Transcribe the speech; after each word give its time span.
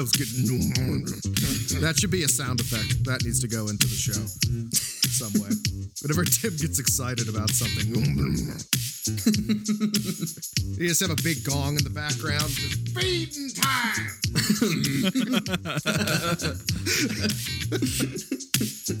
that 0.00 0.08
was 0.08 0.12
good. 0.12 1.80
That 1.82 1.98
should 1.98 2.10
be 2.10 2.22
a 2.24 2.28
sound 2.28 2.60
effect. 2.60 3.04
That 3.04 3.22
needs 3.22 3.40
to 3.40 3.48
go 3.48 3.68
into 3.68 3.86
the 3.86 3.94
show 3.94 4.12
some 5.12 5.32
way. 5.42 5.50
Whenever 6.00 6.24
Tim 6.24 6.56
gets 6.56 6.78
excited 6.78 7.28
about 7.28 7.50
something, 7.50 7.86
you 10.80 10.88
just 10.88 11.00
have 11.02 11.10
a 11.10 11.22
big 11.22 11.44
gong 11.44 11.76
in 11.76 11.84
the 11.84 11.90
background. 11.90 12.48
Just 12.48 12.96
feeding 12.96 13.50
time. 13.60 14.08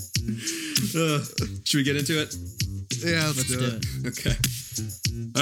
Uh, 0.92 1.22
should 1.64 1.78
we 1.78 1.84
get 1.84 1.94
into 1.96 2.20
it? 2.20 2.34
Yeah, 3.04 3.26
let's, 3.26 3.36
Let's 3.36 3.48
do, 3.48 3.58
do 3.58 3.64
it. 3.66 3.84
it. 4.04 4.18
Okay. 4.18 4.36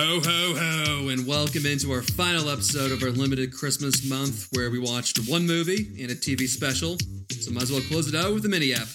Ho, 0.01 0.20
ho, 0.25 0.55
ho, 0.55 1.09
and 1.09 1.27
welcome 1.27 1.66
into 1.66 1.91
our 1.91 2.02
final 2.02 2.51
episode 2.51 2.93
of 2.93 3.02
our 3.02 3.11
limited 3.11 3.52
Christmas 3.52 4.09
month 4.09 4.47
where 4.52 4.70
we 4.70 4.79
watched 4.79 5.29
one 5.29 5.45
movie 5.45 5.89
and 6.01 6.12
a 6.12 6.15
TV 6.15 6.47
special. 6.47 6.97
So 7.41 7.51
might 7.51 7.65
as 7.65 7.73
well 7.73 7.80
close 7.80 8.06
it 8.06 8.15
out 8.15 8.33
with 8.33 8.45
a 8.45 8.48
mini 8.48 8.73
app. 8.73 8.87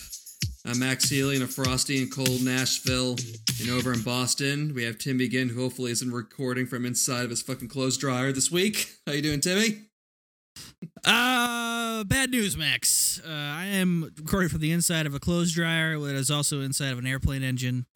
I'm 0.66 0.80
Max 0.80 1.10
Healy 1.10 1.36
in 1.36 1.42
a 1.42 1.48
frosty 1.48 2.02
and 2.02 2.10
cold 2.10 2.42
Nashville. 2.42 3.18
And 3.60 3.70
over 3.70 3.92
in 3.92 4.02
Boston, 4.02 4.72
we 4.74 4.86
have 4.86 4.98
Tim 4.98 5.18
Begin, 5.18 5.50
who 5.50 5.64
hopefully 5.64 5.92
isn't 5.92 6.10
recording 6.10 6.68
from 6.68 6.86
inside 6.86 7.26
of 7.26 7.32
his 7.32 7.42
fucking 7.42 7.68
clothes 7.68 7.98
dryer 7.98 8.32
this 8.32 8.50
week. 8.50 8.90
How 9.06 9.12
you 9.12 9.22
doing, 9.22 9.42
Timmy? 9.42 9.82
Uh, 11.04 12.06
bad 12.06 12.32
news, 12.32 12.56
Max. 12.56 13.20
Uh, 13.28 13.30
I 13.30 13.66
am 13.66 14.10
recording 14.18 14.48
from 14.48 14.62
the 14.62 14.72
inside 14.72 15.06
of 15.06 15.14
a 15.14 15.20
clothes 15.20 15.54
dryer 15.54 16.00
that 16.00 16.16
is 16.16 16.32
also 16.32 16.62
inside 16.62 16.94
of 16.94 16.98
an 16.98 17.06
airplane 17.06 17.44
engine. 17.44 17.88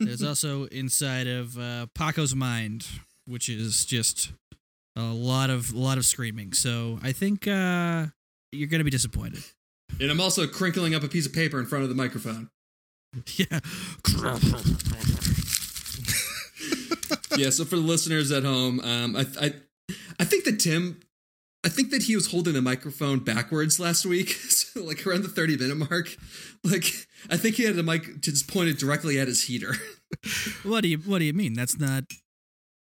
It's 0.00 0.22
also 0.22 0.64
inside 0.66 1.26
of 1.26 1.58
uh, 1.58 1.86
Paco's 1.94 2.34
mind, 2.34 2.86
which 3.26 3.48
is 3.48 3.84
just 3.84 4.32
a 4.96 5.02
lot 5.02 5.50
of 5.50 5.72
a 5.72 5.78
lot 5.78 5.98
of 5.98 6.04
screaming. 6.04 6.52
So 6.52 6.98
I 7.02 7.12
think 7.12 7.46
uh, 7.46 8.06
you're 8.50 8.68
gonna 8.68 8.84
be 8.84 8.90
disappointed. 8.90 9.42
And 10.00 10.10
I'm 10.10 10.20
also 10.20 10.46
crinkling 10.46 10.94
up 10.94 11.02
a 11.02 11.08
piece 11.08 11.26
of 11.26 11.32
paper 11.32 11.58
in 11.58 11.66
front 11.66 11.82
of 11.84 11.88
the 11.88 11.94
microphone. 11.96 12.48
Yeah. 13.36 13.44
yeah, 17.36 17.50
so 17.50 17.66
for 17.66 17.76
the 17.76 17.82
listeners 17.82 18.32
at 18.32 18.42
home, 18.42 18.80
um, 18.80 19.14
I, 19.16 19.26
I, 19.38 19.52
I 20.18 20.24
think 20.24 20.44
that 20.44 20.58
Tim, 20.60 21.00
I 21.64 21.68
think 21.68 21.90
that 21.90 22.02
he 22.04 22.16
was 22.16 22.30
holding 22.32 22.54
the 22.54 22.62
microphone 22.62 23.20
backwards 23.20 23.78
last 23.78 24.04
week, 24.04 24.28
so 24.48 24.82
like 24.84 25.06
around 25.06 25.22
the 25.22 25.28
thirty 25.28 25.56
minute 25.56 25.76
mark. 25.76 26.16
Like, 26.64 26.84
I 27.30 27.36
think 27.36 27.56
he 27.56 27.64
had 27.64 27.76
the 27.76 27.82
mic 27.82 28.20
just 28.20 28.48
pointed 28.48 28.78
directly 28.78 29.18
at 29.18 29.28
his 29.28 29.42
heater. 29.44 29.74
What 30.62 30.82
do 30.82 30.88
you 30.88 30.98
What 30.98 31.18
do 31.20 31.24
you 31.24 31.32
mean? 31.32 31.54
That's 31.54 31.78
not. 31.78 32.04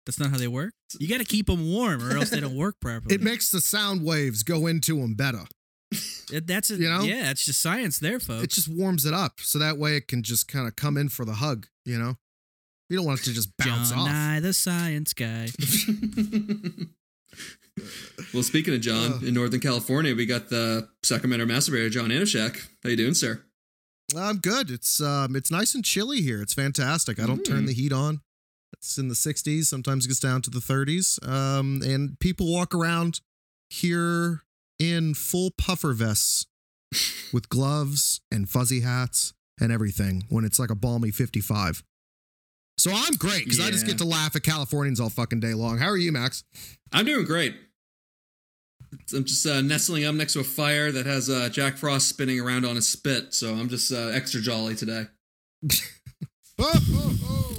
That's 0.05 0.17
not 0.19 0.29
how 0.31 0.37
they 0.37 0.47
work. 0.47 0.73
You 0.97 1.09
got 1.09 1.17
to 1.17 1.25
keep 1.25 1.47
them 1.47 1.69
warm, 1.69 2.01
or 2.01 2.15
else 2.15 2.29
they 2.29 2.39
don't 2.39 2.55
work 2.55 2.75
properly. 2.79 3.13
It 3.15 3.21
makes 3.21 3.51
the 3.51 3.59
sound 3.59 4.05
waves 4.05 4.43
go 4.43 4.65
into 4.67 5.01
them 5.01 5.15
better. 5.15 5.43
It- 6.31 6.47
that's 6.47 6.71
a, 6.71 6.75
you 6.75 6.89
know? 6.89 7.01
Yeah, 7.01 7.29
it's 7.31 7.43
just 7.43 7.61
science 7.61 7.99
there, 7.99 8.19
folks. 8.21 8.43
It 8.45 8.49
just 8.51 8.69
warms 8.69 9.05
it 9.05 9.13
up, 9.13 9.41
so 9.41 9.59
that 9.59 9.77
way 9.77 9.97
it 9.97 10.07
can 10.07 10.23
just 10.23 10.47
kind 10.47 10.65
of 10.67 10.77
come 10.77 10.95
in 10.95 11.09
for 11.09 11.25
the 11.25 11.33
hug. 11.33 11.67
You 11.83 11.99
know, 11.99 12.15
you 12.89 12.95
don't 12.95 13.05
want 13.05 13.19
it 13.19 13.23
to 13.25 13.33
just 13.33 13.55
bounce 13.57 13.89
John 13.89 13.99
off. 13.99 14.07
Nye, 14.07 14.39
the 14.39 14.53
science 14.53 15.13
guy. 15.13 15.49
well, 18.33 18.43
speaking 18.43 18.73
of 18.73 18.81
John, 18.81 19.21
in 19.25 19.33
Northern 19.33 19.59
California, 19.59 20.15
we 20.15 20.25
got 20.25 20.49
the 20.49 20.89
Sacramento 21.03 21.45
masturbator 21.45 21.91
John 21.91 22.09
Anishak. 22.09 22.67
How 22.83 22.89
you 22.89 22.95
doing, 22.95 23.13
sir? 23.13 23.43
I'm 24.15 24.37
good. 24.37 24.71
It's 24.71 25.01
um, 25.01 25.35
it's 25.35 25.51
nice 25.51 25.75
and 25.75 25.83
chilly 25.83 26.21
here. 26.21 26.41
It's 26.41 26.53
fantastic. 26.53 27.19
I 27.19 27.27
don't 27.27 27.43
turn 27.43 27.65
the 27.65 27.73
heat 27.73 27.91
on. 27.91 28.21
It's 28.73 28.97
in 28.97 29.07
the 29.07 29.15
60s. 29.15 29.65
Sometimes 29.65 30.05
it 30.05 30.09
gets 30.09 30.19
down 30.19 30.41
to 30.43 30.49
the 30.49 30.59
30s. 30.59 31.25
Um, 31.27 31.81
and 31.83 32.19
people 32.19 32.51
walk 32.51 32.73
around 32.73 33.21
here 33.69 34.43
in 34.79 35.13
full 35.13 35.51
puffer 35.57 35.93
vests 35.93 36.45
with 37.33 37.49
gloves 37.49 38.21
and 38.31 38.49
fuzzy 38.49 38.81
hats 38.81 39.33
and 39.59 39.71
everything 39.71 40.23
when 40.29 40.45
it's 40.45 40.59
like 40.59 40.69
a 40.69 40.75
balmy 40.75 41.11
55. 41.11 41.83
So 42.77 42.91
I'm 42.93 43.15
great 43.15 43.43
because 43.43 43.59
I 43.59 43.71
just 43.71 43.87
get 43.87 43.97
to 43.97 44.05
laugh 44.05 44.35
at 44.35 44.43
Californians 44.43 44.99
all 44.99 45.09
fucking 45.09 45.39
day 45.39 45.55
long. 45.55 45.79
How 45.79 45.87
are 45.87 45.97
you, 45.97 46.11
Max? 46.11 46.43
I'm 46.93 47.05
doing 47.05 47.25
great. 47.25 47.55
I'm 49.13 49.23
just 49.25 49.45
uh, 49.45 49.61
nestling 49.61 50.05
up 50.05 50.15
next 50.15 50.33
to 50.33 50.39
a 50.39 50.43
fire 50.43 50.91
that 50.91 51.05
has 51.05 51.29
uh, 51.29 51.49
Jack 51.49 51.77
Frost 51.77 52.07
spinning 52.09 52.39
around 52.39 52.65
on 52.65 52.77
a 52.77 52.81
spit, 52.81 53.33
so 53.33 53.53
I'm 53.53 53.69
just 53.69 53.91
uh, 53.91 54.07
extra 54.13 54.41
jolly 54.41 54.75
today. 54.75 55.03
Oh, 56.59 56.73
oh, 56.93 57.15
oh. 57.23 57.55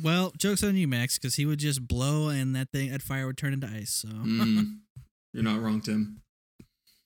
Well, 0.00 0.32
joke's 0.38 0.62
on 0.62 0.76
you, 0.76 0.86
Max, 0.86 1.18
because 1.18 1.34
he 1.34 1.44
would 1.44 1.58
just 1.58 1.86
blow 1.88 2.28
and 2.28 2.54
that 2.54 2.68
thing, 2.72 2.90
that 2.92 3.02
fire 3.02 3.26
would 3.26 3.36
turn 3.36 3.52
into 3.52 3.66
ice. 3.66 3.90
So, 3.90 4.08
Mm, 4.08 4.78
you're 5.34 5.42
not 5.42 5.60
wrong, 5.60 5.80
Tim. 5.80 6.20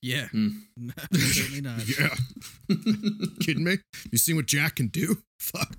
yeah. 0.01 0.27
Hmm. 0.27 0.49
Certainly 1.13 1.61
not. 1.61 1.81
yeah. 1.99 2.09
Kidding 3.41 3.63
me? 3.63 3.77
You 4.11 4.17
seen 4.19 4.35
what 4.35 4.45
Jack 4.45 4.75
can 4.75 4.87
do? 4.89 5.17
Fuck. 5.39 5.75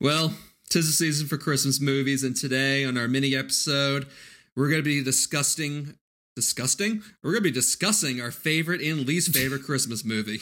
Well, 0.00 0.34
tis 0.74 0.86
the 0.88 0.92
season 0.92 1.28
for 1.28 1.38
Christmas 1.38 1.80
movies, 1.80 2.24
and 2.24 2.34
today 2.34 2.84
on 2.84 2.98
our 2.98 3.06
mini 3.06 3.36
episode, 3.36 4.08
we're 4.56 4.68
going 4.68 4.80
to 4.80 4.84
be 4.84 5.04
discussing, 5.04 5.94
disgusting. 6.34 7.00
We're 7.22 7.30
going 7.30 7.44
to 7.44 7.48
be 7.50 7.52
discussing 7.52 8.20
our 8.20 8.32
favorite 8.32 8.80
and 8.80 9.06
least 9.06 9.32
favorite 9.32 9.62
Christmas 9.66 10.04
movie. 10.04 10.40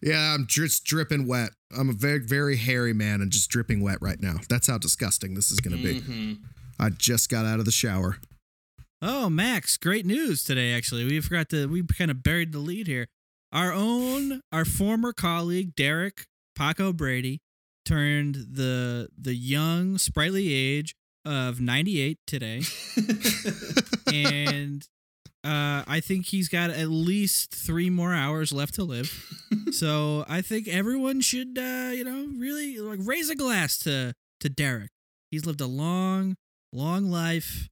Yeah, 0.00 0.32
I'm 0.32 0.46
just 0.46 0.84
dripping 0.84 1.26
wet. 1.26 1.50
I'm 1.76 1.90
a 1.90 1.92
very, 1.92 2.20
very 2.20 2.56
hairy 2.56 2.92
man 2.92 3.20
and 3.20 3.32
just 3.32 3.50
dripping 3.50 3.82
wet 3.82 3.98
right 4.00 4.20
now. 4.22 4.36
That's 4.48 4.68
how 4.68 4.78
disgusting 4.78 5.34
this 5.34 5.50
is 5.50 5.58
going 5.58 5.76
to 5.76 5.82
be. 5.82 6.00
Mhm. 6.00 6.38
I 6.78 6.90
just 6.90 7.28
got 7.28 7.44
out 7.44 7.58
of 7.58 7.64
the 7.64 7.72
shower. 7.72 8.18
Oh, 9.02 9.28
Max, 9.28 9.76
great 9.76 10.06
news 10.06 10.44
today, 10.44 10.72
actually. 10.72 11.04
We 11.04 11.20
forgot 11.20 11.48
to, 11.48 11.66
we 11.66 11.82
kind 11.82 12.12
of 12.12 12.22
buried 12.22 12.52
the 12.52 12.60
lead 12.60 12.86
here. 12.86 13.08
Our 13.50 13.72
own, 13.72 14.40
our 14.52 14.64
former 14.64 15.12
colleague, 15.12 15.74
Derek 15.74 16.26
Paco 16.54 16.92
Brady, 16.92 17.40
turned 17.94 18.34
the 18.52 19.08
the 19.20 19.34
young, 19.34 19.98
sprightly 19.98 20.52
age 20.52 20.94
of 21.24 21.60
98 21.60 22.18
today. 22.26 22.62
and 24.12 24.86
uh, 25.44 25.82
I 25.86 26.00
think 26.02 26.26
he's 26.26 26.48
got 26.48 26.70
at 26.70 26.88
least 26.88 27.54
three 27.54 27.90
more 27.90 28.14
hours 28.14 28.52
left 28.52 28.74
to 28.74 28.84
live. 28.84 29.10
so 29.72 30.24
I 30.28 30.40
think 30.42 30.68
everyone 30.68 31.20
should, 31.20 31.58
uh, 31.58 31.90
you 31.92 32.04
know, 32.04 32.28
really 32.38 32.78
like 32.78 33.00
raise 33.02 33.30
a 33.30 33.34
glass 33.34 33.78
to 33.80 34.12
to 34.40 34.48
Derek. 34.48 34.90
He's 35.30 35.46
lived 35.46 35.60
a 35.60 35.66
long, 35.66 36.36
long 36.72 37.10
life, 37.10 37.68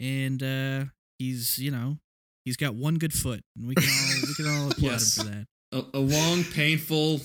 and 0.00 0.42
uh, 0.42 0.84
he's, 1.18 1.58
you 1.58 1.70
know, 1.70 1.98
he's 2.44 2.56
got 2.56 2.74
one 2.74 2.96
good 2.96 3.12
foot, 3.12 3.42
and 3.56 3.66
we 3.68 3.74
can 3.74 3.84
all 3.84 4.28
we 4.28 4.34
can 4.34 4.46
all 4.48 4.66
applaud 4.70 4.82
Yes. 4.82 5.18
him 5.18 5.26
for 5.26 5.30
that. 5.32 5.46
a, 5.94 5.98
a 5.98 6.00
long, 6.00 6.44
painful, 6.44 7.20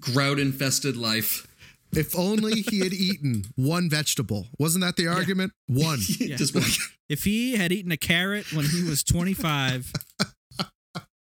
grout-infested 0.00 0.96
life. 0.96 1.46
If 1.92 2.16
only 2.16 2.62
he 2.62 2.80
had 2.80 2.92
eaten 3.08 3.44
one 3.56 3.90
vegetable. 3.90 4.46
Wasn't 4.58 4.82
that 4.84 4.96
the 4.96 5.08
argument? 5.08 5.52
One. 5.66 5.98
Just 6.08 6.54
one. 6.54 6.64
If 7.08 7.24
he 7.24 7.56
had 7.56 7.72
eaten 7.72 7.90
a 7.90 7.96
carrot 7.96 8.52
when 8.52 8.64
he 8.64 8.84
was 8.84 9.02
25, 9.02 9.92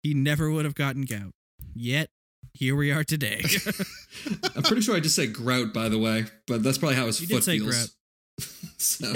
he 0.05 0.15
never 0.15 0.49
would 0.49 0.65
have 0.65 0.77
gotten 0.77 1.03
gout. 1.03 1.33
Yet, 1.75 2.09
here 2.55 2.77
we 2.77 2.93
are 2.93 3.03
today. 3.03 3.43
I'm 4.55 4.63
pretty 4.63 4.83
sure 4.83 4.95
I 4.95 5.01
just 5.01 5.17
said 5.17 5.33
grout, 5.33 5.75
by 5.75 5.89
the 5.89 5.99
way, 5.99 6.27
but 6.47 6.63
that's 6.63 6.79
probably 6.79 6.95
how 6.95 7.07
his 7.07 7.21
You 7.21 7.27
foot 7.27 7.35
did 7.35 7.43
say 7.45 7.59
feels. 7.59 7.71
grout. 7.75 7.89
so 8.79 9.13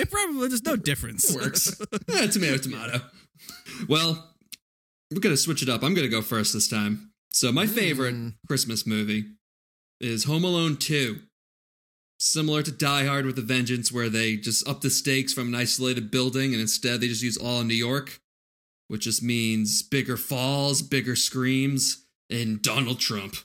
it 0.00 0.08
probably 0.08 0.46
there's 0.46 0.62
no 0.64 0.76
difference. 0.76 1.34
it 1.34 1.40
works. 1.42 1.80
Eh, 2.14 2.26
tomato, 2.28 2.58
tomato. 2.58 3.00
Well, 3.88 4.34
we're 5.12 5.18
gonna 5.18 5.36
switch 5.36 5.62
it 5.64 5.68
up. 5.68 5.82
I'm 5.82 5.94
gonna 5.94 6.06
go 6.06 6.22
first 6.22 6.52
this 6.52 6.68
time. 6.68 7.10
So 7.32 7.50
my 7.50 7.66
favorite 7.66 8.14
Mm. 8.14 8.34
Christmas 8.46 8.86
movie 8.86 9.24
is 10.00 10.24
Home 10.24 10.44
Alone 10.44 10.76
2. 10.76 11.18
Similar 12.20 12.62
to 12.64 12.72
Die 12.72 13.06
Hard 13.06 13.26
with 13.26 13.38
a 13.38 13.42
Vengeance, 13.42 13.92
where 13.92 14.08
they 14.08 14.36
just 14.36 14.66
up 14.68 14.80
the 14.80 14.90
stakes 14.90 15.32
from 15.32 15.48
an 15.48 15.54
isolated 15.54 16.10
building 16.10 16.52
and 16.52 16.60
instead 16.60 17.00
they 17.00 17.06
just 17.08 17.22
use 17.22 17.36
all 17.36 17.60
of 17.60 17.66
New 17.66 17.74
York, 17.74 18.20
which 18.88 19.02
just 19.02 19.22
means 19.22 19.82
bigger 19.82 20.16
falls, 20.16 20.82
bigger 20.82 21.14
screams, 21.14 22.04
and 22.28 22.60
Donald 22.60 22.98
Trump. 22.98 23.36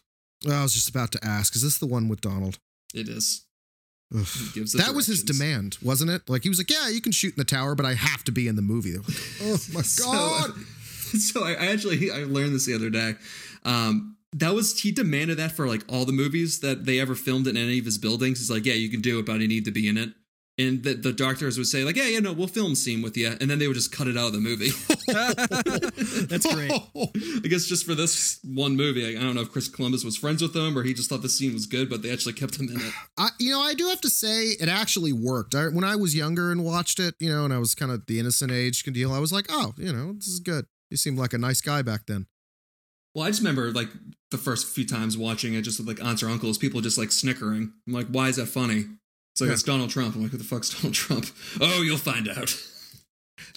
I 0.50 0.64
was 0.64 0.74
just 0.74 0.90
about 0.90 1.12
to 1.12 1.24
ask. 1.24 1.56
Is 1.56 1.62
this 1.62 1.78
the 1.78 1.86
one 1.86 2.10
with 2.10 2.22
Donald? 2.22 2.58
It 2.96 3.08
is. 3.10 3.46
That 4.12 4.94
was 4.96 5.08
his 5.08 5.24
demand, 5.24 5.78
wasn't 5.82 6.12
it? 6.12 6.30
Like 6.30 6.44
he 6.44 6.50
was 6.50 6.60
like, 6.60 6.70
"Yeah, 6.70 6.90
you 6.90 7.02
can 7.02 7.12
shoot 7.12 7.34
in 7.34 7.38
the 7.40 7.46
tower, 7.46 7.74
but 7.76 7.86
I 7.86 7.94
have 7.96 8.24
to 8.26 8.32
be 8.32 8.48
in 8.48 8.56
the 8.56 8.62
movie." 8.62 8.96
Like, 8.98 9.08
oh 9.42 9.58
my 9.74 9.82
So- 9.84 10.04
god! 10.12 10.52
so 11.20 11.44
I, 11.44 11.52
I 11.54 11.66
actually 11.68 12.12
I 12.12 12.24
learned 12.26 12.54
this 12.54 12.66
the 12.66 12.76
other 12.76 12.90
day. 12.90 13.16
Um, 13.64 14.18
that 14.34 14.54
was 14.54 14.80
he 14.82 14.92
demanded 14.92 15.38
that 15.38 15.52
for 15.52 15.68
like 15.68 15.84
all 15.88 16.06
the 16.06 16.12
movies 16.12 16.60
that 16.62 16.86
they 16.86 17.00
ever 17.00 17.16
filmed 17.16 17.48
in 17.48 17.58
any 17.58 17.80
of 17.80 17.86
his 17.86 17.98
buildings. 17.98 18.40
He's 18.40 18.50
like, 18.52 18.66
yeah, 18.66 18.74
you 18.74 18.90
can 18.90 19.02
do 19.02 19.20
it, 19.20 19.26
but 19.26 19.34
I 19.34 19.46
need 19.48 19.66
to 19.66 19.72
be 19.72 19.88
in 19.88 19.98
it. 19.98 20.10
and 20.60 20.84
the, 20.84 20.94
the 20.94 21.12
doctors 21.12 21.58
would 21.58 21.66
say 21.68 21.84
like, 21.84 21.96
"Yeah, 21.96 22.08
yeah, 22.08 22.20
no, 22.20 22.32
we'll 22.32 22.48
film 22.48 22.76
scene 22.76 23.02
with 23.02 23.18
you," 23.18 23.36
and 23.42 23.50
then 23.50 23.58
they 23.58 23.68
would 23.68 23.74
just 23.76 23.92
cut 23.92 24.08
it 24.08 24.16
out 24.18 24.28
of 24.28 24.34
the 24.34 24.40
movie. 24.40 24.70
That's 26.28 26.46
great. 26.54 26.72
I 26.72 27.48
guess 27.48 27.66
just 27.66 27.86
for 27.86 27.96
this 27.96 28.40
one 28.44 28.76
movie, 28.76 29.06
I, 29.06 29.20
I 29.20 29.24
don't 29.24 29.36
know 29.36 29.42
if 29.42 29.52
Chris 29.52 29.68
Columbus 29.68 30.04
was 30.04 30.16
friends 30.16 30.42
with 30.42 30.54
them 30.54 30.78
or 30.78 30.84
he 30.84 30.94
just 30.94 31.10
thought 31.10 31.22
the 31.22 31.30
scene 31.30 31.54
was 31.54 31.66
good, 31.66 31.90
but 31.90 32.02
they 32.02 32.12
actually 32.12 32.34
kept 32.34 32.60
him 32.60 32.70
in 32.70 32.78
it. 32.78 32.94
I, 33.18 33.30
you 33.40 33.52
know, 33.52 33.62
I 33.62 33.74
do 33.74 33.88
have 33.88 34.02
to 34.02 34.10
say 34.10 34.50
it 34.60 34.70
actually 34.70 35.14
worked. 35.14 35.56
I, 35.56 35.68
when 35.68 35.84
I 35.84 35.96
was 35.96 36.16
younger 36.16 36.52
and 36.52 36.64
watched 36.64 37.00
it, 37.00 37.16
you 37.20 37.30
know, 37.32 37.46
and 37.46 37.54
I 37.54 37.58
was 37.58 37.74
kind 37.76 37.92
of 37.92 38.06
the 38.06 38.20
innocent 38.20 38.52
age 38.52 38.84
deal, 38.84 39.12
I 39.12 39.20
was 39.20 39.34
like, 39.34 39.48
oh, 39.50 39.74
you 39.78 39.92
know, 39.92 40.14
this 40.14 40.28
is 40.28 40.40
good. 40.40 40.66
He 40.90 40.98
seemed 40.98 41.18
like 41.18 41.34
a 41.34 41.40
nice 41.40 41.62
guy 41.62 41.82
back 41.82 42.06
then. 42.06 42.28
Well, 43.16 43.26
I 43.26 43.30
just 43.30 43.42
remember 43.42 43.72
like 43.72 43.90
the 44.32 44.38
first 44.38 44.68
few 44.68 44.86
times 44.86 45.18
watching 45.18 45.54
it, 45.54 45.62
just 45.62 45.80
with 45.80 45.88
like 45.88 46.04
aunts 46.04 46.24
or 46.24 46.30
uncles, 46.30 46.58
people 46.58 46.82
just 46.82 46.98
like 46.98 47.12
snickering. 47.12 47.72
I'm 47.88 47.94
like, 47.94 48.08
why 48.08 48.30
is 48.30 48.38
that 48.38 48.48
funny? 48.48 48.86
It's 49.34 49.42
like 49.42 49.48
Yeah. 49.50 49.54
it's 49.54 49.64
Donald 49.64 49.90
Trump. 49.90 50.16
I'm 50.16 50.24
like, 50.24 50.32
who 50.32 50.38
the 50.38 50.44
fuck's 50.44 50.70
Donald 50.76 50.94
Trump? 50.94 51.26
Oh, 51.62 51.82
you'll 51.82 51.98
find 51.98 52.28
out. 52.30 52.56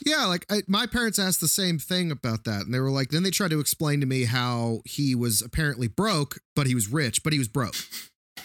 Yeah, 0.05 0.26
like 0.26 0.44
I, 0.50 0.62
my 0.67 0.87
parents 0.87 1.19
asked 1.19 1.41
the 1.41 1.49
same 1.49 1.79
thing 1.79 2.11
about 2.11 2.44
that, 2.44 2.62
and 2.67 2.75
they 2.75 2.81
were 2.81 2.91
like, 2.91 3.11
then 3.11 3.23
they 3.23 3.31
tried 3.31 3.50
to 3.50 3.61
explain 3.61 4.00
to 4.00 4.06
me 4.06 4.25
how 4.25 4.81
he 4.85 5.14
was 5.14 5.41
apparently 5.43 5.88
broke, 5.88 6.38
but 6.55 6.67
he 6.67 6.75
was 6.75 6.88
rich, 6.93 7.23
but 7.23 7.32
he 7.32 7.38
was 7.38 7.49
broke, 7.49 7.75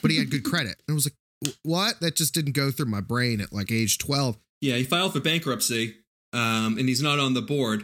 but 0.02 0.12
he 0.12 0.18
had 0.18 0.30
good 0.32 0.44
credit. 0.50 0.82
And 0.88 0.94
I 0.94 0.94
was 0.94 1.08
like, 1.08 1.54
what? 1.64 2.00
That 2.00 2.16
just 2.16 2.34
didn't 2.34 2.54
go 2.54 2.72
through 2.72 2.86
my 2.86 3.02
brain 3.02 3.42
at 3.42 3.52
like 3.52 3.72
age 3.72 3.98
twelve. 3.98 4.38
Yeah, 4.62 4.76
he 4.76 4.84
filed 4.84 5.14
for 5.14 5.20
bankruptcy, 5.20 5.96
um, 6.34 6.78
and 6.78 6.88
he's 6.88 7.02
not 7.02 7.20
on 7.20 7.34
the 7.34 7.42
board, 7.42 7.84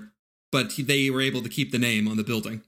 but 0.51 0.73
he, 0.73 0.83
they 0.83 1.09
were 1.09 1.21
able 1.21 1.41
to 1.41 1.49
keep 1.49 1.71
the 1.71 1.79
name 1.79 2.07
on 2.07 2.15
the 2.17 2.23
building. 2.23 2.61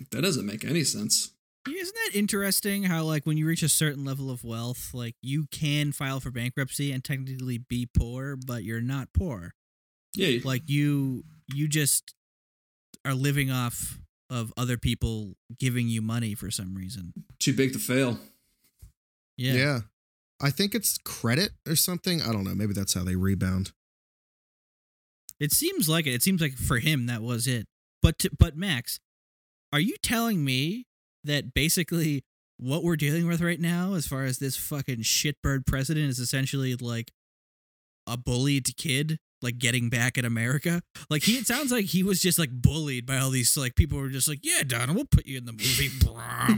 Like, 0.00 0.10
that 0.10 0.22
doesn't 0.22 0.46
make 0.46 0.64
any 0.64 0.82
sense. 0.82 1.30
Isn't 1.68 1.94
that 2.06 2.18
interesting 2.18 2.84
how 2.84 3.04
like 3.04 3.26
when 3.26 3.36
you 3.36 3.46
reach 3.46 3.62
a 3.62 3.68
certain 3.68 4.02
level 4.04 4.30
of 4.30 4.42
wealth, 4.42 4.90
like 4.94 5.14
you 5.20 5.46
can 5.52 5.92
file 5.92 6.18
for 6.18 6.30
bankruptcy 6.30 6.90
and 6.90 7.04
technically 7.04 7.58
be 7.58 7.86
poor, 7.86 8.34
but 8.36 8.64
you're 8.64 8.80
not 8.80 9.12
poor. 9.12 9.52
Yeah, 10.14 10.40
Like 10.42 10.62
you 10.66 11.24
you 11.52 11.68
just 11.68 12.14
are 13.04 13.14
living 13.14 13.50
off 13.50 13.98
of 14.30 14.52
other 14.56 14.78
people 14.78 15.34
giving 15.58 15.88
you 15.88 16.00
money 16.00 16.34
for 16.34 16.50
some 16.50 16.74
reason. 16.74 17.12
too 17.38 17.52
big 17.52 17.72
to 17.74 17.78
fail. 17.78 18.18
Yeah. 19.36 19.52
Yeah. 19.52 19.80
I 20.40 20.50
think 20.50 20.74
it's 20.74 20.96
credit 20.98 21.50
or 21.68 21.76
something. 21.76 22.22
I 22.22 22.32
don't 22.32 22.44
know. 22.44 22.54
Maybe 22.54 22.72
that's 22.72 22.94
how 22.94 23.04
they 23.04 23.16
rebound. 23.16 23.72
It 25.38 25.52
seems 25.52 25.88
like 25.88 26.06
it. 26.06 26.14
It 26.14 26.22
seems 26.22 26.40
like 26.40 26.54
for 26.56 26.78
him 26.78 27.06
that 27.06 27.22
was 27.22 27.46
it. 27.46 27.66
But 28.02 28.18
to, 28.20 28.30
but 28.38 28.56
Max, 28.56 28.98
are 29.72 29.80
you 29.80 29.96
telling 30.02 30.44
me 30.44 30.86
that 31.24 31.54
basically 31.54 32.24
what 32.58 32.82
we're 32.82 32.96
dealing 32.96 33.26
with 33.26 33.40
right 33.40 33.60
now, 33.60 33.94
as 33.94 34.06
far 34.06 34.24
as 34.24 34.38
this 34.38 34.56
fucking 34.56 34.98
shitbird 34.98 35.66
president, 35.66 36.08
is 36.10 36.18
essentially 36.18 36.74
like 36.76 37.10
a 38.06 38.16
bullied 38.16 38.76
kid, 38.76 39.18
like 39.42 39.58
getting 39.58 39.88
back 39.88 40.18
at 40.18 40.24
America? 40.24 40.82
Like 41.08 41.22
he, 41.22 41.38
it 41.38 41.46
sounds 41.46 41.72
like 41.72 41.86
he 41.86 42.02
was 42.02 42.20
just 42.20 42.38
like 42.38 42.50
bullied 42.50 43.06
by 43.06 43.18
all 43.18 43.30
these 43.30 43.56
like 43.56 43.74
people 43.76 43.98
who 43.98 44.04
were 44.04 44.10
just 44.10 44.28
like, 44.28 44.40
yeah, 44.42 44.62
Donald, 44.66 44.96
we'll 44.96 45.06
put 45.10 45.26
you 45.26 45.38
in 45.38 45.46
the 45.46 45.52
movie. 45.52 45.90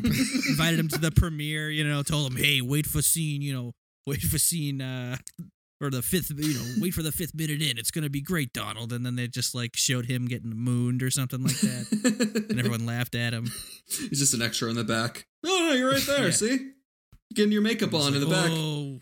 Invited 0.50 0.78
him 0.80 0.88
to 0.88 0.98
the 0.98 1.12
premiere, 1.12 1.70
you 1.70 1.84
know, 1.84 2.02
told 2.02 2.32
him, 2.32 2.36
hey, 2.36 2.60
wait 2.60 2.86
for 2.86 3.02
scene, 3.02 3.42
you 3.42 3.52
know, 3.52 3.72
wait 4.06 4.22
for 4.22 4.38
scene. 4.38 4.80
uh 4.80 5.16
or 5.82 5.90
the 5.90 6.00
fifth, 6.00 6.30
you 6.36 6.54
know, 6.54 6.64
wait 6.80 6.94
for 6.94 7.02
the 7.02 7.10
fifth 7.12 7.34
minute 7.34 7.60
in. 7.60 7.76
It's 7.76 7.90
gonna 7.90 8.08
be 8.08 8.20
great, 8.20 8.52
Donald. 8.52 8.92
And 8.92 9.04
then 9.04 9.16
they 9.16 9.26
just 9.26 9.54
like 9.54 9.76
showed 9.76 10.06
him 10.06 10.26
getting 10.26 10.50
mooned 10.50 11.02
or 11.02 11.10
something 11.10 11.42
like 11.42 11.58
that, 11.60 12.46
and 12.50 12.58
everyone 12.58 12.86
laughed 12.86 13.14
at 13.14 13.32
him. 13.34 13.50
He's 13.86 14.20
just 14.20 14.34
an 14.34 14.42
extra 14.42 14.70
in 14.70 14.76
the 14.76 14.84
back. 14.84 15.26
Oh, 15.44 15.66
no, 15.68 15.74
you're 15.74 15.90
right 15.90 16.02
there. 16.06 16.26
Yeah. 16.26 16.30
See? 16.30 16.70
Getting 17.34 17.52
your 17.52 17.62
makeup 17.62 17.92
on 17.94 18.14
in 18.14 18.20
the 18.20 18.26
back. 18.26 18.50
Oh, 18.50 19.00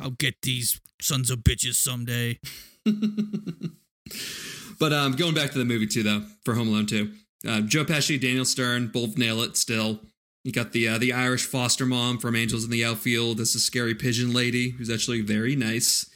I'll 0.00 0.10
get 0.10 0.40
these 0.42 0.80
sons 1.00 1.30
of 1.30 1.40
bitches 1.40 1.74
someday. 1.74 2.38
but 4.78 4.92
um, 4.92 5.12
going 5.12 5.34
back 5.34 5.50
to 5.52 5.58
the 5.58 5.64
movie 5.64 5.86
too, 5.86 6.02
though, 6.02 6.24
for 6.44 6.54
Home 6.54 6.68
Alone 6.68 6.86
2, 6.86 7.12
uh, 7.46 7.60
Joe 7.62 7.84
Pesci, 7.84 8.20
Daniel 8.20 8.44
Stern, 8.44 8.88
both 8.88 9.18
nail 9.18 9.42
it 9.42 9.56
still. 9.56 10.00
You 10.48 10.54
got 10.54 10.72
the 10.72 10.88
uh, 10.88 10.96
the 10.96 11.12
Irish 11.12 11.44
foster 11.44 11.84
mom 11.84 12.16
from 12.16 12.34
Angels 12.34 12.64
in 12.64 12.70
the 12.70 12.82
Outfield. 12.82 13.36
This 13.36 13.54
is 13.54 13.62
scary 13.62 13.94
pigeon 13.94 14.32
lady 14.32 14.70
who's 14.70 14.88
actually 14.88 15.20
very 15.20 15.54
nice. 15.54 16.08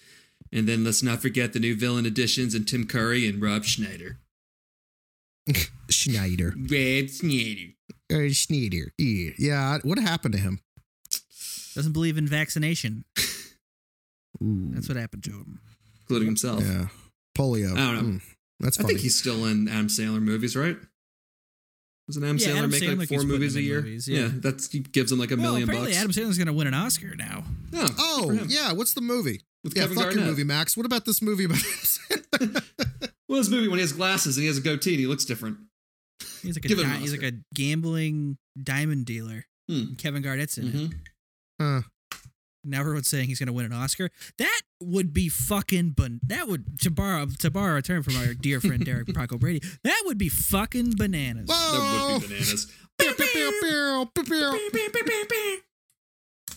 And 0.51 0.67
then 0.67 0.85
let's 0.85 1.03
not 1.03 1.21
forget 1.21 1.53
the 1.53 1.59
new 1.59 1.77
villain 1.77 2.07
additions 2.07 2.55
and 2.55 2.67
Tim 2.67 2.87
Curry 2.87 3.29
and 3.29 3.43
Rob 3.43 3.65
Schneider. 3.65 4.21
Schneider. 5.91 6.55
Rob 6.57 7.11
Schneider. 7.11 7.75
Uh, 8.11 8.31
Schneider. 8.31 8.95
Yeah. 8.97 9.33
yeah. 9.37 9.79
What 9.83 9.99
happened 9.99 10.33
to 10.33 10.41
him? 10.41 10.61
Doesn't 11.75 11.93
believe 11.93 12.17
in 12.17 12.27
vaccination. 12.27 13.05
Ooh. 14.43 14.71
That's 14.71 14.89
what 14.89 14.97
happened 14.97 15.25
to 15.25 15.33
him. 15.33 15.61
Including 16.05 16.29
himself. 16.29 16.65
Yeah. 16.65 16.87
Polio. 17.37 17.75
I 17.75 17.77
don't 17.77 17.95
know. 17.97 18.03
Mm, 18.15 18.23
that's 18.61 18.81
I 18.81 18.85
think 18.85 19.01
he's 19.01 19.19
still 19.19 19.45
in 19.45 19.69
Adam 19.69 19.89
Sandler 19.89 20.23
movies, 20.23 20.57
right? 20.57 20.79
Doesn't 22.15 22.25
Adam 22.25 22.37
Yeah, 22.39 22.47
Sandler 22.49 22.59
Adam 22.59 22.71
make 22.71 22.83
Sandler 22.83 22.99
like 22.99 23.09
four 23.09 23.23
movies 23.25 23.57
a 23.57 23.63
year? 23.63 23.81
movies, 23.83 24.09
yeah. 24.09 24.21
yeah. 24.21 24.29
that's 24.35 24.71
he 24.71 24.81
gives 24.81 25.11
him 25.11 25.19
like 25.19 25.31
a 25.31 25.37
well, 25.37 25.53
million 25.53 25.69
apparently 25.69 25.93
bucks. 25.93 26.01
Adam 26.01 26.13
Sandler's 26.13 26.39
gonna 26.39 26.53
win 26.53 26.67
an 26.67 26.75
Oscar 26.75 27.15
now. 27.17 27.45
Yeah, 27.73 27.89
oh, 27.99 28.39
yeah. 28.49 28.73
What's 28.73 28.93
the 28.95 29.01
movie? 29.01 29.41
with 29.65 29.77
yeah, 29.77 29.83
Kevin 29.83 29.97
fuck 29.97 30.05
Garnett. 30.07 30.21
your 30.21 30.29
movie, 30.29 30.45
Max. 30.45 30.77
What 30.77 30.87
about 30.87 31.05
this 31.05 31.23
movie 31.23 31.45
about 31.45 31.59
Well, 33.29 33.39
his 33.39 33.49
movie 33.49 33.69
when 33.69 33.79
he 33.79 33.83
has 33.83 33.93
glasses 33.93 34.37
and 34.37 34.43
he 34.43 34.49
has 34.49 34.59
a 34.59 34.61
goatee 34.61 34.91
and 34.91 35.01
he 35.01 35.07
looks 35.07 35.25
different. 35.25 35.57
He's 36.43 36.57
like 36.57 36.65
a 36.65 36.69
Give 36.69 36.79
him 36.81 36.87
an 36.87 36.93
di- 36.97 36.99
he's 37.01 37.13
like 37.13 37.23
a 37.23 37.33
gambling 37.55 38.37
diamond 38.63 39.07
dealer. 39.07 39.47
Hmm. 39.71 39.95
Kevin 39.95 40.23
Garnett's 40.23 40.59
in 40.59 40.67
it. 40.69 40.75
Mhm. 40.75 40.95
Huh. 41.61 41.83
Now 42.65 42.81
everyone's 42.81 43.09
saying 43.09 43.29
he's 43.29 43.39
going 43.39 43.49
to 43.49 43.53
win 43.53 43.67
an 43.67 43.73
Oscar. 43.73 44.11
That 44.39 44.61
would 44.81 45.13
be 45.13 45.29
fucking. 45.29 45.91
Ban- 45.91 46.21
that 46.27 46.49
would 46.49 46.81
to 46.81 46.91
borrow 46.91 47.27
to 47.39 47.51
borrow 47.51 47.77
a 47.79 47.83
term 47.83 48.03
from 48.03 48.17
our 48.17 48.35
dear 48.35 48.61
friend 48.61 48.85
Derek 48.85 49.09
Procco 49.09 49.39
Brady. 49.39 49.67
That 49.85 50.03
would 50.07 50.19
be 50.19 50.29
fucking 50.29 50.95
bananas. 50.97 51.49
That 51.49 52.19
would 52.21 52.29
be 52.29 52.35
bananas. 52.35 52.73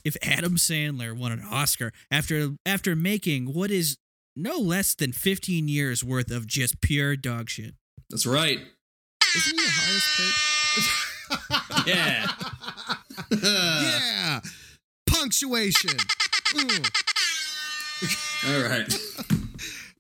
If 0.04 0.16
Adam 0.22 0.56
Sandler 0.58 1.18
won 1.18 1.32
an 1.32 1.42
Oscar 1.50 1.92
after 2.12 2.52
after 2.66 2.96
making 2.96 3.54
what 3.54 3.72
is 3.72 3.98
no 4.36 4.58
less 4.58 4.94
than 4.94 5.12
15 5.14 5.68
years 5.68 6.04
worth 6.04 6.30
of 6.30 6.46
just 6.46 6.82
pure 6.82 7.16
dog 7.16 7.50
shit. 7.50 7.74
That's 8.10 8.26
right. 8.26 8.60
Isn't 9.36 9.60
he 9.60 9.66
the 9.66 9.72
highest 9.72 10.08
paid? 10.18 10.34
Yeah. 11.88 12.28
yeah. 13.44 14.40
Punctuation. 15.44 15.98
All 18.48 18.62
right. 18.70 18.94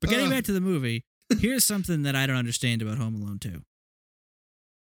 But 0.01 0.10
getting 0.10 0.27
Uh. 0.27 0.32
back 0.32 0.44
to 0.44 0.51
the 0.51 0.62
movie, 0.62 1.04
here's 1.39 1.63
something 1.63 2.04
that 2.04 2.15
I 2.15 2.27
don't 2.27 2.36
understand 2.36 2.82
about 2.82 2.98
Home 3.00 3.15
Alone 3.15 3.39
2. 3.39 3.62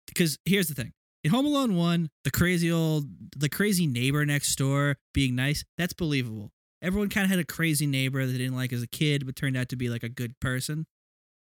Because 0.08 0.36
here's 0.44 0.66
the 0.66 0.74
thing. 0.74 0.92
In 1.22 1.30
Home 1.30 1.46
Alone 1.46 1.76
1, 1.76 2.10
the 2.24 2.30
crazy 2.30 2.70
old 2.70 3.06
the 3.36 3.48
crazy 3.48 3.86
neighbor 3.86 4.26
next 4.26 4.54
door 4.56 4.96
being 5.14 5.34
nice, 5.34 5.64
that's 5.78 5.92
believable. 5.94 6.50
Everyone 6.82 7.08
kind 7.08 7.24
of 7.24 7.30
had 7.30 7.38
a 7.38 7.44
crazy 7.44 7.86
neighbor 7.86 8.26
that 8.26 8.32
they 8.32 8.38
didn't 8.38 8.56
like 8.56 8.72
as 8.72 8.82
a 8.82 8.86
kid, 8.88 9.24
but 9.24 9.34
turned 9.36 9.56
out 9.56 9.68
to 9.70 9.76
be 9.76 9.88
like 9.88 10.02
a 10.02 10.08
good 10.10 10.38
person. 10.40 10.84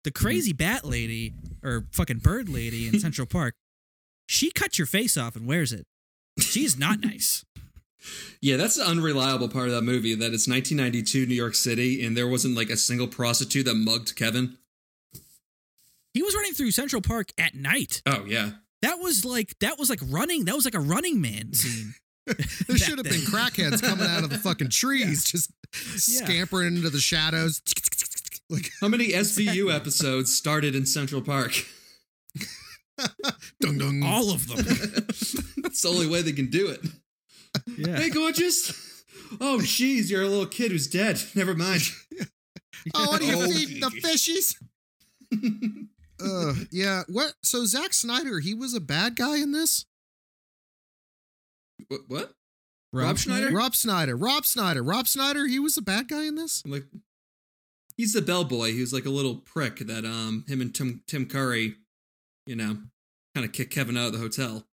The 0.03 0.11
crazy 0.11 0.53
bat 0.53 0.85
lady 0.85 1.33
or 1.63 1.87
fucking 1.93 2.19
bird 2.19 2.49
lady 2.49 2.87
in 2.87 2.99
Central 3.07 3.25
Park, 3.25 3.55
she 4.27 4.51
cuts 4.51 4.77
your 4.77 4.85
face 4.85 5.17
off 5.17 5.35
and 5.35 5.47
wears 5.47 5.71
it. 5.73 5.87
She's 6.39 6.77
not 6.77 6.99
nice. 6.99 7.43
Yeah, 8.41 8.57
that's 8.57 8.75
the 8.75 8.85
unreliable 8.87 9.47
part 9.49 9.67
of 9.67 9.73
that 9.73 9.83
movie. 9.83 10.15
That 10.15 10.33
it's 10.33 10.47
1992 10.47 11.25
New 11.27 11.35
York 11.35 11.55
City, 11.55 12.03
and 12.05 12.17
there 12.17 12.27
wasn't 12.27 12.55
like 12.55 12.69
a 12.69 12.77
single 12.77 13.07
prostitute 13.07 13.65
that 13.65 13.75
mugged 13.75 14.15
Kevin. 14.15 14.57
He 16.13 16.21
was 16.23 16.35
running 16.35 16.53
through 16.53 16.71
Central 16.71 17.01
Park 17.01 17.31
at 17.37 17.55
night. 17.55 18.01
Oh 18.05 18.25
yeah, 18.27 18.51
That 18.81 18.99
was 18.99 19.23
like 19.23 19.57
that 19.59 19.77
was 19.79 19.89
like 19.89 20.01
running. 20.09 20.45
That 20.45 20.55
was 20.55 20.65
like 20.65 20.73
a 20.75 20.79
running 20.79 21.21
man 21.21 21.53
scene. 21.53 21.93
There 22.67 22.77
should 22.77 22.97
have 22.99 23.05
been 23.09 23.21
crackheads 23.21 23.81
coming 23.81 24.05
out 24.07 24.23
of 24.23 24.29
the 24.29 24.37
fucking 24.37 24.69
trees, 24.71 25.23
just 25.25 25.51
Yeah. 26.07 26.25
scampering 26.25 26.75
into 26.75 26.89
the 26.89 26.99
shadows. 26.99 27.61
Like, 28.49 28.69
how 28.81 28.89
many 28.89 29.09
SVU 29.13 29.73
episodes 29.73 30.35
started 30.35 30.75
in 30.75 30.85
Central 30.85 31.21
Park? 31.21 31.53
dung 33.61 33.77
dung. 33.77 34.03
All 34.03 34.31
of 34.33 34.47
them. 34.49 34.57
That's 34.57 35.81
the 35.81 35.87
only 35.87 36.07
way 36.07 36.21
they 36.21 36.33
can 36.33 36.49
do 36.49 36.67
it. 36.67 36.81
Yeah. 37.77 37.97
Hey, 37.97 38.09
gorgeous. 38.09 39.03
Oh, 39.39 39.59
jeez, 39.61 40.09
you're 40.09 40.23
a 40.23 40.27
little 40.27 40.45
kid 40.45 40.71
who's 40.71 40.87
dead. 40.87 41.21
Never 41.35 41.53
mind. 41.55 41.83
Oh, 42.95 43.11
what 43.11 43.21
do 43.21 43.27
you 43.27 43.35
Oh, 43.37 43.47
feed 43.47 43.79
the 43.81 43.89
fishies? 44.01 44.55
Uh, 46.23 46.53
yeah. 46.71 47.01
What? 47.07 47.33
So 47.43 47.65
Zack 47.65 47.93
Snyder, 47.93 48.39
he 48.39 48.53
was 48.53 48.73
a 48.75 48.79
bad 48.79 49.15
guy 49.15 49.37
in 49.37 49.51
this. 49.53 49.85
what? 51.87 52.01
what? 52.07 52.33
Rob 52.93 53.17
Schneider? 53.17 53.51
Rob 53.51 53.73
Snyder. 53.75 54.15
Rob 54.15 54.45
Snyder. 54.45 54.83
Rob 54.83 55.07
Snyder. 55.07 55.47
He 55.47 55.57
was 55.57 55.77
a 55.77 55.81
bad 55.81 56.07
guy 56.09 56.25
in 56.25 56.35
this. 56.35 56.61
I'm 56.65 56.71
like, 56.71 56.85
he's 57.97 58.13
the 58.13 58.21
bellboy 58.21 58.73
who's 58.73 58.93
like 58.93 59.05
a 59.05 59.09
little 59.09 59.35
prick 59.37 59.79
that 59.79 60.05
um 60.05 60.45
him 60.47 60.61
and 60.61 60.73
Tim 60.75 61.01
Tim 61.07 61.25
Curry, 61.25 61.75
you 62.45 62.55
know, 62.55 62.77
kind 63.33 63.45
of 63.45 63.51
kick 63.51 63.71
Kevin 63.71 63.97
out 63.97 64.07
of 64.07 64.13
the 64.13 64.19
hotel. 64.19 64.67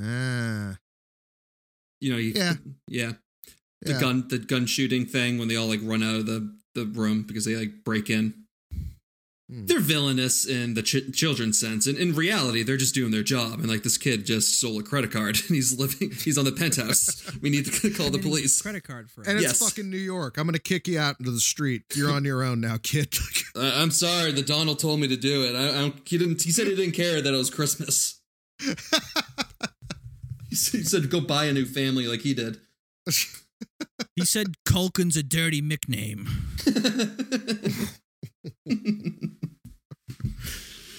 Ah. 0.00 0.78
You 2.02 2.12
know, 2.12 2.18
you, 2.18 2.32
Yeah. 2.34 2.54
yeah, 2.88 3.12
the 3.82 3.92
yeah. 3.92 4.00
gun 4.00 4.26
the 4.28 4.38
gun 4.38 4.66
shooting 4.66 5.06
thing 5.06 5.38
when 5.38 5.48
they 5.48 5.56
all 5.56 5.68
like 5.68 5.80
run 5.82 6.02
out 6.02 6.16
of 6.16 6.26
the 6.26 6.54
the 6.74 6.84
room 6.86 7.22
because 7.22 7.44
they 7.44 7.54
like 7.56 7.84
break 7.84 8.10
in. 8.10 8.34
Hmm. 9.50 9.66
They're 9.66 9.80
villainous 9.80 10.46
in 10.46 10.74
the 10.74 10.82
ch- 10.82 11.12
children's 11.12 11.58
sense, 11.60 11.86
and 11.86 11.98
in 11.98 12.14
reality, 12.14 12.62
they're 12.62 12.76
just 12.78 12.94
doing 12.94 13.10
their 13.10 13.22
job. 13.24 13.58
And 13.60 13.68
like 13.68 13.82
this 13.82 13.98
kid 13.98 14.24
just 14.24 14.56
stole 14.58 14.78
a 14.78 14.82
credit 14.82 15.10
card, 15.12 15.36
and 15.46 15.54
he's 15.54 15.78
living, 15.78 16.10
he's 16.10 16.38
on 16.38 16.44
the 16.46 16.52
penthouse. 16.52 17.22
we 17.42 17.50
need 17.50 17.66
to 17.66 17.90
call 17.98 18.08
the 18.10 18.18
police. 18.18 18.60
Credit 18.62 18.82
card 18.82 19.10
for 19.10 19.22
And 19.22 19.38
it. 19.38 19.42
it's 19.44 19.60
Yes. 19.60 19.68
fucking 19.68 19.90
New 19.90 19.96
York. 19.98 20.38
I'm 20.38 20.46
gonna 20.46 20.58
kick 20.58 20.88
you 20.88 20.98
out 20.98 21.20
into 21.20 21.30
the 21.32 21.40
street. 21.40 21.82
You're 21.94 22.10
on 22.10 22.24
your 22.24 22.42
own 22.42 22.60
now, 22.60 22.78
kid. 22.82 23.14
Uh, 23.54 23.70
I'm 23.74 23.90
sorry, 23.90 24.32
the 24.32 24.40
Donald 24.42 24.78
told 24.78 24.98
me 24.98 25.08
to 25.08 25.16
do 25.16 25.44
it. 25.44 25.54
I, 25.54 25.68
I 25.68 25.80
don't, 25.82 26.08
he 26.08 26.16
didn't. 26.16 26.40
He 26.42 26.50
said 26.52 26.66
he 26.66 26.74
didn't 26.74 26.94
care 26.94 27.20
that 27.20 27.34
it 27.34 27.36
was 27.36 27.50
Christmas. 27.50 28.18
He 30.56 30.82
said, 30.84 31.10
go 31.10 31.20
buy 31.20 31.44
a 31.46 31.52
new 31.52 31.64
family 31.66 32.06
like 32.06 32.20
he 32.22 32.34
did. 32.34 32.58
He 34.16 34.24
said 34.24 34.48
Culkin's 34.66 35.16
a 35.16 35.22
dirty 35.22 35.60
nickname. 35.60 36.26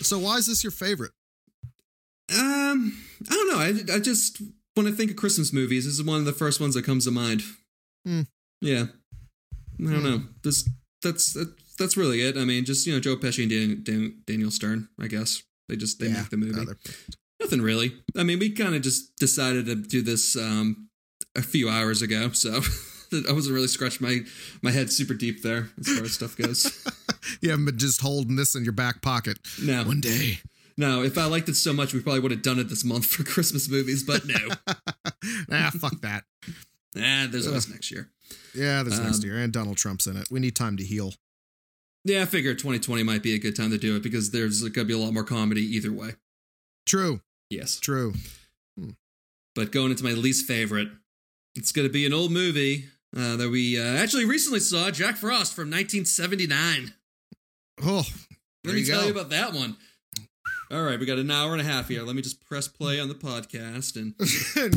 so 0.01 0.17
why 0.19 0.37
is 0.37 0.47
this 0.47 0.63
your 0.63 0.71
favorite? 0.71 1.11
Um, 2.33 2.97
I 3.29 3.33
don't 3.33 3.49
know. 3.49 3.57
I, 3.59 3.95
I 3.97 3.99
just 3.99 4.41
when 4.75 4.87
I 4.87 4.91
think 4.91 5.11
of 5.11 5.17
Christmas 5.17 5.53
movies, 5.53 5.85
this 5.85 5.93
is 5.93 6.03
one 6.03 6.19
of 6.19 6.25
the 6.25 6.33
first 6.33 6.59
ones 6.59 6.73
that 6.75 6.85
comes 6.85 7.05
to 7.05 7.11
mind. 7.11 7.43
Hmm. 8.05 8.21
Yeah, 8.61 8.85
I 9.79 9.83
don't 9.83 9.95
Hmm. 9.95 10.03
know. 10.03 10.21
This 10.43 10.67
that's 11.01 11.37
that's 11.77 11.97
really 11.97 12.21
it. 12.21 12.37
I 12.37 12.45
mean, 12.45 12.65
just 12.65 12.87
you 12.87 12.93
know, 12.93 12.99
Joe 12.99 13.17
Pesci 13.17 13.43
and 13.43 13.51
Dan, 13.51 13.83
Dan, 13.83 14.21
Daniel 14.25 14.51
Stern. 14.51 14.87
I 14.99 15.07
guess 15.07 15.43
they 15.69 15.75
just 15.75 15.99
they 15.99 16.07
Yeah, 16.07 16.21
make 16.21 16.29
the 16.29 16.37
movie. 16.37 16.53
no, 16.55 16.65
they're- 16.65 16.77
Nothing 17.43 17.61
really. 17.61 17.93
I 18.17 18.23
mean, 18.23 18.39
we 18.39 18.51
kind 18.51 18.73
of 18.75 18.81
just 18.81 19.15
decided 19.17 19.65
to 19.67 19.75
do 19.75 20.01
this 20.01 20.35
um 20.35 20.89
a 21.35 21.41
few 21.41 21.69
hours 21.69 22.01
ago, 22.01 22.29
so 22.31 22.61
I 23.29 23.31
wasn't 23.31 23.53
really 23.55 23.67
scratching 23.67 24.05
my 24.07 24.19
my 24.61 24.71
head 24.71 24.91
super 24.91 25.13
deep 25.13 25.41
there 25.43 25.69
as 25.79 25.87
far 25.89 26.03
as 26.05 26.13
stuff 26.13 26.35
goes. 26.37 26.85
you 27.41 27.49
haven't 27.49 27.65
been 27.65 27.77
just 27.77 28.01
holding 28.01 28.35
this 28.35 28.55
in 28.55 28.63
your 28.63 28.73
back 28.73 29.01
pocket. 29.01 29.37
no, 29.61 29.83
One 29.83 29.99
day. 30.01 30.39
no. 30.77 31.03
If 31.03 31.17
I 31.17 31.25
liked 31.25 31.49
it 31.49 31.55
so 31.55 31.73
much, 31.73 31.93
we 31.93 31.99
probably 32.01 32.21
would 32.21 32.31
have 32.31 32.41
done 32.43 32.59
it 32.59 32.69
this 32.69 32.83
month 32.85 33.05
for 33.07 33.23
Christmas 33.33 33.69
movies, 33.69 34.03
but 34.03 34.25
no. 34.25 34.49
ah, 35.51 35.71
fuck 35.79 35.99
that. 36.01 36.23
Ah, 36.97 37.27
there's 37.29 37.47
always 37.47 37.67
next 37.69 37.91
year. 37.91 38.09
Yeah, 38.55 38.83
there's 38.83 38.99
next 38.99 39.19
Um, 39.23 39.25
year, 39.25 39.37
and 39.39 39.51
Donald 39.51 39.77
Trump's 39.77 40.07
in 40.07 40.15
it. 40.15 40.27
We 40.31 40.39
need 40.39 40.55
time 40.55 40.77
to 40.77 40.83
heal. 40.83 41.13
Yeah, 42.05 42.21
I 42.21 42.25
figure 42.25 42.53
2020 42.53 43.01
might 43.03 43.23
be 43.23 43.33
a 43.33 43.39
good 43.39 43.55
time 43.55 43.71
to 43.71 43.77
do 43.77 43.95
it 43.95 44.03
because 44.03 44.31
there's 44.31 44.61
going 44.61 44.73
to 44.73 44.85
be 44.85 44.93
a 44.93 44.97
lot 44.97 45.13
more 45.13 45.23
comedy 45.23 45.61
either 45.61 45.91
way. 45.91 46.11
True, 46.85 47.21
Yes. 47.53 47.79
true. 47.79 48.13
But 49.55 49.71
going 49.71 49.91
into 49.91 50.03
my 50.03 50.11
least 50.13 50.47
favorite, 50.47 50.87
it's 51.55 51.71
going 51.71 51.87
to 51.87 51.91
be 51.93 52.05
an 52.07 52.13
old 52.13 52.31
movie 52.31 52.85
uh, 53.15 53.35
that 53.35 53.49
we 53.49 53.79
uh, 53.79 53.83
actually 54.01 54.25
recently 54.25 54.59
saw, 54.59 54.89
Jack 54.89 55.15
Frost 55.17 55.53
from 55.53 55.69
1979. 55.69 56.93
Oh, 57.83 58.03
Let 58.65 58.73
me 58.73 58.79
you 58.79 58.85
tell 58.87 59.01
go. 59.01 59.07
you 59.07 59.11
about 59.11 59.29
that 59.29 59.53
one. 59.53 59.77
All 60.71 60.81
right, 60.81 60.99
we 60.99 61.05
got 61.05 61.19
an 61.19 61.29
hour 61.29 61.51
and 61.51 61.61
a 61.61 61.63
half 61.63 61.87
here. 61.87 62.01
Let 62.01 62.15
me 62.15 62.23
just 62.23 62.43
press 62.43 62.67
play 62.67 62.99
on 62.99 63.09
the 63.09 63.13
podcast 63.13 63.95
and 63.95 64.15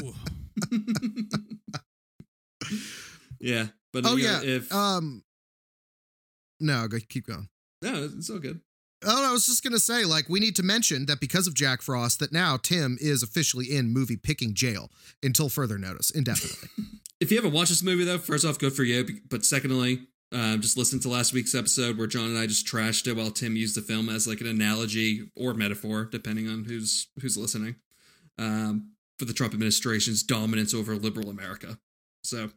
Whoa! 0.00 0.14
yeah. 3.40 3.66
But 3.92 4.06
oh 4.06 4.14
yeah. 4.16 4.40
if 4.42 4.72
um. 4.72 5.24
No, 6.60 6.86
go 6.86 6.98
keep 7.08 7.26
going. 7.26 7.48
no, 7.82 8.04
it's 8.16 8.30
all 8.30 8.38
good. 8.38 8.60
Oh, 9.02 9.28
I 9.28 9.32
was 9.32 9.46
just 9.46 9.62
gonna 9.62 9.78
say, 9.78 10.04
like, 10.04 10.28
we 10.28 10.40
need 10.40 10.56
to 10.56 10.62
mention 10.62 11.06
that 11.06 11.20
because 11.20 11.46
of 11.46 11.54
Jack 11.54 11.82
Frost, 11.82 12.20
that 12.20 12.32
now 12.32 12.56
Tim 12.56 12.96
is 13.00 13.22
officially 13.22 13.66
in 13.74 13.92
movie 13.92 14.16
picking 14.16 14.54
jail 14.54 14.90
until 15.22 15.48
further 15.48 15.78
notice, 15.78 16.10
indefinitely. 16.10 16.68
If 17.20 17.30
you 17.30 17.38
haven't 17.38 17.52
watched 17.52 17.70
this 17.70 17.82
movie 17.82 18.04
though, 18.04 18.18
first 18.18 18.44
off, 18.44 18.58
good 18.58 18.74
for 18.74 18.82
you. 18.82 19.06
But 19.30 19.44
secondly, 19.46 20.08
um, 20.32 20.60
just 20.60 20.76
listen 20.76 20.98
to 21.00 21.08
last 21.08 21.32
week's 21.32 21.54
episode 21.54 21.96
where 21.96 22.08
John 22.08 22.24
and 22.26 22.36
I 22.36 22.46
just 22.46 22.66
trashed 22.66 23.06
it 23.06 23.14
while 23.16 23.30
Tim 23.30 23.56
used 23.56 23.76
the 23.76 23.80
film 23.82 24.08
as 24.10 24.26
like 24.26 24.40
an 24.42 24.48
analogy 24.48 25.30
or 25.36 25.54
metaphor, 25.54 26.04
depending 26.04 26.48
on 26.50 26.64
who's 26.64 27.06
who's 27.22 27.38
listening, 27.38 27.76
um, 28.36 28.90
for 29.18 29.24
the 29.24 29.32
Trump 29.32 29.54
administration's 29.54 30.22
dominance 30.22 30.74
over 30.74 30.96
liberal 30.96 31.30
America. 31.30 31.78
So 32.24 32.50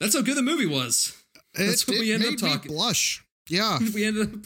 that's 0.00 0.16
how 0.16 0.22
good 0.22 0.36
the 0.38 0.42
movie 0.42 0.66
was. 0.66 1.14
That's 1.54 1.82
it, 1.82 1.88
what 1.88 2.00
we 2.00 2.12
ended 2.12 2.34
up 2.34 2.40
made 2.40 2.42
me 2.42 2.54
talking- 2.54 2.72
Blush. 2.72 3.22
Yeah. 3.48 3.78
we 3.94 4.04
ended 4.04 4.34
up 4.34 4.40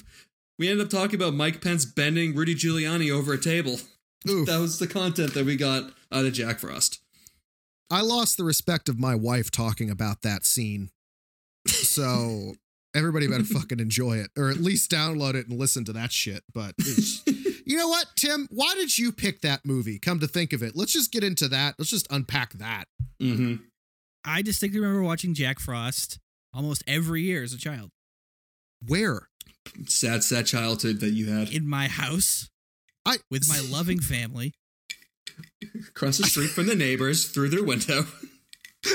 we 0.62 0.68
ended 0.68 0.86
up 0.86 0.90
talking 0.90 1.16
about 1.16 1.34
Mike 1.34 1.60
Pence 1.60 1.84
bending 1.84 2.36
Rudy 2.36 2.54
Giuliani 2.54 3.10
over 3.10 3.32
a 3.32 3.40
table. 3.40 3.80
Oof. 4.30 4.46
That 4.46 4.60
was 4.60 4.78
the 4.78 4.86
content 4.86 5.34
that 5.34 5.44
we 5.44 5.56
got 5.56 5.90
out 6.12 6.24
of 6.24 6.32
Jack 6.32 6.60
Frost. 6.60 7.00
I 7.90 8.02
lost 8.02 8.36
the 8.36 8.44
respect 8.44 8.88
of 8.88 8.96
my 8.96 9.16
wife 9.16 9.50
talking 9.50 9.90
about 9.90 10.22
that 10.22 10.46
scene. 10.46 10.90
So 11.66 12.52
everybody 12.94 13.26
better 13.26 13.42
fucking 13.42 13.80
enjoy 13.80 14.18
it, 14.18 14.30
or 14.38 14.50
at 14.50 14.58
least 14.58 14.88
download 14.88 15.34
it 15.34 15.48
and 15.48 15.58
listen 15.58 15.84
to 15.86 15.92
that 15.94 16.12
shit. 16.12 16.44
But 16.54 16.76
you 17.66 17.76
know 17.76 17.88
what, 17.88 18.06
Tim? 18.14 18.46
Why 18.52 18.72
did 18.76 18.96
you 18.96 19.10
pick 19.10 19.40
that 19.40 19.66
movie? 19.66 19.98
Come 19.98 20.20
to 20.20 20.28
think 20.28 20.52
of 20.52 20.62
it, 20.62 20.76
let's 20.76 20.92
just 20.92 21.10
get 21.10 21.24
into 21.24 21.48
that. 21.48 21.74
Let's 21.76 21.90
just 21.90 22.06
unpack 22.08 22.52
that. 22.52 22.84
mm-hmm. 23.20 23.56
I 24.24 24.42
distinctly 24.42 24.78
remember 24.78 25.02
watching 25.02 25.34
Jack 25.34 25.58
Frost 25.58 26.20
almost 26.54 26.84
every 26.86 27.22
year 27.22 27.42
as 27.42 27.52
a 27.52 27.58
child 27.58 27.90
Where? 28.86 29.28
Sad, 29.86 30.22
sad 30.24 30.46
childhood 30.46 31.00
that 31.00 31.10
you 31.10 31.30
had. 31.30 31.50
in 31.50 31.66
my 31.66 31.88
house 31.88 32.48
I 33.06 33.16
with 33.30 33.48
my 33.48 33.60
loving 33.70 34.00
family. 34.00 34.52
across 35.88 36.18
the 36.18 36.24
street 36.24 36.50
from 36.50 36.66
the 36.66 36.74
neighbors 36.76 37.26
through 37.28 37.48
their 37.50 37.64
window. 37.64 38.04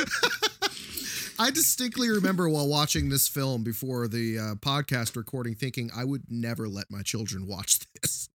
I 1.40 1.52
distinctly 1.52 2.10
remember 2.10 2.50
while 2.50 2.68
watching 2.68 3.10
this 3.10 3.28
film 3.28 3.64
before 3.64 4.08
the 4.08 4.40
uh, 4.40 4.56
podcast 4.56 5.16
recording, 5.16 5.54
thinking 5.54 5.92
I 5.96 6.04
would 6.04 6.24
never 6.30 6.68
let 6.68 6.90
my 6.90 7.04
children 7.04 7.46
watch 7.46 7.80
this. 8.02 8.30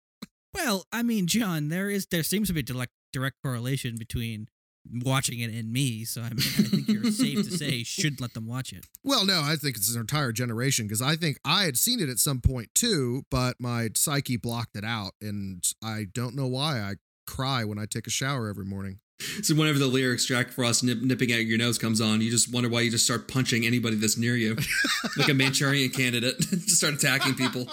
Well, 0.55 0.85
I 0.93 1.03
mean, 1.03 1.27
John, 1.27 1.69
there 1.69 1.91
is 1.91 2.07
there 2.07 2.23
seems 2.23 2.49
to 2.49 2.55
be 2.55 2.61
a 2.61 2.63
direct 2.63 2.93
direct 3.13 3.37
correlation 3.43 3.97
between 3.99 4.49
watching 4.91 5.41
it 5.41 5.53
and 5.53 5.73
me. 5.73 6.05
So 6.05 6.23
I 6.23 6.31
mean, 6.31 6.39
I 6.39 6.63
think 6.63 6.89
you're 6.89 7.11
safe 7.11 7.45
to 7.45 7.57
say 7.57 7.83
should 7.85 8.21
let 8.21 8.35
them 8.35 8.47
watch 8.47 8.73
it. 8.73 8.87
Well, 9.05 9.25
no, 9.25 9.43
I 9.43 9.57
think 9.57 9.77
it's 9.77 9.95
an 9.95 10.01
entire 10.01 10.33
generation 10.33 10.87
because 10.87 11.03
I 11.03 11.17
think 11.17 11.39
I 11.45 11.65
had 11.65 11.77
seen 11.77 12.01
it 12.01 12.09
at 12.09 12.19
some 12.19 12.41
point 12.41 12.75
too, 12.75 13.25
but 13.31 13.57
my 13.61 13.91
psyche 13.95 14.37
blocked 14.37 14.77
it 14.77 14.85
out, 14.85 15.13
and 15.21 15.65
I 15.83 16.07
don't 16.13 16.35
know 16.35 16.47
why. 16.47 16.81
I 16.81 16.95
cry 17.27 17.65
when 17.65 17.79
I 17.79 17.87
take 17.87 18.07
a 18.07 18.11
shower 18.11 18.49
every 18.49 18.65
morning. 18.65 18.99
So 19.43 19.55
whenever 19.55 19.79
the 19.79 19.87
lyrics 19.87 20.27
Jack 20.27 20.51
Frost 20.51 20.83
nip, 20.83 21.01
nipping 21.01 21.31
at 21.31 21.45
your 21.45 21.59
nose 21.59 21.79
comes 21.79 22.01
on, 22.01 22.21
you 22.21 22.31
just 22.31 22.53
wonder 22.53 22.69
why 22.69 22.81
you 22.81 22.91
just 22.91 23.05
start 23.05 23.29
punching 23.29 23.65
anybody 23.65 23.95
that's 23.95 24.19
near 24.19 24.37
you, 24.37 24.57
like 25.17 25.29
a 25.29 25.35
Manchurian 25.35 25.91
candidate. 25.91 26.39
just 26.41 26.71
start 26.71 26.95
attacking 26.95 27.35
people. 27.35 27.69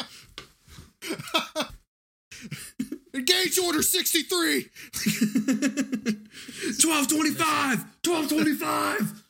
Engage 3.20 3.60
Order 3.60 3.82
63! 3.82 4.70
1225! 6.80 7.86
1225! 8.06 9.24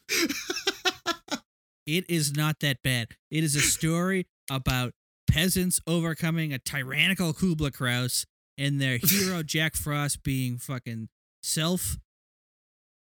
It 1.87 2.05
is 2.07 2.35
not 2.35 2.59
that 2.59 2.83
bad. 2.83 3.07
It 3.31 3.43
is 3.43 3.55
a 3.55 3.61
story 3.61 4.27
about 4.51 4.93
peasants 5.27 5.79
overcoming 5.87 6.53
a 6.53 6.59
tyrannical 6.59 7.33
Kubla 7.33 7.71
Kraus 7.71 8.27
and 8.59 8.79
their 8.79 8.97
hero 9.03 9.41
Jack 9.41 9.75
Frost 9.75 10.21
being 10.21 10.59
fucking 10.59 11.09
self 11.41 11.97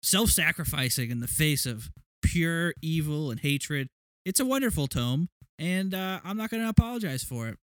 self 0.01 0.31
sacrificing 0.31 1.11
in 1.11 1.21
the 1.21 1.27
face 1.29 1.65
of 1.65 1.91
pure 2.21 2.73
evil 2.81 3.31
and 3.31 3.39
hatred. 3.39 3.87
It's 4.25 4.41
a 4.41 4.45
wonderful 4.45 4.87
tome, 4.87 5.29
and 5.57 5.93
uh, 5.93 6.19
I'm 6.25 6.35
not 6.35 6.49
going 6.49 6.63
to 6.63 6.67
apologize 6.67 7.23
for 7.23 7.47
it. 7.47 7.57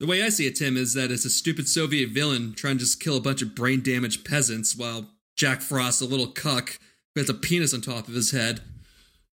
The 0.00 0.06
way 0.06 0.22
I 0.22 0.28
see 0.28 0.46
it, 0.46 0.54
Tim, 0.56 0.76
is 0.76 0.94
that 0.94 1.10
it's 1.10 1.24
a 1.24 1.30
stupid 1.30 1.68
Soviet 1.68 2.10
villain 2.10 2.54
trying 2.54 2.74
to 2.78 2.84
just 2.84 3.00
kill 3.00 3.16
a 3.16 3.20
bunch 3.20 3.42
of 3.42 3.54
brain 3.54 3.82
damaged 3.82 4.24
peasants 4.24 4.76
while 4.76 5.10
Jack 5.36 5.60
Frost, 5.60 6.00
a 6.00 6.04
little 6.04 6.28
cuck 6.28 6.78
who 7.14 7.20
has 7.20 7.28
a 7.28 7.34
penis 7.34 7.74
on 7.74 7.80
top 7.80 8.06
of 8.06 8.14
his 8.14 8.30
head. 8.30 8.60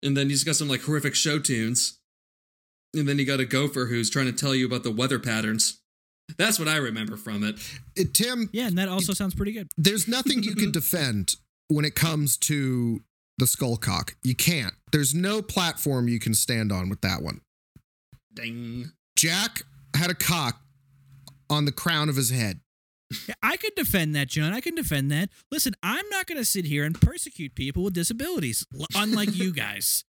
And 0.03 0.15
then 0.15 0.29
he's 0.29 0.43
got 0.43 0.55
some 0.55 0.67
like 0.69 0.81
horrific 0.81 1.15
show 1.15 1.39
tunes. 1.39 1.97
And 2.93 3.07
then 3.07 3.17
you 3.17 3.25
got 3.25 3.39
a 3.39 3.45
gopher 3.45 3.85
who's 3.85 4.09
trying 4.09 4.25
to 4.27 4.33
tell 4.33 4.53
you 4.53 4.65
about 4.65 4.83
the 4.83 4.91
weather 4.91 5.17
patterns. 5.19 5.79
That's 6.37 6.59
what 6.59 6.67
I 6.67 6.77
remember 6.77 7.17
from 7.17 7.43
it. 7.43 7.55
It, 7.95 8.13
Tim, 8.13 8.49
Yeah, 8.53 8.67
and 8.67 8.77
that 8.77 8.87
also 8.89 9.13
sounds 9.13 9.33
pretty 9.33 9.51
good. 9.53 9.67
there's 9.77 10.07
nothing 10.07 10.43
you 10.43 10.55
can 10.55 10.71
defend 10.71 11.35
when 11.69 11.85
it 11.85 11.95
comes 11.95 12.37
to 12.37 13.01
the 13.37 13.45
skullcock. 13.45 14.13
You 14.23 14.35
can't. 14.35 14.73
There's 14.91 15.15
no 15.15 15.41
platform 15.41 16.07
you 16.07 16.19
can 16.19 16.33
stand 16.33 16.71
on 16.71 16.89
with 16.89 17.01
that 17.01 17.21
one. 17.21 17.41
Ding. 18.33 18.91
Jack 19.17 19.63
had 19.95 20.09
a 20.09 20.15
cock 20.15 20.61
on 21.49 21.65
the 21.65 21.71
crown 21.71 22.09
of 22.09 22.15
his 22.15 22.29
head. 22.29 22.61
I 23.43 23.57
can 23.57 23.71
defend 23.75 24.15
that, 24.15 24.29
John. 24.29 24.53
I 24.53 24.61
can 24.61 24.73
defend 24.73 25.11
that. 25.11 25.29
Listen, 25.51 25.73
I'm 25.83 26.07
not 26.09 26.27
going 26.27 26.37
to 26.37 26.45
sit 26.45 26.65
here 26.65 26.85
and 26.85 26.99
persecute 26.99 27.55
people 27.55 27.83
with 27.83 27.93
disabilities, 27.93 28.65
unlike 28.95 29.35
you 29.35 29.51
guys. 29.51 30.05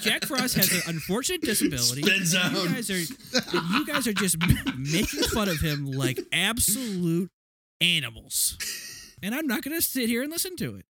Jack 0.00 0.26
Frost 0.26 0.54
has 0.54 0.72
an 0.72 0.82
unfortunate 0.86 1.40
disability. 1.42 2.02
Spin 2.02 2.14
and 2.14 2.26
zone. 2.26 2.54
You 2.54 2.68
guys 2.68 2.88
are, 2.90 2.98
you 2.98 3.86
guys 3.86 4.06
are 4.06 4.12
just 4.12 4.36
making 4.78 5.22
fun 5.24 5.48
of 5.48 5.60
him 5.60 5.86
like 5.90 6.20
absolute 6.32 7.30
animals, 7.80 8.56
and 9.24 9.34
I'm 9.34 9.48
not 9.48 9.62
going 9.62 9.76
to 9.76 9.82
sit 9.82 10.08
here 10.08 10.22
and 10.22 10.30
listen 10.30 10.56
to 10.58 10.76
it. 10.76 10.84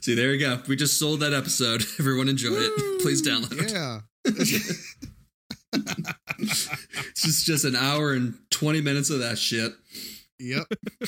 See, 0.00 0.14
there 0.14 0.32
you 0.32 0.40
go. 0.40 0.62
We 0.68 0.76
just 0.76 0.98
sold 0.98 1.20
that 1.20 1.32
episode. 1.34 1.82
Everyone 1.98 2.28
enjoyed 2.28 2.62
it. 2.62 3.02
Please 3.02 3.22
download. 3.22 3.60
It. 3.60 3.72
Yeah. 3.72 4.00
It's 6.38 7.22
just, 7.22 7.46
just 7.46 7.64
an 7.64 7.76
hour 7.76 8.12
and 8.12 8.34
20 8.50 8.80
minutes 8.80 9.10
of 9.10 9.20
that 9.20 9.38
shit. 9.38 9.72
yep. 10.38 10.64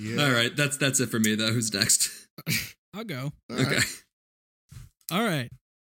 Yeah. 0.00 0.24
All 0.26 0.30
right. 0.30 0.54
That's 0.56 0.76
that's 0.76 1.00
it 1.00 1.08
for 1.08 1.18
me, 1.18 1.34
though. 1.34 1.50
Who's 1.52 1.74
next? 1.74 2.08
I'll 2.94 3.02
go. 3.02 3.32
All 3.50 3.56
right. 3.56 3.66
Okay. 3.66 3.80
All 5.10 5.24
right. 5.24 5.48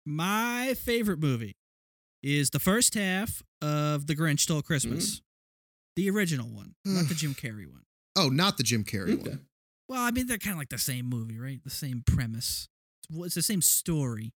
My 0.04 0.74
favorite 0.74 1.20
movie 1.20 1.56
is 2.22 2.50
the 2.50 2.58
first 2.58 2.92
half 2.94 3.42
of 3.62 4.06
The 4.06 4.14
Grinch 4.14 4.40
Stole 4.40 4.60
Christmas. 4.60 5.06
Mm-hmm. 5.16 5.20
The 5.96 6.10
original 6.10 6.48
one, 6.48 6.74
not 6.84 7.08
the 7.08 7.14
Jim 7.16 7.32
Carrey 7.34 7.66
one. 7.66 7.84
Oh, 8.16 8.28
not 8.28 8.58
the 8.58 8.62
Jim 8.62 8.84
Carrey 8.84 9.14
Okay. 9.14 9.30
one. 9.30 9.46
Well, 9.88 10.02
I 10.02 10.10
mean, 10.10 10.26
they're 10.26 10.36
kind 10.36 10.52
of 10.52 10.58
like 10.58 10.68
the 10.68 10.76
same 10.78 11.06
movie, 11.06 11.38
right? 11.38 11.60
The 11.64 11.70
same 11.70 12.02
premise. 12.06 12.68
It's- 13.10 13.24
It's 13.26 13.34
the 13.36 13.42
same 13.42 13.62
story. 13.62 14.32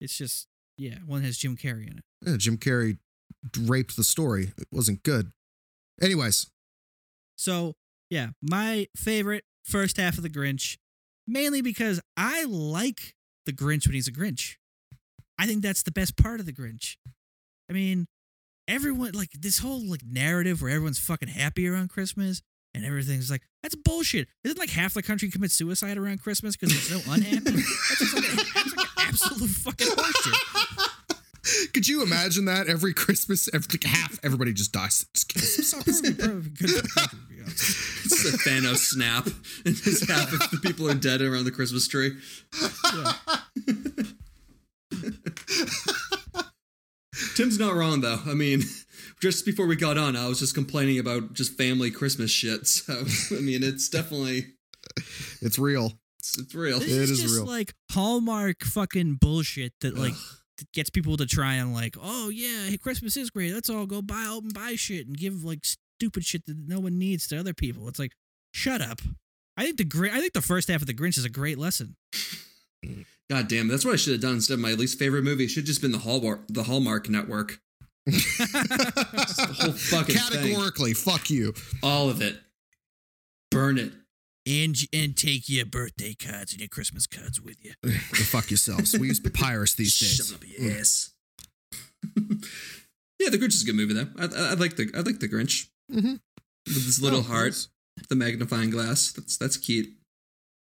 It's 0.00 0.16
just, 0.16 0.46
yeah, 0.78 0.94
one 1.06 1.22
has 1.22 1.36
Jim 1.36 1.56
Carrey 1.56 1.90
in 1.90 1.98
it. 1.98 2.04
Yeah, 2.24 2.36
Jim 2.38 2.56
Carrey 2.56 2.98
raped 3.60 3.96
the 3.96 4.04
story. 4.04 4.52
It 4.56 4.68
wasn't 4.72 5.02
good. 5.02 5.32
Anyways, 6.00 6.46
So, 7.36 7.74
yeah, 8.10 8.28
my 8.40 8.86
favorite 8.96 9.44
first 9.64 9.96
half 9.96 10.16
of 10.16 10.22
The 10.22 10.30
Grinch, 10.30 10.78
mainly 11.26 11.60
because 11.60 12.00
I 12.16 12.44
like 12.44 13.14
The 13.46 13.52
Grinch 13.52 13.86
when 13.86 13.94
he's 13.94 14.08
a 14.08 14.12
Grinch. 14.12 14.56
I 15.38 15.46
think 15.46 15.62
that's 15.62 15.82
the 15.82 15.90
best 15.92 16.16
part 16.16 16.40
of 16.40 16.46
The 16.46 16.52
Grinch. 16.52 16.96
I 17.68 17.72
mean, 17.72 18.06
everyone, 18.66 19.12
like, 19.12 19.30
this 19.38 19.58
whole, 19.58 19.84
like, 19.84 20.02
narrative 20.04 20.62
where 20.62 20.70
everyone's 20.70 20.98
fucking 20.98 21.28
happy 21.28 21.68
around 21.68 21.90
Christmas 21.90 22.42
and 22.74 22.84
everything's 22.84 23.30
like, 23.30 23.42
that's 23.62 23.74
bullshit. 23.74 24.28
Isn't 24.44 24.58
like 24.58 24.70
half 24.70 24.94
the 24.94 25.02
country 25.02 25.30
commit 25.30 25.50
suicide 25.50 25.98
around 25.98 26.22
Christmas 26.22 26.56
because 26.56 26.72
they're 26.88 26.98
so 27.00 27.12
unhappy? 27.12 27.38
that's 27.50 27.98
just 27.98 28.14
like, 28.14 28.24
that's 28.54 28.76
like 28.76 28.88
absolute 28.98 29.50
fucking 29.50 29.86
horseshit. 29.88 30.47
could 31.74 31.86
you 31.88 32.02
imagine 32.02 32.44
that 32.46 32.68
every 32.68 32.92
Christmas, 32.94 33.48
every, 33.52 33.68
like 33.72 33.84
half 33.84 34.18
everybody 34.24 34.52
just 34.52 34.72
dies, 34.72 35.06
just 35.14 35.28
kills 35.32 35.56
themselves? 35.56 36.00
Perfect- 36.00 36.18
perfect- 36.20 36.58
good 36.58 36.70
for 36.70 36.82
the 36.82 36.88
country, 36.88 37.18
to 37.20 37.34
be 37.34 37.40
honest. 37.42 38.04
It's 38.04 38.24
a 38.34 38.38
Thanos 38.48 38.76
snap, 38.78 39.26
and 39.64 39.74
just 39.76 40.08
half 40.08 40.32
of 40.32 40.50
the 40.50 40.58
people 40.62 40.88
are 40.90 40.94
dead 40.94 41.20
around 41.22 41.44
the 41.44 41.50
Christmas 41.50 41.86
tree. 41.88 42.12
Tim's 47.34 47.58
not 47.58 47.74
wrong 47.74 48.00
though. 48.00 48.20
I 48.26 48.34
mean, 48.34 48.62
just 49.20 49.44
before 49.44 49.66
we 49.66 49.76
got 49.76 49.98
on, 49.98 50.14
I 50.16 50.28
was 50.28 50.38
just 50.38 50.54
complaining 50.54 50.98
about 50.98 51.32
just 51.32 51.56
family 51.56 51.90
Christmas 51.90 52.30
shit. 52.30 52.66
So 52.66 53.04
I 53.36 53.40
mean, 53.40 53.62
it's 53.62 53.88
definitely 53.88 54.46
It's 55.40 55.58
real. 55.58 55.92
it's, 56.18 56.38
it's 56.38 56.54
real. 56.54 56.78
This 56.78 56.88
It 56.92 56.98
is 57.02 57.10
is 57.10 57.22
just 57.22 57.34
real. 57.36 57.46
like 57.46 57.74
Hallmark 57.92 58.62
fucking 58.64 59.14
bullshit 59.20 59.72
that 59.80 59.96
like 59.96 60.14
gets 60.72 60.90
people 60.90 61.16
to 61.16 61.26
try 61.26 61.54
and 61.54 61.72
like, 61.74 61.96
oh 62.00 62.28
yeah, 62.28 62.66
hey, 62.66 62.76
Christmas 62.76 63.16
is 63.16 63.30
great. 63.30 63.52
Let's 63.54 63.70
all 63.70 63.86
go 63.86 64.02
buy 64.02 64.24
out 64.26 64.42
and 64.42 64.52
buy 64.54 64.74
shit 64.76 65.06
and 65.06 65.16
give 65.16 65.44
like 65.44 65.60
stupid 65.64 66.24
shit 66.24 66.46
that 66.46 66.56
no 66.66 66.80
one 66.80 66.98
needs 66.98 67.26
to 67.28 67.38
other 67.38 67.54
people. 67.54 67.88
It's 67.88 67.98
like, 67.98 68.12
shut 68.52 68.80
up. 68.80 69.00
I 69.56 69.64
think 69.64 69.76
the 69.78 69.84
great. 69.84 70.12
I 70.12 70.20
think 70.20 70.32
the 70.34 70.42
first 70.42 70.68
half 70.68 70.80
of 70.80 70.86
the 70.86 70.94
Grinch 70.94 71.18
is 71.18 71.24
a 71.24 71.30
great 71.30 71.58
lesson. 71.58 71.96
God 73.30 73.48
damn, 73.48 73.68
that's 73.68 73.84
what 73.84 73.92
I 73.92 73.96
should 73.96 74.12
have 74.12 74.22
done 74.22 74.34
instead 74.34 74.54
of 74.54 74.60
my 74.60 74.72
least 74.72 74.98
favorite 74.98 75.22
movie. 75.24 75.44
It 75.44 75.48
should 75.48 75.62
have 75.62 75.66
just 75.66 75.82
been 75.82 75.92
the 75.92 75.98
Hallmark, 75.98 76.42
the 76.48 76.62
Hallmark 76.62 77.08
Network. 77.08 77.60
The 78.06 79.56
whole 79.60 79.72
fucking 79.72 80.14
thing. 80.14 80.40
Categorically, 80.40 80.94
fuck 80.94 81.28
you. 81.30 81.52
all 81.82 82.08
of 82.08 82.22
it. 82.22 82.36
Burn 83.50 83.78
it. 83.78 83.92
And 84.48 84.76
and 84.92 85.16
take 85.16 85.48
your 85.48 85.66
birthday 85.66 86.14
cards 86.14 86.52
and 86.52 86.60
your 86.60 86.68
Christmas 86.68 87.06
cards 87.06 87.40
with 87.40 87.62
you. 87.64 87.72
Go 87.82 87.90
fuck 88.24 88.50
yourselves. 88.50 88.96
We 88.98 89.08
use 89.08 89.20
papyrus 89.20 89.74
these 89.74 89.92
Shove 89.94 90.08
days. 90.18 90.30
it 90.30 90.34
up 90.34 90.44
your 90.70 90.78
ass. 90.80 91.10
yeah, 93.20 93.28
the 93.30 93.38
Grinch 93.38 93.48
is 93.54 93.62
a 93.62 93.66
good 93.66 93.74
movie 93.76 93.94
though. 93.94 94.08
I, 94.18 94.24
I, 94.24 94.50
I 94.50 94.54
like 94.54 94.76
the 94.76 94.90
I 94.94 95.00
like 95.00 95.20
the 95.20 95.28
Grinch 95.28 95.68
Mm-hmm. 95.92 96.16
with 96.66 96.84
his 96.84 97.00
little 97.02 97.20
Oh, 97.20 97.22
heart, 97.22 97.46
nice. 97.46 97.68
the 98.10 98.14
magnifying 98.14 98.70
glass. 98.70 99.12
That's 99.12 99.36
that's 99.36 99.56
cute. 99.56 99.88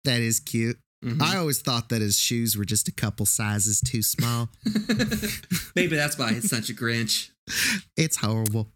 That 0.04 0.20
is 0.20 0.38
cute. 0.40 0.78
Mhm. 1.04 1.20
I 1.22 1.36
always 1.36 1.60
thought 1.60 1.88
that 1.90 2.00
his 2.02 2.18
shoes 2.18 2.56
were 2.56 2.64
just 2.64 2.88
a 2.88 2.92
couple 2.92 3.26
sizes 3.26 3.80
too 3.80 4.02
small. 4.02 4.48
Maybe 5.76 5.94
that's 5.96 6.18
why 6.18 6.30
it's 6.32 6.48
such 6.50 6.70
a 6.70 6.74
Grinch. 6.74 7.30
It's 7.96 8.16
horrible. 8.16 8.72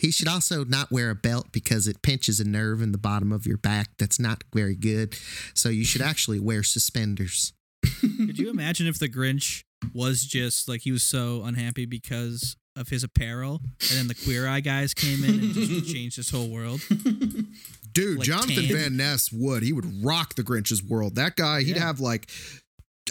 He 0.00 0.10
should 0.10 0.28
also 0.28 0.64
not 0.64 0.90
wear 0.90 1.10
a 1.10 1.14
belt 1.14 1.52
because 1.52 1.86
it 1.86 2.02
pinches 2.02 2.40
a 2.40 2.44
nerve 2.44 2.80
in 2.80 2.92
the 2.92 2.98
bottom 2.98 3.30
of 3.32 3.46
your 3.46 3.58
back. 3.58 3.90
That's 3.98 4.18
not 4.18 4.42
very 4.54 4.74
good. 4.74 5.16
So 5.54 5.68
you 5.68 5.84
should 5.84 6.00
actually 6.02 6.40
wear 6.40 6.62
suspenders. 6.62 7.52
Could 8.00 8.38
you 8.38 8.48
imagine 8.50 8.86
if 8.86 8.98
the 8.98 9.08
Grinch 9.08 9.64
was 9.92 10.22
just 10.24 10.68
like 10.68 10.82
he 10.82 10.92
was 10.92 11.02
so 11.02 11.42
unhappy 11.44 11.84
because 11.84 12.56
of 12.74 12.88
his 12.88 13.04
apparel, 13.04 13.60
and 13.90 13.98
then 13.98 14.08
the 14.08 14.14
Queer 14.14 14.48
Eye 14.48 14.60
guys 14.60 14.94
came 14.94 15.22
in 15.24 15.30
and 15.40 15.52
just 15.52 15.92
changed 15.92 16.16
his 16.16 16.30
whole 16.30 16.48
world? 16.48 16.80
Dude, 17.92 18.18
Like 18.18 18.26
Jonathan 18.26 18.64
tan? 18.64 18.74
Van 18.76 18.96
Ness 18.96 19.30
would. 19.30 19.62
He 19.62 19.72
would 19.74 20.02
rock 20.04 20.34
the 20.36 20.42
Grinch's 20.42 20.82
world. 20.82 21.16
That 21.16 21.36
guy, 21.36 21.62
he'd 21.62 21.76
Yeah. 21.76 21.86
have 21.86 22.00
like. 22.00 22.30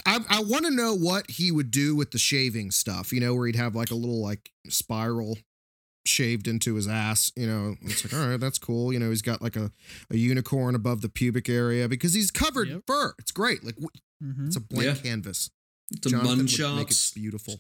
I, 0.05 0.19
I 0.29 0.41
want 0.43 0.65
to 0.65 0.71
know 0.71 0.95
what 0.95 1.29
he 1.29 1.51
would 1.51 1.69
do 1.69 1.95
with 1.95 2.11
the 2.11 2.17
shaving 2.17 2.71
stuff, 2.71 3.11
you 3.11 3.19
know, 3.19 3.35
where 3.35 3.45
he'd 3.45 3.57
have 3.57 3.75
like 3.75 3.91
a 3.91 3.95
little 3.95 4.21
like 4.23 4.49
spiral 4.69 5.37
shaved 6.05 6.47
into 6.47 6.75
his 6.75 6.87
ass, 6.87 7.31
you 7.35 7.47
know. 7.47 7.75
It's 7.83 8.03
like, 8.03 8.13
all 8.19 8.27
right, 8.29 8.39
that's 8.39 8.57
cool. 8.59 8.91
You 8.93 8.99
know, 8.99 9.09
he's 9.09 9.21
got 9.21 9.41
like 9.41 9.55
a, 9.55 9.71
a 10.09 10.17
unicorn 10.17 10.75
above 10.75 11.01
the 11.01 11.09
pubic 11.09 11.47
area 11.49 11.87
because 11.87 12.13
he's 12.13 12.31
covered 12.31 12.67
in 12.69 12.81
fur. 12.87 13.13
It's 13.19 13.31
great. 13.31 13.63
Like, 13.63 13.75
Mm-hmm. 14.23 14.45
it's 14.47 14.55
a 14.55 14.59
blank 14.61 14.85
Yeah. 14.85 15.01
canvas. 15.11 15.49
It's 15.91 16.05
Jonathan 16.11 16.27
mun 16.29 16.37
would 16.45 16.75
make 16.77 16.91
it 16.91 17.11
beautiful. 17.15 17.55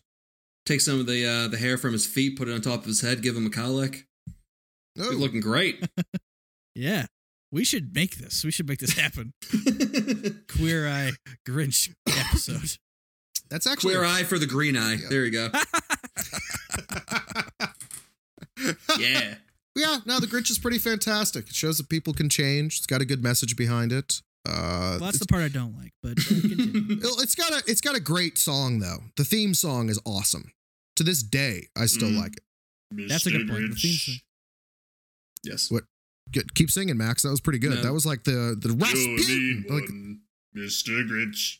Take 0.65 0.79
some 0.79 0.99
of 0.99 1.07
the 1.07 1.25
uh, 1.25 1.47
the 1.47 1.57
hair 1.57 1.75
from 1.77 1.91
his 1.93 2.05
feet, 2.05 2.37
put 2.37 2.47
it 2.47 2.53
on 2.53 2.61
top 2.61 2.81
of 2.81 2.85
his 2.85 3.01
head, 3.01 3.23
give 3.23 3.35
him 3.35 3.47
a 3.47 3.49
cowlick. 3.49 4.03
Oh, 4.99 5.09
He's 5.09 5.19
looking 5.19 5.41
great. 5.41 5.83
Yeah. 6.75 7.07
We 7.51 7.65
should 7.65 7.93
make 7.93 8.15
this. 8.17 8.45
We 8.45 8.51
should 8.51 8.65
make 8.69 8.79
this 8.79 8.93
happen. 8.97 9.33
Queer 10.47 10.87
Eye 10.87 11.11
Grinch 11.45 11.93
episode. 12.07 12.77
that's 13.49 13.67
actually 13.67 13.95
Queer 13.95 14.05
eye 14.05 14.23
for 14.23 14.39
the 14.39 14.45
green 14.45 14.77
eye. 14.77 14.93
Yeah. 15.01 15.09
There 15.09 15.25
you 15.25 15.31
go. 15.31 15.49
Yeah. 18.99 19.35
yeah, 19.75 19.97
no, 20.05 20.19
the 20.19 20.27
Grinch 20.27 20.49
is 20.49 20.59
pretty 20.59 20.77
fantastic. 20.79 21.47
It 21.49 21.55
shows 21.55 21.77
that 21.77 21.89
people 21.89 22.13
can 22.13 22.29
change. 22.29 22.77
It's 22.77 22.85
got 22.85 23.01
a 23.01 23.05
good 23.05 23.23
message 23.23 23.55
behind 23.55 23.91
it. 23.91 24.21
Uh, 24.47 24.97
Well, 24.99 24.99
that's 24.99 25.19
the 25.19 25.27
part 25.27 25.43
I 25.43 25.49
don't 25.49 25.77
like, 25.77 25.93
but 26.01 26.11
uh, 26.17 26.23
it's 27.21 27.35
got 27.35 27.51
a 27.51 27.61
it's 27.67 27.81
got 27.81 27.95
a 27.95 27.99
great 27.99 28.37
song 28.39 28.79
though. 28.79 29.03
The 29.15 29.23
theme 29.23 29.53
song 29.53 29.87
is 29.89 29.99
awesome. 30.05 30.51
To 30.97 31.03
this 31.03 31.21
day, 31.23 31.67
I 31.77 31.85
still 31.85 32.09
Mhm. 32.09 32.17
like 32.17 32.33
it. 32.37 33.07
That's 33.07 33.25
a 33.27 33.31
good 33.31 33.47
point. 33.47 33.69
The 33.69 33.75
theme 33.75 33.93
song. 33.93 34.15
Yes. 35.43 35.71
What? 35.71 35.83
Good. 36.31 36.53
Keep 36.55 36.71
singing, 36.71 36.97
Max. 36.97 37.21
That 37.23 37.29
was 37.29 37.41
pretty 37.41 37.59
good. 37.59 37.71
No. 37.75 37.81
That 37.81 37.93
was 37.93 38.05
like 38.05 38.23
the 38.23 38.55
the 38.59 38.69
Rasputin. 38.73 39.65
Like, 39.69 39.89
Mr. 40.55 41.07
Grinch. 41.07 41.57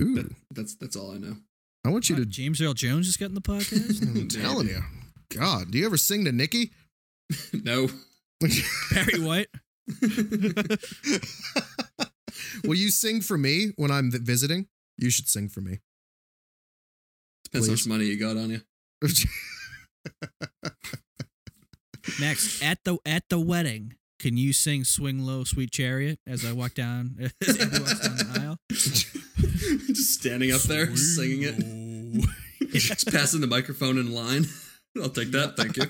ooh, 0.00 0.14
That, 0.14 0.34
that's 0.54 0.74
that's 0.76 0.96
all 0.96 1.12
I 1.12 1.18
know. 1.18 1.36
I 1.84 1.90
want 1.90 2.08
you 2.08 2.16
What, 2.16 2.22
to. 2.24 2.26
James 2.26 2.60
Earl 2.60 2.74
Jones 2.74 3.06
just 3.06 3.18
got 3.20 3.26
in 3.26 3.34
the 3.34 3.40
podcast. 3.40 4.02
I'm 4.16 4.28
telling 4.28 4.68
you. 4.68 4.80
God, 5.34 5.70
do 5.70 5.78
you 5.78 5.86
ever 5.86 5.96
sing 5.96 6.24
to 6.24 6.32
Nikki? 6.32 6.72
no. 7.52 7.88
Barry 8.92 9.20
White. 9.20 9.48
Will 12.64 12.76
you 12.76 12.90
sing 12.90 13.20
for 13.20 13.36
me 13.36 13.72
when 13.76 13.90
I'm 13.90 14.10
visiting? 14.10 14.68
You 14.96 15.10
should 15.10 15.28
sing 15.28 15.48
for 15.48 15.60
me. 15.60 15.80
Depends 17.44 17.66
how 17.66 17.72
much 17.72 17.86
money 17.86 18.04
you 18.04 18.18
got 18.18 18.36
on 18.36 18.50
you. 18.50 18.60
Next, 22.20 22.62
at 22.62 22.84
the 22.84 22.98
at 23.06 23.28
the 23.28 23.38
wedding, 23.38 23.94
can 24.18 24.36
you 24.36 24.52
sing 24.52 24.84
"Swing 24.84 25.20
Low, 25.20 25.44
Sweet 25.44 25.70
Chariot" 25.70 26.18
as 26.26 26.44
I 26.44 26.52
walk 26.52 26.74
down 26.74 27.30
as 27.46 27.60
Andy 27.60 27.78
walks 27.78 28.00
down 28.00 28.16
the 28.16 28.40
aisle? 28.40 28.58
Just 28.70 30.14
standing 30.14 30.52
up 30.52 30.62
there 30.62 30.94
singing 30.96 31.42
it. 31.42 31.56
Just 32.72 33.10
passing 33.10 33.40
the 33.40 33.46
microphone 33.46 33.98
in 33.98 34.12
line. 34.12 34.46
I'll 35.02 35.10
take 35.10 35.30
that. 35.32 35.56
Thank 35.56 35.76
you. 35.76 35.84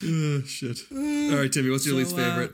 oh, 0.04 0.42
shit. 0.46 0.78
All 0.92 1.38
right, 1.40 1.52
Timmy, 1.52 1.70
what's 1.70 1.86
your 1.86 1.94
So, 1.94 1.98
least 1.98 2.14
uh, 2.14 2.18
favorite? 2.18 2.52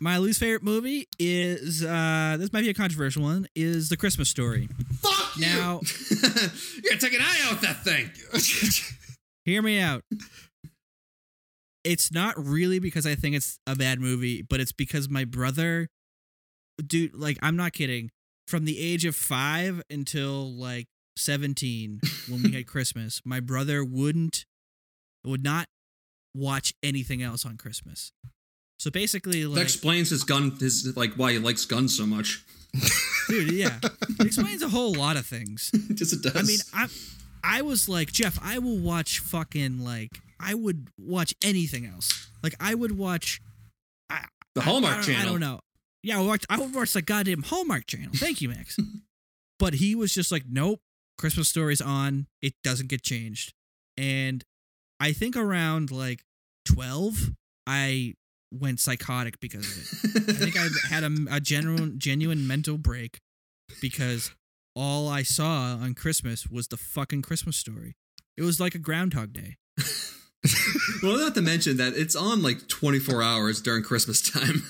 My 0.00 0.18
least 0.18 0.40
favorite 0.40 0.62
movie 0.64 1.08
is 1.18 1.84
uh 1.84 2.36
this 2.38 2.52
might 2.52 2.62
be 2.62 2.70
a 2.70 2.74
controversial 2.74 3.22
one. 3.22 3.46
Is 3.54 3.88
The 3.88 3.96
Christmas 3.96 4.28
Story. 4.28 4.68
Fuck 5.00 5.36
you. 5.36 5.46
Now, 5.46 5.80
you 6.10 6.82
gotta 6.82 6.98
take 6.98 7.14
an 7.14 7.20
eye 7.22 7.40
out 7.44 7.52
with 7.52 7.60
that 7.62 7.84
thing. 7.84 8.10
hear 9.44 9.62
me 9.62 9.78
out. 9.80 10.02
It's 11.84 12.10
not 12.12 12.34
really 12.36 12.80
because 12.80 13.06
I 13.06 13.14
think 13.14 13.36
it's 13.36 13.58
a 13.66 13.76
bad 13.76 14.00
movie, 14.00 14.42
but 14.42 14.58
it's 14.60 14.72
because 14.72 15.08
my 15.08 15.24
brother, 15.24 15.88
dude, 16.84 17.14
like 17.14 17.38
I'm 17.42 17.56
not 17.56 17.72
kidding. 17.72 18.10
From 18.48 18.64
the 18.64 18.78
age 18.78 19.04
of 19.04 19.16
five 19.16 19.82
until 19.90 20.52
like 20.52 20.86
17, 21.16 22.00
when 22.28 22.42
we 22.42 22.52
had 22.52 22.66
Christmas, 22.68 23.20
my 23.24 23.40
brother 23.40 23.84
wouldn't, 23.84 24.44
would 25.24 25.42
not 25.42 25.66
watch 26.34 26.74
anything 26.82 27.22
else 27.22 27.44
on 27.46 27.56
Christmas. 27.56 28.12
So 28.78 28.90
basically, 28.90 29.44
That 29.44 29.60
explains 29.62 30.10
his 30.10 30.22
gun, 30.24 30.50
his 30.60 30.96
like 30.96 31.14
why 31.14 31.32
he 31.32 31.38
likes 31.38 31.64
guns 31.64 31.96
so 31.96 32.04
much. 32.06 32.44
dude, 33.28 33.52
yeah, 33.52 33.78
it 33.82 34.26
explains 34.26 34.60
a 34.62 34.68
whole 34.68 34.92
lot 34.94 35.16
of 35.16 35.24
things. 35.26 35.70
Just 35.94 36.12
it 36.12 36.22
does. 36.22 36.36
I 36.36 36.42
mean, 36.42 36.58
I 36.74 37.58
I 37.58 37.62
was 37.62 37.88
like, 37.88 38.12
Jeff, 38.12 38.38
I 38.42 38.58
will 38.58 38.76
watch 38.78 39.18
fucking 39.20 39.78
like 39.82 40.10
I 40.38 40.52
would 40.52 40.88
watch 40.98 41.34
anything 41.42 41.86
else. 41.86 42.28
Like 42.42 42.54
I 42.60 42.74
would 42.74 42.98
watch 42.98 43.40
the 44.54 44.60
Hallmark 44.60 44.92
I, 44.92 44.96
don't- 44.96 45.04
Channel. 45.06 45.22
I 45.22 45.24
don't 45.24 45.40
know. 45.40 45.60
Yeah, 46.02 46.18
I 46.18 46.20
would 46.20 46.28
watch, 46.28 46.44
I 46.50 46.58
would 46.58 46.74
watch 46.74 46.92
the 46.92 47.02
goddamn 47.02 47.42
Hallmark 47.44 47.86
Channel. 47.86 48.10
Thank 48.14 48.40
you, 48.42 48.48
Max. 48.50 48.76
but 49.58 49.74
he 49.74 49.94
was 49.94 50.14
just 50.14 50.30
like, 50.30 50.44
nope, 50.48 50.80
Christmas 51.18 51.48
Story's 51.48 51.80
on. 51.80 52.26
It 52.42 52.54
doesn't 52.62 52.88
get 52.88 53.02
changed. 53.02 53.52
And 53.96 54.44
I 55.00 55.12
think 55.12 55.36
around 55.36 55.90
like 55.90 56.22
twelve, 56.64 57.30
I 57.66 58.14
went 58.52 58.80
psychotic 58.80 59.40
because 59.40 59.66
of 59.66 60.16
it. 60.16 60.28
I 60.28 60.32
think 60.32 60.56
I 60.56 60.68
had 60.88 61.04
a, 61.04 61.36
a 61.36 61.40
genuine 61.40 61.98
genuine 61.98 62.46
mental 62.46 62.78
break 62.78 63.18
because 63.80 64.30
all 64.74 65.08
I 65.08 65.22
saw 65.22 65.76
on 65.80 65.94
Christmas 65.94 66.46
was 66.46 66.68
the 66.68 66.76
fucking 66.76 67.22
Christmas 67.22 67.56
story. 67.56 67.96
It 68.36 68.42
was 68.42 68.60
like 68.60 68.74
a 68.74 68.78
Groundhog 68.78 69.32
Day. 69.32 69.56
well, 71.02 71.16
not 71.18 71.34
to 71.34 71.40
mention 71.42 71.78
that 71.78 71.94
it's 71.94 72.14
on 72.14 72.42
like 72.42 72.68
24 72.68 73.22
hours 73.22 73.62
during 73.62 73.82
Christmas 73.82 74.20
time. 74.30 74.62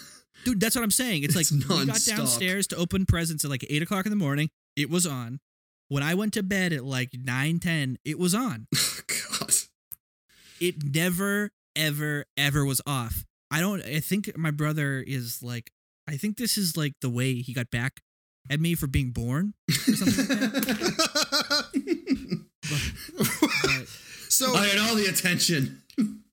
Dude, 0.45 0.61
that's 0.61 0.77
what 0.77 0.85
I'm 0.85 0.93
saying. 0.93 1.25
It's, 1.25 1.35
It's 1.35 1.53
like 1.53 1.69
we 1.69 1.87
got 1.87 2.01
downstairs 2.05 2.69
to 2.69 2.77
open 2.77 3.05
presents 3.05 3.45
at 3.45 3.51
like 3.51 3.67
eight 3.69 3.83
o'clock 3.83 4.07
in 4.07 4.11
the 4.11 4.17
morning. 4.17 4.49
It 4.77 4.89
was 4.89 5.07
on. 5.07 5.41
When 5.89 6.03
I 6.03 6.15
went 6.15 6.33
to 6.35 6.43
bed 6.43 6.73
at 6.73 6.85
like 6.85 7.11
nine 7.15 7.59
ten, 7.61 7.99
it 8.05 8.19
was 8.19 8.35
on. 8.35 8.67
Oh, 8.79 9.01
God. 9.41 9.53
It 10.61 10.77
never, 10.83 11.51
ever, 11.77 12.25
ever 12.37 12.65
was 12.65 12.81
off. 12.87 13.25
I 13.51 13.61
don't. 13.61 13.85
I 13.85 14.01
think 14.01 14.37
my 14.37 14.51
brother 14.51 15.05
is 15.07 15.43
like. 15.43 15.71
I 16.09 16.17
think 16.17 16.39
this 16.39 16.57
is 16.57 16.77
like 16.77 16.95
the 17.03 17.11
way 17.11 17.35
he 17.35 17.53
got 17.53 17.71
back 17.71 18.01
at 18.51 18.59
me 18.61 18.75
for 18.75 18.87
being 18.87 19.11
born 19.11 19.55
or 19.69 19.75
something 19.75 20.29
like 20.29 20.67
that. 20.67 22.41
But, 22.69 23.87
so, 24.29 24.55
I 24.55 24.67
had 24.67 24.79
all 24.79 24.95
the 24.97 25.07
attention. 25.07 25.83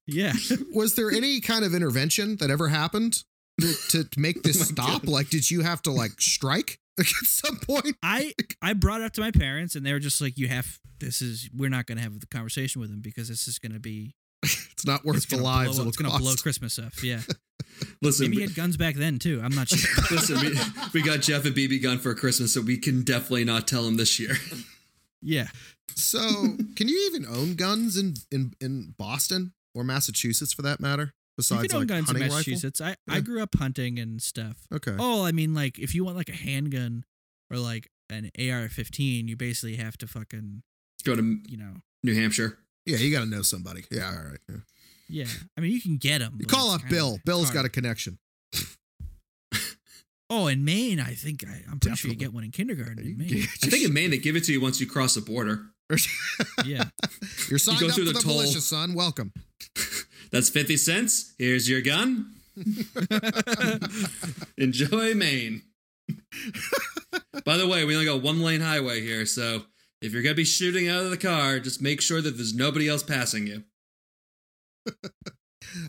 yeah. 0.08 0.34
was 0.74 0.96
there 0.96 1.12
any 1.12 1.42
kind 1.42 1.64
of 1.64 1.74
intervention 1.76 2.38
that 2.38 2.50
ever 2.50 2.70
happened 2.70 3.24
to, 3.62 4.04
to 4.04 4.08
make 4.20 4.44
this 4.44 4.60
Oh 4.62 4.64
stop? 4.66 5.02
God. 5.04 5.10
Like, 5.12 5.30
did 5.30 5.50
you 5.52 5.62
have 5.62 5.82
to 5.84 5.92
like 5.92 6.20
strike 6.20 6.80
at 7.00 7.06
some 7.06 7.58
point? 7.58 7.96
I 8.04 8.34
I 8.62 8.74
brought 8.74 9.02
it 9.02 9.06
up 9.06 9.14
to 9.14 9.22
my 9.22 9.32
parents 9.32 9.76
and 9.76 9.86
they 9.86 9.94
were 9.94 10.00
just 10.00 10.22
like, 10.22 10.38
"You 10.38 10.48
have 10.48 10.80
this 11.00 11.22
is 11.22 11.50
we're 11.56 11.70
not 11.70 11.86
going 11.86 11.98
to 11.98 12.04
have 12.04 12.20
the 12.20 12.28
conversation 12.28 12.82
with 12.82 12.92
him 12.92 13.02
because 13.02 13.28
this 13.28 13.48
is 13.48 13.60
going 13.60 13.74
to 13.74 13.80
be 13.80 14.16
It's 14.44 14.86
not 14.86 15.04
worth 15.04 15.18
it's 15.18 15.26
the 15.28 15.38
lives 15.38 15.78
blow, 15.78 15.88
it's 15.88 15.98
going 15.98 16.12
to 16.12 16.18
blow 16.18 16.36
Christmas 16.36 16.78
up." 16.78 16.94
Yeah, 17.02 17.22
Listen, 18.02 18.26
maybe 18.26 18.38
he 18.38 18.42
had 18.44 18.56
guns 18.56 18.78
back 18.78 18.96
then 18.96 19.20
too. 19.20 19.42
I'm 19.44 19.54
not 19.54 19.70
sure. 19.70 20.04
listen, 20.12 20.40
we, 20.40 20.56
we 20.94 21.02
got 21.02 21.22
Jeff 21.22 21.46
a 21.46 21.52
BB 21.52 21.82
gun 21.82 22.00
for 22.00 22.14
Christmas, 22.14 22.54
so 22.54 22.62
we 22.62 22.78
can 22.78 23.04
definitely 23.04 23.46
not 23.46 23.68
tell 23.68 23.86
him 23.88 23.98
this 23.98 24.20
year. 24.20 24.36
yeah, 25.22 25.48
So, 25.96 26.20
can 26.76 26.88
you 26.88 27.10
even 27.12 27.26
own 27.26 27.56
guns 27.56 27.98
in 27.98 28.16
in 28.32 28.54
in 28.60 28.94
Boston 28.98 29.54
or 29.74 29.84
Massachusetts 29.84 30.54
for 30.54 30.62
that 30.62 30.80
matter? 30.80 31.14
You 31.38 31.38
Besides, 31.38 31.68
can 31.68 31.76
own 31.76 31.82
like 31.82 31.88
guns 31.88 32.00
in 32.00 32.06
hunting 32.06 32.24
rifle? 32.24 32.36
Massachusetts. 32.36 32.82
I 32.82 32.96
I 33.10 33.20
grew 33.20 33.42
up 33.42 33.56
hunting 33.56 34.00
and 34.00 34.22
stuff. 34.22 34.68
Okay. 34.72 34.96
Oh, 35.00 35.26
I 35.26 35.32
mean, 35.32 35.54
like 35.54 35.80
if 35.80 35.96
you 35.96 36.04
want 36.06 36.18
like 36.18 36.30
a 36.30 36.36
handgun 36.36 37.06
or 37.50 37.58
like 37.58 37.90
an 38.10 38.30
AR-15, 38.38 39.28
you 39.28 39.36
basically 39.36 39.78
have 39.78 39.98
to 39.98 40.08
fucking 40.08 40.62
Go 41.04 41.16
to 41.16 41.40
you 41.48 41.58
know. 41.58 41.74
New 42.04 42.14
Hampshire. 42.16 42.60
Yeah, 42.86 42.98
you 42.98 43.12
got 43.12 43.22
to 43.22 43.26
know 43.26 43.42
somebody. 43.42 43.86
Yeah, 43.90 44.08
all 44.08 44.30
right. 44.30 44.40
Yeah. 44.50 44.56
Yeah, 45.10 45.26
I 45.58 45.62
mean 45.62 45.72
you 45.72 45.82
can 45.82 45.98
get 45.98 46.20
them. 46.20 46.38
You 46.40 46.46
call 46.46 46.72
up 46.72 46.82
Bill. 46.90 47.20
Bill's 47.26 47.52
got 47.52 47.66
a 47.66 47.70
connection. 47.70 48.20
Oh, 50.30 50.48
in 50.48 50.66
Maine, 50.66 51.00
I 51.00 51.14
think 51.14 51.44
I, 51.48 51.62
I'm 51.70 51.80
pretty 51.80 51.96
sure 51.98 52.10
you 52.10 52.18
get 52.18 52.34
one 52.34 52.44
in 52.44 52.50
kindergarten 52.50 52.98
in 52.98 53.18
Maine. 53.18 53.44
I 53.62 53.68
think 53.68 53.86
in 53.86 53.94
Maine 53.94 54.10
they 54.10 54.18
give 54.18 54.36
it 54.36 54.44
to 54.46 54.52
you 54.52 54.60
once 54.60 54.82
you 54.82 54.88
cross 54.88 55.14
the 55.14 55.22
border. 55.22 55.66
yeah, 56.66 56.86
You're 57.50 57.60
signed 57.60 57.82
go 57.82 57.88
up 57.88 57.94
through 57.94 58.08
for 58.08 58.14
the 58.14 58.20
the, 58.20 58.20
toll. 58.20 58.38
militia, 58.38 58.62
son. 58.62 58.96
Welcome. 58.96 59.32
That's 60.34 60.50
50 60.50 60.78
cents. 60.78 61.36
Here's 61.38 61.70
your 61.70 61.82
gun. 61.82 62.34
Enjoy 64.58 65.14
Maine. 65.14 65.62
By 67.46 67.58
the 67.58 67.68
way, 67.68 67.86
we 67.86 67.94
only 67.94 68.08
got 68.08 68.24
one 68.24 68.42
lane 68.42 68.62
highway 68.62 69.02
here, 69.02 69.28
so 69.28 69.62
if 70.02 70.12
you're 70.12 70.24
going 70.24 70.34
to 70.34 70.38
be 70.38 70.44
shooting 70.44 70.90
out 70.90 71.04
of 71.04 71.12
the 71.12 71.18
car, 71.18 71.60
just 71.60 71.84
make 71.84 72.02
sure 72.02 72.20
that 72.20 72.32
there's 72.32 72.56
nobody 72.56 72.90
else 72.90 73.04
passing 73.04 73.46
you. 73.46 73.64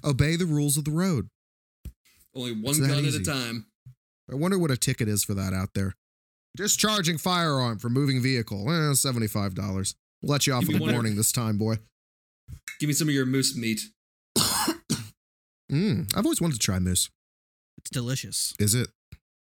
Obey 0.04 0.36
the 0.36 0.46
rules 0.46 0.76
of 0.76 0.84
the 0.84 0.90
road. 0.90 1.30
Only 2.34 2.52
one 2.52 2.78
gun 2.80 3.06
at 3.06 3.14
a 3.14 3.24
time. 3.24 3.66
I 4.30 4.34
wonder 4.34 4.58
what 4.58 4.70
a 4.70 4.76
ticket 4.76 5.08
is 5.08 5.24
for 5.24 5.32
that 5.34 5.54
out 5.54 5.70
there. 5.74 5.94
Discharging 6.54 7.16
firearm 7.16 7.78
for 7.78 7.88
moving 7.88 8.20
vehicle. 8.22 8.70
Eh, 8.70 8.92
Seventy-five 8.94 9.54
dollars. 9.54 9.94
We'll 10.20 10.32
let 10.32 10.46
you 10.46 10.52
off 10.52 10.66
Give 10.66 10.78
me 10.78 10.86
the 10.86 10.92
morning 10.92 11.16
this 11.16 11.32
time, 11.32 11.58
boy. 11.58 11.76
Give 12.78 12.88
me 12.88 12.92
some 12.92 13.08
of 13.08 13.14
your 13.14 13.26
moose 13.26 13.56
meat. 13.56 13.80
Mm, 15.72 16.14
I've 16.16 16.24
always 16.24 16.40
wanted 16.40 16.54
to 16.54 16.58
try 16.60 16.78
moose. 16.78 17.08
it's 17.78 17.90
delicious. 17.90 18.54
Is 18.58 18.74
it? 18.74 18.88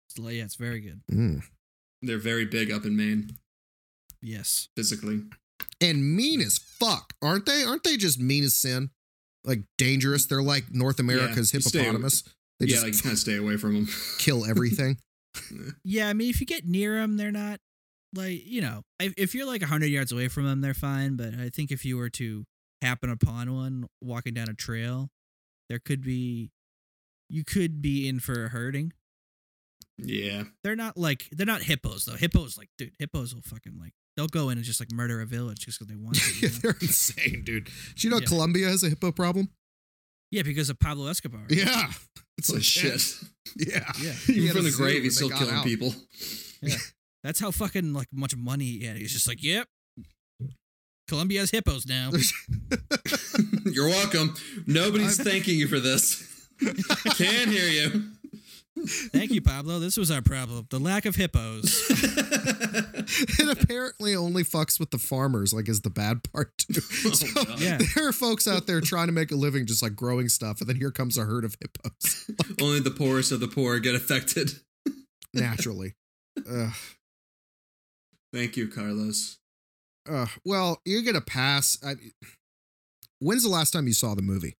It's, 0.10 0.18
yeah, 0.20 0.44
it's 0.44 0.56
very 0.56 0.80
good. 0.82 1.02
Mm. 1.12 1.44
They're 2.02 2.18
very 2.18 2.46
big 2.46 2.72
up 2.72 2.86
in 2.86 2.96
Maine, 2.96 3.38
Yes. 4.22 4.70
physically. 4.76 5.22
And 5.82 6.16
mean 6.16 6.42
as 6.42 6.58
fuck, 6.58 7.14
aren't 7.22 7.46
they? 7.46 7.64
Aren't 7.64 7.84
they 7.84 7.98
just 7.98 8.20
mean 8.20 8.44
as 8.44 8.54
sin? 8.54 8.90
Like 9.46 9.62
dangerous. 9.78 10.26
They're 10.26 10.42
like 10.44 10.66
North 10.74 11.00
America's 11.00 11.54
you 11.54 11.62
stay- 11.62 11.80
hippopotamus. 11.80 12.24
They 12.60 12.66
yeah, 12.66 12.76
just 12.76 12.84
like 12.84 13.02
kind 13.04 13.14
of 13.14 13.20
stay 13.20 13.36
away 13.38 13.56
from 13.58 13.74
them. 13.76 13.88
kill 14.20 14.46
everything. 14.46 14.98
Yeah, 15.86 16.10
I 16.10 16.14
mean, 16.14 16.30
if 16.30 16.42
you 16.42 16.46
get 16.48 16.66
near 16.66 16.96
them, 17.00 17.16
they're 17.16 17.32
not 17.32 17.60
like 18.16 18.46
you 18.46 18.62
know. 18.62 18.82
If, 19.00 19.14
if 19.16 19.36
you're 19.36 19.46
like 19.46 19.62
hundred 19.62 19.88
yards 19.88 20.12
away 20.12 20.28
from 20.28 20.46
them, 20.46 20.60
they're 20.62 20.74
fine. 20.74 21.16
But 21.16 21.36
I 21.36 21.50
think 21.50 21.72
if 21.72 21.86
you 21.86 21.98
were 21.98 22.10
to 22.10 22.44
happen 22.82 23.10
upon 23.10 23.54
one 23.54 23.86
walking 24.02 24.34
down 24.34 24.50
a 24.50 24.54
trail, 24.54 25.10
there 25.70 25.80
could 25.80 26.02
be, 26.04 26.52
you 27.30 27.44
could 27.44 27.82
be 27.82 28.08
in 28.08 28.20
for 28.20 28.46
a 28.46 28.50
hurting. 28.50 28.92
yeah. 29.98 30.44
They're 30.64 30.76
not 30.76 30.98
like 30.98 31.28
they're 31.32 31.46
not 31.46 31.62
hippos 31.64 32.06
though. 32.06 32.16
Hippos 32.16 32.58
like 32.58 32.70
dude, 32.78 32.94
hippos 33.00 33.36
will 33.36 33.42
fucking 33.44 33.78
like 33.80 33.94
they'll 34.18 34.28
go 34.28 34.50
in 34.50 34.58
and 34.58 34.66
just 34.66 34.80
like 34.80 34.92
murder 34.92 35.22
a 35.22 35.26
village 35.26 35.60
just 35.66 35.78
because 35.80 35.88
they 35.94 36.02
want 36.02 36.16
to. 36.16 36.34
You 36.40 36.48
know? 36.54 36.56
They're 36.62 36.78
insane, 36.82 37.44
dude. 37.46 37.66
Do 37.66 37.72
you 38.08 38.10
know 38.10 38.18
Yeah. 38.20 38.26
Colombia 38.26 38.68
has 38.70 38.84
a 38.84 38.90
hippo 38.90 39.12
problem? 39.12 39.50
yeah, 40.32 40.44
because 40.44 40.70
of 40.70 40.80
Pablo 40.80 41.08
Escobar. 41.08 41.42
Yeah. 41.50 41.92
It's 42.38 42.48
Holy 42.48 42.60
like 42.60 42.64
shit. 42.64 43.16
Yeah. 43.58 43.92
Yeah. 44.02 44.12
He 44.28 44.34
Even 44.34 44.56
from 44.58 44.64
the 44.66 44.72
grave, 44.72 44.96
and 44.98 45.04
he's 45.06 45.16
still 45.16 45.30
killing 45.30 45.56
out. 45.56 45.66
people. 45.66 45.94
That's 47.24 47.40
how 47.40 47.52
fucking 47.52 47.94
like 47.94 48.08
much 48.14 48.36
money 48.36 48.66
he 48.66 48.86
had. 48.86 48.98
He's 48.98 49.12
just 49.12 49.28
like, 49.28 49.44
yep. 49.44 49.68
Colombia 51.10 51.42
has 51.42 51.52
hippos 51.52 51.86
now. 51.86 52.12
You're 53.66 53.88
welcome. 53.90 54.36
Nobody's 54.68 55.22
thanking 55.22 55.58
you 55.60 55.68
for 55.68 55.80
this. 55.80 56.48
Can't 57.18 57.50
hear 57.50 57.68
you. 57.68 58.12
Thank 59.12 59.32
you, 59.32 59.42
Pablo. 59.42 59.80
This 59.80 59.98
was 59.98 60.10
our 60.12 60.22
problem. 60.22 60.66
The 60.70 60.80
lack 60.80 61.06
of 61.06 61.16
hippos. 61.18 61.86
it 61.90 63.62
apparently 63.62 64.16
only 64.16 64.44
fucks 64.44 64.80
with 64.80 64.92
the 64.92 64.98
farmers, 64.98 65.54
like 65.54 65.68
is 65.68 65.82
the 65.82 65.90
bad 65.90 66.22
part 66.32 66.58
too. 66.60 66.80
Oh, 67.06 67.12
so 67.14 67.28
Yeah. 67.58 67.80
there 67.96 68.08
are 68.08 68.14
folks 68.14 68.48
out 68.48 68.68
there 68.68 68.80
trying 68.80 69.08
to 69.08 69.14
make 69.14 69.32
a 69.32 69.36
living 69.36 69.66
just 69.66 69.84
like 69.84 69.96
growing 69.96 70.30
stuff, 70.30 70.62
and 70.62 70.70
then 70.70 70.78
here 70.78 70.92
comes 70.92 71.18
a 71.18 71.26
herd 71.26 71.44
of 71.44 71.58
hippos 71.60 72.32
Only 72.62 72.80
the 72.80 72.92
poorest 72.92 73.32
of 73.34 73.42
the 73.42 73.48
poor 73.50 73.80
get 73.80 73.96
affected. 73.96 74.52
naturally. 75.34 75.96
Ugh. 76.50 76.72
Thank 78.34 78.56
you, 78.56 78.68
Carlos. 78.70 79.40
Uh, 80.08 80.28
well, 80.46 80.82
you're 80.86 81.02
gonna 81.02 81.22
pass. 81.22 81.78
I, 81.84 81.96
when's 83.20 83.44
the 83.44 83.50
last 83.50 83.72
time 83.72 83.88
you 83.88 83.94
saw 83.94 84.16
the 84.16 84.22
movie, 84.22 84.58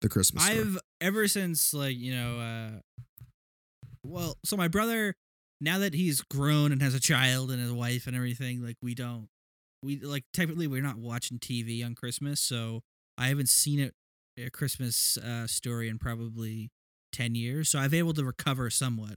The 0.00 0.08
Christmas 0.08 0.44
Story? 0.44 0.58
I've 0.58 0.78
ever 1.00 1.28
since 1.28 1.72
like 1.74 1.96
you 1.96 2.14
know, 2.14 2.40
uh, 2.40 3.02
well, 4.04 4.38
so 4.44 4.56
my 4.56 4.68
brother, 4.68 5.14
now 5.60 5.78
that 5.78 5.94
he's 5.94 6.20
grown 6.22 6.72
and 6.72 6.82
has 6.82 6.94
a 6.94 7.00
child 7.00 7.50
and 7.50 7.70
a 7.70 7.74
wife 7.74 8.06
and 8.06 8.16
everything, 8.16 8.62
like 8.62 8.76
we 8.82 8.94
don't, 8.94 9.28
we 9.82 9.98
like 10.00 10.24
technically 10.32 10.66
we're 10.66 10.82
not 10.82 10.98
watching 10.98 11.38
TV 11.38 11.84
on 11.84 11.94
Christmas, 11.94 12.40
so 12.40 12.82
I 13.18 13.28
haven't 13.28 13.48
seen 13.48 13.80
it 13.80 13.94
a 14.38 14.50
Christmas 14.50 15.16
uh, 15.18 15.46
story 15.46 15.88
in 15.88 15.98
probably 15.98 16.70
ten 17.12 17.34
years, 17.34 17.68
so 17.68 17.78
I've 17.78 17.94
able 17.94 18.14
to 18.14 18.24
recover 18.24 18.70
somewhat. 18.70 19.16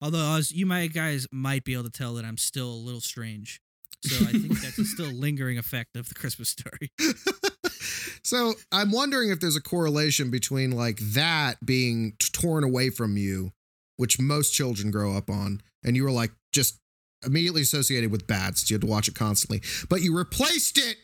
Although 0.00 0.32
I 0.32 0.36
was, 0.36 0.52
you 0.52 0.66
might 0.66 0.92
guys 0.92 1.26
might 1.32 1.64
be 1.64 1.72
able 1.72 1.84
to 1.84 1.90
tell 1.90 2.14
that 2.14 2.24
I'm 2.24 2.36
still 2.36 2.68
a 2.68 2.74
little 2.74 3.00
strange. 3.00 3.60
So 4.04 4.24
I 4.26 4.32
think 4.32 4.60
that's 4.60 4.78
a 4.78 4.84
still 4.84 5.10
lingering 5.12 5.58
effect 5.58 5.96
of 5.96 6.08
the 6.08 6.14
Christmas 6.14 6.50
story. 6.50 6.90
so 8.22 8.52
I'm 8.70 8.90
wondering 8.90 9.30
if 9.30 9.40
there's 9.40 9.56
a 9.56 9.62
correlation 9.62 10.30
between 10.30 10.72
like 10.72 10.98
that 10.98 11.64
being 11.64 12.14
torn 12.18 12.64
away 12.64 12.90
from 12.90 13.16
you, 13.16 13.52
which 13.96 14.20
most 14.20 14.50
children 14.52 14.90
grow 14.90 15.16
up 15.16 15.30
on, 15.30 15.62
and 15.84 15.96
you 15.96 16.04
were 16.04 16.10
like 16.10 16.32
just 16.52 16.80
immediately 17.24 17.62
associated 17.62 18.10
with 18.12 18.26
bad, 18.26 18.58
so 18.58 18.66
you 18.68 18.74
had 18.74 18.82
to 18.82 18.86
watch 18.86 19.08
it 19.08 19.14
constantly. 19.14 19.62
But 19.88 20.02
you 20.02 20.16
replaced 20.16 20.76
it 20.78 20.96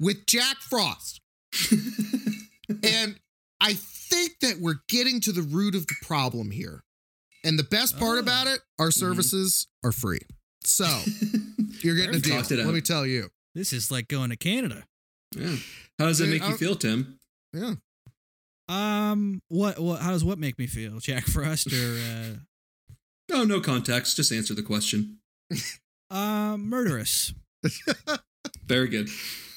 with 0.00 0.24
Jack 0.26 0.56
Frost. 0.58 1.20
and 2.82 3.16
I 3.60 3.74
think 3.74 4.40
that 4.40 4.56
we're 4.60 4.80
getting 4.88 5.20
to 5.20 5.32
the 5.32 5.42
root 5.42 5.74
of 5.74 5.86
the 5.86 5.96
problem 6.02 6.50
here. 6.50 6.82
And 7.44 7.58
the 7.58 7.64
best 7.64 7.98
part 7.98 8.16
Oh. 8.16 8.20
about 8.20 8.46
it, 8.46 8.60
our 8.78 8.88
mm-hmm. 8.88 9.00
services 9.00 9.66
are 9.84 9.92
free. 9.92 10.20
So 10.62 10.84
you're 11.80 11.96
getting 11.96 12.14
a 12.14 12.18
deal. 12.18 12.38
it 12.38 12.50
Let 12.50 12.74
me 12.74 12.80
tell 12.80 13.06
you. 13.06 13.30
This 13.54 13.72
is 13.72 13.90
like 13.90 14.08
going 14.08 14.30
to 14.30 14.36
Canada. 14.36 14.84
Yeah. 15.36 15.56
How 15.98 16.06
does 16.06 16.18
that 16.18 16.28
make 16.28 16.42
you 16.42 16.56
feel, 16.56 16.74
Tim? 16.74 17.18
Yeah. 17.52 17.74
Um, 18.68 19.42
what 19.48 19.78
what? 19.80 20.00
How 20.00 20.10
does 20.12 20.24
what 20.24 20.38
make 20.38 20.58
me 20.58 20.66
feel? 20.66 20.98
Jack 21.00 21.24
Frost 21.24 21.72
or 21.72 21.98
uh... 21.98 22.34
No, 23.28 23.44
no 23.44 23.60
context. 23.60 24.16
Just 24.16 24.32
answer 24.32 24.54
the 24.54 24.62
question. 24.62 25.18
uh, 25.52 25.56
uh 26.14 26.56
murderous? 26.56 27.34
Very 28.64 28.88
good. 28.88 29.08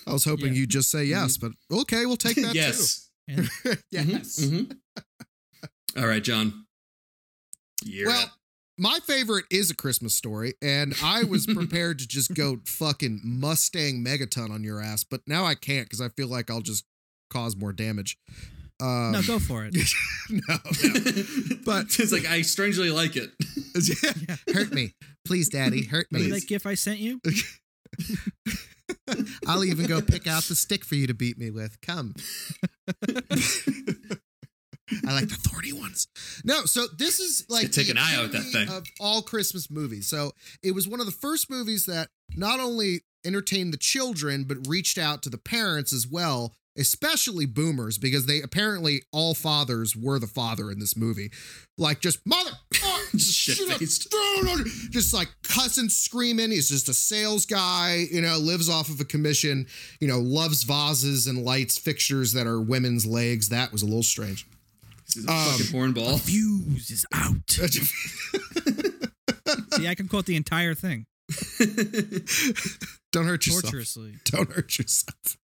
I 0.06 0.14
was 0.14 0.26
hoping 0.26 0.48
Yeah. 0.48 0.62
you'd 0.62 0.70
just 0.70 0.90
say 0.92 1.06
yes, 1.06 1.38
but 1.38 1.52
okay, 1.72 2.06
we'll 2.06 2.18
take 2.18 2.36
that 2.36 2.54
yes. 2.56 3.10
too. 3.30 3.46
yes. 3.92 4.40
Mhm, 4.42 4.68
mhm. 4.68 4.78
All 5.98 6.08
right, 6.08 6.24
John. 6.24 6.66
You're 7.86 8.08
Well, 8.08 8.24
up. 8.24 8.30
My 8.78 9.00
favorite 9.06 9.46
is 9.52 9.70
a 9.72 9.76
Christmas 9.76 10.14
story, 10.16 10.54
and 10.62 10.94
I 11.04 11.24
was 11.24 11.46
prepared 11.54 12.00
to 12.00 12.08
just 12.08 12.34
go 12.34 12.58
fucking 12.66 13.22
Mustang 13.24 14.04
Megaton 14.04 14.50
on 14.52 14.64
your 14.64 14.82
ass, 14.82 15.04
but 15.04 15.22
now 15.28 15.46
I 15.46 15.56
can't 15.56 15.86
because 15.88 16.02
I 16.02 16.10
feel 16.10 16.28
like 16.28 16.50
I'll 16.50 16.62
just 16.62 16.86
cause 17.30 17.56
more 17.56 17.74
damage. 17.74 18.18
Um, 18.82 19.12
no, 19.12 19.22
go 19.22 19.40
for 19.40 19.66
it. 19.66 19.76
no, 20.30 20.40
no. 20.48 20.58
But- 21.66 21.86
it's 22.00 22.12
like 22.12 22.26
I 22.26 22.42
strangely 22.42 22.90
like 22.90 23.16
it. 23.16 23.32
hurt 24.54 24.74
me, 24.74 24.94
please, 25.26 25.50
Daddy, 25.50 25.86
hurt 25.86 26.08
Remember 26.12 26.34
me. 26.34 26.40
that 26.40 26.48
gif 26.48 26.66
I 26.66 26.74
sent 26.74 27.00
you? 27.00 27.22
I'll 29.48 29.64
even 29.64 29.86
go 29.86 30.02
pick 30.02 30.28
out 30.28 30.44
the 30.44 30.56
stick 30.56 30.84
for 30.84 30.96
you 30.96 31.08
to 31.08 31.14
beat 31.14 31.38
me 31.38 31.52
with. 31.52 31.80
Come. 31.82 32.16
I 35.08 35.14
like 35.14 35.30
the 35.30 35.36
thorny 35.36 35.72
ones. 35.74 36.08
No, 36.44 36.66
so 36.66 36.88
this 36.98 37.20
is 37.20 37.46
like 37.50 37.72
Take 37.72 37.90
an 37.90 37.98
eye 37.98 38.16
out 38.16 38.32
that 38.32 38.44
thing. 38.44 38.68
of 38.70 38.86
all 39.00 39.22
Christmas 39.22 39.70
movies. 39.72 40.08
So 40.08 40.32
it 40.62 40.74
was 40.76 40.88
one 40.88 41.00
of 41.00 41.06
the 41.06 41.12
first 41.12 41.50
movies 41.50 41.86
that 41.86 42.10
not 42.36 42.60
only 42.60 43.02
entertained 43.26 43.72
the 43.74 43.78
children 43.78 44.44
but 44.44 44.68
reached 44.68 44.98
out 44.98 45.24
to 45.24 45.30
the 45.30 45.38
parents 45.38 45.94
as 45.94 46.06
well, 46.08 46.54
especially 46.78 47.46
boomers 47.46 47.98
because 47.98 48.26
they 48.26 48.42
apparently 48.42 49.04
all 49.14 49.34
fathers 49.34 49.96
were 49.96 50.20
the 50.20 50.28
father 50.28 50.70
in 50.72 50.80
this 50.80 50.98
movie, 50.98 51.32
like 51.78 52.02
just 52.02 52.20
mother, 52.26 52.52
oh, 52.84 53.00
Just 53.12 53.34
shit 53.38 53.60
up, 53.70 53.78
shit-faced. 53.80 54.12
just 54.92 55.14
like 55.14 55.30
cussing, 55.44 55.88
screaming. 55.88 56.50
He's 56.50 56.68
just 56.70 56.90
a 56.90 56.94
sales 56.96 57.46
guy, 57.46 58.08
you 58.12 58.22
know, 58.22 58.38
lives 58.40 58.70
off 58.70 58.90
of 58.90 59.00
a 59.00 59.06
commission, 59.06 59.68
you 60.00 60.08
know, 60.08 60.20
loves 60.20 60.64
vases 60.64 61.28
and 61.28 61.46
lights 61.46 61.78
fixtures 61.78 62.34
that 62.34 62.48
are 62.48 62.60
women's 62.60 63.06
legs. 63.06 63.50
That 63.50 63.72
was 63.72 63.84
a 63.84 63.86
little 63.86 64.02
strange. 64.04 64.48
He's 65.14 65.26
a 65.26 65.32
Um, 65.32 65.52
fucking 65.52 65.66
hornball. 65.68 66.20
Fuse 66.20 66.92
is 66.92 67.06
out. 67.14 67.50
See, 69.76 69.88
I 69.88 69.96
can 69.96 70.08
quote 70.08 70.26
the 70.26 70.36
entire 70.36 70.74
thing 70.74 71.06
Don't 73.12 73.26
hurt 73.26 73.46
yourself. 73.46 73.64
torturously. 73.64 74.16
Don't 74.26 74.52
hurt 74.52 74.78
yourself. 74.78 75.38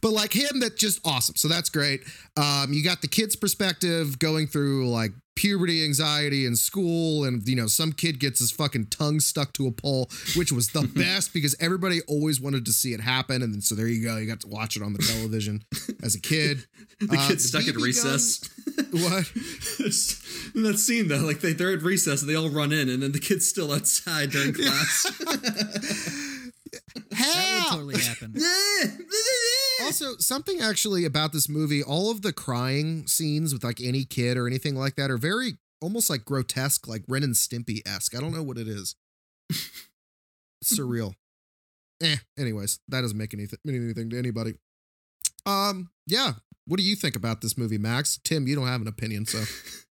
But 0.00 0.12
like 0.12 0.32
him, 0.34 0.60
that's 0.60 0.76
just 0.76 1.00
awesome. 1.04 1.36
So 1.36 1.48
that's 1.48 1.68
great. 1.68 2.00
Um, 2.36 2.72
you 2.72 2.82
got 2.82 3.02
the 3.02 3.08
kid's 3.08 3.36
perspective 3.36 4.18
going 4.18 4.46
through 4.46 4.88
like 4.88 5.12
puberty 5.34 5.82
anxiety 5.84 6.44
in 6.46 6.56
school, 6.56 7.24
and 7.24 7.46
you 7.48 7.56
know, 7.56 7.66
some 7.66 7.92
kid 7.92 8.18
gets 8.18 8.38
his 8.40 8.50
fucking 8.50 8.86
tongue 8.86 9.20
stuck 9.20 9.52
to 9.54 9.66
a 9.66 9.72
pole, 9.72 10.08
which 10.36 10.52
was 10.52 10.68
the 10.68 10.82
best 10.94 11.32
because 11.32 11.54
everybody 11.60 12.00
always 12.08 12.40
wanted 12.40 12.64
to 12.66 12.72
see 12.72 12.92
it 12.92 13.00
happen. 13.00 13.42
And 13.42 13.54
then 13.54 13.60
so 13.60 13.74
there 13.74 13.88
you 13.88 14.02
go, 14.04 14.16
you 14.16 14.26
got 14.26 14.40
to 14.40 14.48
watch 14.48 14.76
it 14.76 14.82
on 14.82 14.92
the 14.92 14.98
television 15.02 15.62
as 16.02 16.14
a 16.14 16.20
kid. 16.20 16.66
the 17.00 17.16
Uh, 17.18 17.28
kid's 17.28 17.44
stuck 17.48 17.66
at 17.68 17.76
recess. 17.76 18.40
What? 18.90 19.30
in 20.54 20.62
that 20.64 20.78
scene 20.78 21.08
though, 21.08 21.16
like 21.18 21.40
they, 21.40 21.52
they're 21.52 21.72
at 21.72 21.82
recess 21.82 22.20
and 22.22 22.30
they 22.30 22.34
all 22.36 22.50
run 22.50 22.72
in, 22.72 22.88
and 22.88 23.02
then 23.02 23.12
the 23.12 23.18
kid's 23.20 23.48
still 23.48 23.72
outside 23.72 24.30
during 24.30 24.52
class. 24.54 25.10
That 27.10 27.64
would 27.70 27.76
totally 27.76 28.00
happen. 28.02 28.32
Also, 29.80 30.16
something 30.18 30.60
actually 30.60 31.04
about 31.04 31.32
this 31.32 31.48
movie, 31.48 31.82
all 31.82 32.10
of 32.10 32.22
the 32.22 32.32
crying 32.32 33.06
scenes 33.06 33.52
with 33.52 33.64
like 33.64 33.80
any 33.80 34.04
kid 34.04 34.36
or 34.36 34.46
anything 34.46 34.74
like 34.74 34.96
that 34.96 35.10
are 35.10 35.18
very 35.18 35.58
almost 35.80 36.10
like 36.10 36.24
grotesque, 36.24 36.86
like 36.86 37.02
Ren 37.08 37.22
and 37.22 37.34
Stimpy 37.34 37.80
esque. 37.86 38.14
I 38.14 38.20
don't 38.20 38.34
know 38.34 38.42
what 38.42 38.58
it 38.58 38.68
is. 38.68 38.94
Surreal. 40.64 41.14
Eh. 42.02 42.16
Anyways, 42.38 42.80
that 42.88 43.00
doesn't 43.00 43.18
make 43.18 43.34
anything 43.34 43.58
mean 43.64 43.82
anything 43.84 44.10
to 44.10 44.18
anybody. 44.18 44.54
Um. 45.46 45.90
Yeah. 46.06 46.32
What 46.66 46.76
do 46.78 46.84
you 46.84 46.94
think 46.94 47.16
about 47.16 47.40
this 47.40 47.58
movie, 47.58 47.78
Max? 47.78 48.20
Tim, 48.22 48.46
you 48.46 48.54
don't 48.54 48.68
have 48.68 48.80
an 48.80 48.86
opinion, 48.86 49.26
so 49.26 49.42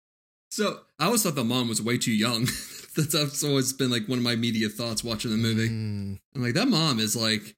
So 0.54 0.82
I 1.00 1.06
always 1.06 1.24
thought 1.24 1.34
the 1.34 1.44
mom 1.44 1.68
was 1.68 1.82
way 1.82 1.98
too 1.98 2.12
young. 2.12 2.42
that's, 2.96 3.12
that's 3.14 3.44
always 3.44 3.74
been 3.74 3.90
like 3.90 4.08
one 4.08 4.20
of 4.20 4.24
my 4.24 4.36
media 4.36 4.70
thoughts 4.70 5.04
watching 5.04 5.32
the 5.32 5.38
movie. 5.38 5.68
Mm. 5.68 6.20
I'm 6.36 6.44
like, 6.44 6.54
that 6.54 6.68
mom 6.68 7.00
is 7.00 7.16
like 7.16 7.56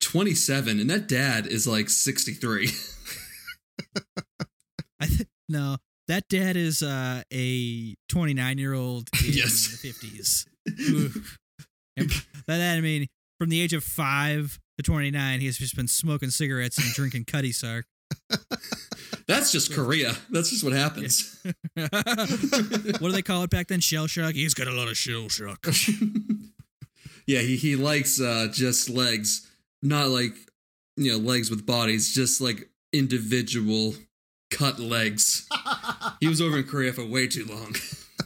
27 0.00 0.80
and 0.80 0.88
that 0.90 1.08
dad 1.08 1.46
is 1.46 1.66
like 1.66 1.88
63. 1.90 2.70
I 5.00 5.06
th- 5.06 5.28
no, 5.48 5.76
that 6.08 6.28
dad 6.28 6.56
is 6.56 6.82
uh, 6.82 7.22
a 7.32 7.94
29 8.08 8.58
year 8.58 8.74
old 8.74 9.08
in 9.26 9.32
Yes. 9.32 9.80
the 9.82 9.88
50s. 9.92 10.46
And 11.96 12.08
by 12.46 12.58
that 12.58 12.76
I 12.76 12.80
mean, 12.80 13.06
from 13.38 13.48
the 13.50 13.60
age 13.60 13.72
of 13.72 13.84
five 13.84 14.58
to 14.76 14.82
29, 14.82 15.40
he's 15.40 15.58
just 15.58 15.76
been 15.76 15.88
smoking 15.88 16.30
cigarettes 16.30 16.78
and 16.78 16.92
drinking 16.94 17.24
Cutty 17.26 17.52
Sark. 17.52 17.86
That's 19.26 19.52
just 19.52 19.72
Korea. 19.74 20.14
That's 20.30 20.50
just 20.50 20.64
what 20.64 20.72
happens. 20.72 21.38
what 21.74 23.00
do 23.00 23.12
they 23.12 23.22
call 23.22 23.42
it 23.42 23.50
back 23.50 23.68
then? 23.68 23.80
Shell 23.80 24.06
shock. 24.06 24.34
He's 24.34 24.54
got 24.54 24.66
a 24.66 24.72
lot 24.72 24.88
of 24.88 24.96
shell 24.96 25.28
shock. 25.28 25.66
yeah, 27.26 27.40
he, 27.40 27.56
he 27.56 27.76
likes 27.76 28.20
uh, 28.20 28.48
just 28.50 28.88
legs, 28.88 29.47
not 29.82 30.08
like, 30.08 30.34
you 30.96 31.12
know, 31.12 31.18
legs 31.18 31.50
with 31.50 31.66
bodies, 31.66 32.12
just 32.14 32.40
like 32.40 32.68
individual 32.92 33.94
cut 34.50 34.78
legs. 34.78 35.46
He 36.20 36.26
was 36.26 36.40
over 36.40 36.58
in 36.58 36.64
Korea 36.64 36.92
for 36.92 37.04
way 37.04 37.28
too 37.28 37.44
long. 37.44 37.76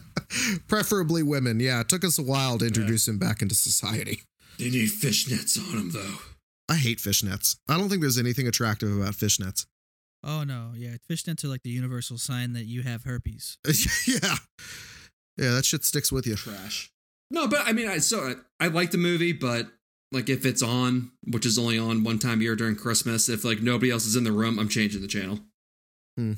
Preferably 0.67 1.23
women. 1.23 1.61
Yeah, 1.61 1.81
it 1.81 1.91
took 1.91 2.05
us 2.05 2.19
a 2.19 2.23
while 2.23 2.57
to 2.59 2.67
introduce 2.67 3.07
him 3.07 3.19
back 3.19 3.43
into 3.43 3.55
society. 3.55 4.23
They 4.59 4.71
need 4.71 4.89
fishnets 4.89 5.59
on 5.59 5.79
him, 5.79 5.91
though. 5.91 6.15
I 6.71 6.77
hate 6.77 6.99
fishnets. 6.99 7.57
I 7.69 7.77
don't 7.77 7.91
think 7.91 8.01
there's 8.01 8.17
anything 8.17 8.47
attractive 8.49 8.97
about 8.97 9.13
fishnets. 9.13 9.67
Oh 10.25 10.45
no, 10.45 10.71
yeah, 10.75 10.97
fishnets 11.11 11.45
are 11.45 11.49
like 11.49 11.63
the 11.65 11.71
universal 11.71 12.17
sign 12.17 12.53
that 12.53 12.65
you 12.65 12.83
have 12.83 13.05
herpes. 13.05 13.59
yeah. 14.07 14.37
Yeah, 15.37 15.51
that 15.53 15.65
shit 15.65 15.85
sticks 15.85 16.13
with 16.13 16.27
you. 16.27 16.37
Trash. 16.37 16.93
No, 17.31 17.49
but 17.49 17.67
I 17.67 17.73
mean, 17.73 17.89
I 17.89 17.99
so 17.99 18.35
I, 18.61 18.65
I 18.65 18.69
like 18.69 18.91
the 18.91 18.99
movie, 18.99 19.33
but 19.33 19.67
like 20.13 20.29
if 20.29 20.45
it's 20.45 20.63
on, 20.63 21.11
which 21.27 21.47
is 21.47 21.59
only 21.59 21.79
on 21.79 22.05
one 22.05 22.19
time 22.19 22.41
a 22.41 22.43
year 22.45 22.57
during 22.57 22.77
Christmas, 22.77 23.29
if 23.29 23.45
like 23.45 23.61
nobody 23.61 23.91
else 23.91 24.07
is 24.07 24.17
in 24.17 24.25
the 24.25 24.33
room, 24.33 24.59
I'm 24.59 24.69
changing 24.69 25.01
the 25.01 25.09
channel. 25.09 25.41
Hmm. 26.17 26.35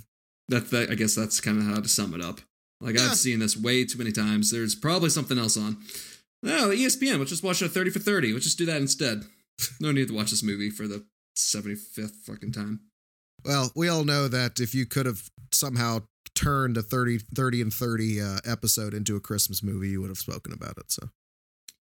That, 0.49 0.71
that 0.71 0.91
I 0.91 0.95
guess 0.95 1.15
that's 1.15 1.41
kind 1.41 1.59
of 1.59 1.65
how 1.65 1.81
to 1.81 1.89
sum 1.89 2.15
it 2.15 2.21
up. 2.21 2.41
Like 2.81 2.97
Yeah. 2.97 3.07
I've 3.07 3.17
seen 3.17 3.41
this 3.41 3.57
way 3.57 3.85
too 3.85 3.99
many 3.99 4.13
times. 4.13 4.51
There's 4.51 4.75
probably 4.75 5.11
something 5.11 5.39
else 5.39 5.57
on. 5.57 5.79
No, 6.43 6.69
the 6.69 6.75
E 6.75 6.87
ESPN. 6.87 7.19
Let's 7.19 7.31
just 7.31 7.43
watch 7.43 7.63
a 7.63 7.69
30 7.69 7.91
for 7.91 7.99
30. 7.99 8.33
Let's 8.33 8.45
just 8.45 8.59
do 8.59 8.67
that 8.67 8.81
instead. 8.81 9.25
No 9.81 9.93
need 9.93 10.09
to 10.09 10.15
watch 10.15 10.31
this 10.31 10.43
movie 10.43 10.69
for 10.69 10.89
the 10.89 11.05
75th 11.37 12.17
fucking 12.27 12.51
time. 12.51 12.81
Well, 13.45 13.71
we 13.77 13.89
all 13.89 14.03
know 14.03 14.27
that 14.27 14.59
if 14.59 14.75
you 14.75 14.85
could 14.85 15.07
have 15.07 15.23
somehow 15.53 16.01
turned 16.35 16.77
a 16.77 16.83
30, 16.83 17.19
30 17.19 17.63
and 17.63 17.73
30 17.73 18.21
uh, 18.21 18.39
episode 18.45 18.95
into 18.95 19.15
a 19.15 19.21
Christmas 19.21 19.63
movie, 19.63 19.91
you 19.91 20.01
would 20.01 20.11
have 20.11 20.19
spoken 20.19 20.53
about 20.53 20.77
it. 20.79 20.91
So, 20.91 21.09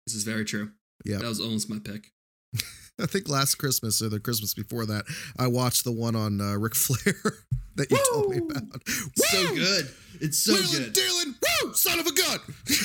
This 0.06 0.14
is 0.14 0.24
very 0.24 0.46
true. 0.46 0.72
Yeah. 1.06 1.18
That 1.18 1.28
was 1.28 1.40
almost 1.40 1.70
my 1.70 1.80
pick. 1.80 2.12
I 3.00 3.06
think 3.06 3.30
last 3.30 3.56
Christmas 3.56 4.02
or 4.02 4.10
the 4.10 4.20
Christmas 4.20 4.54
before 4.54 4.86
that, 4.88 5.06
I 5.38 5.48
watched 5.48 5.84
the 5.84 5.92
one 5.92 6.16
on 6.16 6.42
uh, 6.42 6.56
Ric 6.58 6.74
Flair 6.76 7.16
that 7.76 7.92
you 7.92 7.98
told 8.12 8.30
me 8.30 8.40
Woo! 8.42 8.48
about. 8.48 8.82
So 9.16 9.56
good. 9.56 9.90
It's 10.20 10.40
so 10.40 10.54
Wheeling, 10.54 10.84
good. 10.86 10.94
dealing, 10.94 11.36
woo, 11.64 11.74
son 11.74 12.00
of 12.00 12.08
a 12.08 12.14
gun. 12.14 12.40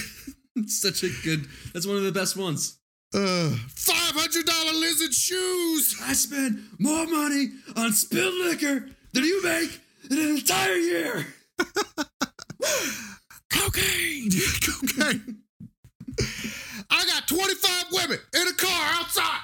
It's 0.54 0.82
such 0.82 1.02
a 1.02 1.08
good. 1.24 1.46
That's 1.72 1.86
one 1.86 1.96
of 1.96 2.02
the 2.02 2.12
best 2.12 2.36
ones. 2.36 2.78
Uh, 3.14 3.56
$500 3.74 4.80
lizard 4.80 5.14
shoes. 5.14 5.96
I 6.02 6.12
spend 6.12 6.62
more 6.78 7.06
money 7.06 7.48
on 7.74 7.92
spilled 7.94 8.34
liquor 8.34 8.86
than 9.14 9.24
you 9.24 9.42
make 9.42 9.80
in 10.10 10.18
an 10.18 10.28
entire 10.36 10.74
year. 10.74 11.26
Cocaine. 13.50 14.30
Cocaine. 14.60 15.38
I 16.92 17.04
got 17.06 17.26
25 17.26 17.84
women 17.92 18.18
in 18.34 18.48
a 18.48 18.52
car 18.52 18.90
outside 19.00 19.40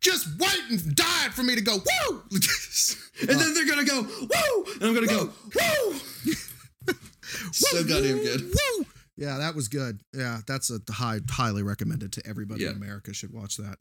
just 0.00 0.28
waiting, 0.38 0.78
dying 0.94 1.30
for 1.32 1.42
me 1.42 1.54
to 1.54 1.60
go, 1.60 1.76
woo! 1.76 2.22
And 3.20 3.28
then 3.38 3.54
they're 3.54 3.66
gonna 3.68 3.84
go 3.84 4.02
woo, 4.02 4.64
and 4.74 4.82
I'm 4.84 4.94
gonna 4.94 5.06
go 5.06 5.30
woo. 5.54 5.98
so 7.52 7.84
goddamn 7.84 8.18
good. 8.18 8.40
Woo! 8.42 8.86
Yeah, 9.16 9.38
that 9.38 9.54
was 9.54 9.68
good. 9.68 10.00
Yeah, 10.12 10.38
that's 10.46 10.70
a 10.70 10.80
high, 10.92 11.20
highly 11.30 11.62
recommended 11.62 12.12
to 12.14 12.22
everybody 12.26 12.64
Yeah. 12.64 12.70
in 12.70 12.76
America 12.76 13.12
should 13.14 13.32
watch 13.32 13.58
that. 13.58 13.76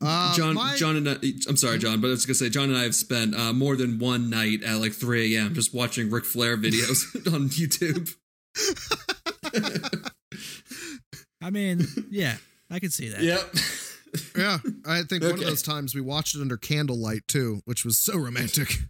Uh, 0.00 0.34
John, 0.34 0.54
my- 0.54 0.76
John 0.76 0.96
and 0.96 1.08
I, 1.08 1.16
I'm 1.48 1.56
sorry, 1.56 1.78
John, 1.78 2.00
but 2.00 2.08
I 2.08 2.10
was 2.10 2.24
gonna 2.26 2.34
say 2.36 2.50
John 2.50 2.68
and 2.68 2.78
I 2.78 2.82
have 2.84 2.94
spent 2.94 3.34
uh, 3.34 3.52
more 3.52 3.74
than 3.74 3.98
one 3.98 4.30
night 4.30 4.62
at 4.62 4.76
like 4.78 4.92
3 4.92 5.34
a.m. 5.36 5.54
just 5.54 5.74
watching 5.74 6.10
Ric 6.10 6.24
Flair 6.24 6.56
videos 6.56 7.16
on 7.32 7.48
YouTube. 7.48 8.14
I 11.40 11.50
mean, 11.50 11.86
yeah, 12.10 12.36
I 12.70 12.78
can 12.78 12.90
see 12.90 13.08
that. 13.08 13.22
Yep. 13.22 13.54
yeah, 14.36 14.58
I 14.86 15.02
think 15.02 15.22
one 15.22 15.32
of 15.32 15.40
those 15.40 15.62
times 15.62 15.94
we 15.94 16.00
watched 16.00 16.34
it 16.34 16.40
under 16.40 16.56
candlelight 16.56 17.22
too, 17.28 17.60
which 17.64 17.84
was 17.84 17.98
so 17.98 18.16
romantic. 18.18 18.74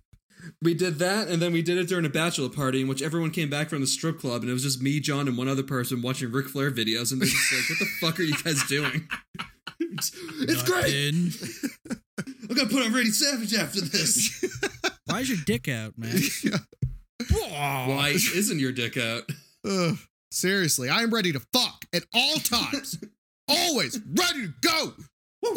We 0.63 0.73
did 0.73 0.99
that, 1.01 1.29
and 1.29 1.43
then 1.43 1.53
we 1.53 1.63
did 1.63 1.79
it 1.79 1.89
during 1.89 2.07
a 2.07 2.09
bachelor 2.09 2.49
party 2.49 2.81
in 2.81 2.89
which 2.89 3.03
everyone 3.03 3.33
came 3.33 3.51
back 3.51 3.69
from 3.69 3.81
the 3.81 3.87
strip 3.87 4.21
club, 4.21 4.43
and 4.43 4.51
it 4.51 4.53
was 4.53 4.63
just 4.63 4.81
me, 4.81 5.01
John, 5.01 5.29
and 5.29 5.37
one 5.37 5.49
other 5.49 5.63
person 5.65 6.01
watching 6.01 6.31
Ric 6.31 6.49
Flair 6.49 6.71
videos, 6.71 7.13
and 7.13 7.21
they're 7.21 7.29
just 7.29 7.53
like, 7.53 7.69
"What 7.69 7.79
the 7.79 7.87
fuck 8.01 8.21
are 8.21 8.23
you 8.23 8.37
guys 8.43 8.63
doing?" 8.67 9.09
it's 9.81 10.13
it's 10.41 10.63
great. 10.63 11.13
Nothing. 11.13 11.99
I'm 12.49 12.55
gonna 12.55 12.69
put 12.69 12.87
on 12.87 12.95
Randy 12.95 13.11
Savage 13.11 13.53
after 13.55 13.81
this. 13.81 14.45
Why's 15.07 15.29
your 15.29 15.39
dick 15.45 15.69
out, 15.69 15.95
man? 15.99 16.19
Why 17.31 18.13
isn't 18.15 18.59
your 18.59 18.73
dick 18.73 18.97
out? 18.97 19.25
Ugh, 19.69 19.97
seriously, 20.31 20.89
I 20.89 21.03
am 21.03 21.13
ready 21.13 21.33
to 21.33 21.41
fuck 21.53 21.78
at 21.95 22.05
all 22.15 22.37
times. 22.37 22.99
Always 23.49 23.99
ready 24.15 24.47
to 24.49 24.55
go. 24.61 24.93
Woo! 25.43 25.55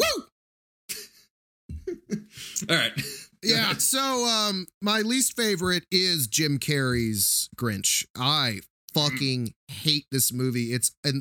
All 2.70 2.76
right. 2.76 2.92
Yeah, 3.42 3.72
so 3.74 4.24
um 4.26 4.66
my 4.80 5.00
least 5.00 5.36
favorite 5.36 5.84
is 5.90 6.26
Jim 6.28 6.58
Carrey's 6.58 7.48
Grinch. 7.56 8.06
I 8.16 8.60
fucking 8.94 9.52
hate 9.68 10.06
this 10.12 10.32
movie. 10.32 10.72
It's 10.72 10.92
a 11.04 11.12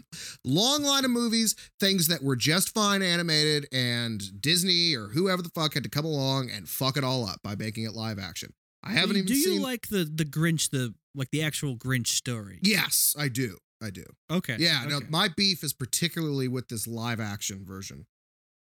long 0.45 0.83
line 0.83 1.03
of 1.03 1.11
movies, 1.11 1.55
things 1.79 2.07
that 2.07 2.21
were 2.23 2.35
just 2.35 2.73
fine 2.73 3.01
animated, 3.01 3.67
and 3.73 4.21
Disney 4.41 4.93
or 4.95 5.07
whoever 5.07 5.41
the 5.41 5.49
fuck 5.55 5.73
had 5.73 5.83
to 5.83 5.89
come 5.89 6.05
along 6.05 6.49
and 6.51 6.69
fuck 6.69 6.95
it 6.95 7.03
all 7.03 7.25
up 7.25 7.39
by 7.43 7.55
making 7.55 7.85
it 7.85 7.93
live 7.93 8.19
action. 8.19 8.53
I 8.83 8.91
haven't 8.93 9.15
even 9.17 9.27
Do 9.27 9.35
you 9.35 9.53
seen. 9.53 9.61
like 9.61 9.87
the 9.87 10.03
the 10.05 10.25
Grinch, 10.25 10.69
the 10.69 10.93
like 11.15 11.31
the 11.31 11.41
actual 11.43 11.75
Grinch 11.75 12.07
story? 12.07 12.59
yes, 12.61 13.15
I 13.17 13.27
do. 13.29 13.57
I 13.81 13.89
do. 13.89 14.05
Okay. 14.29 14.57
Yeah, 14.59 14.85
no, 14.87 14.97
okay. 14.97 15.07
my 15.09 15.27
beef 15.27 15.63
is 15.63 15.73
particularly 15.73 16.47
with 16.47 16.67
this 16.69 16.87
live 16.87 17.19
action 17.19 17.65
version. 17.65 18.05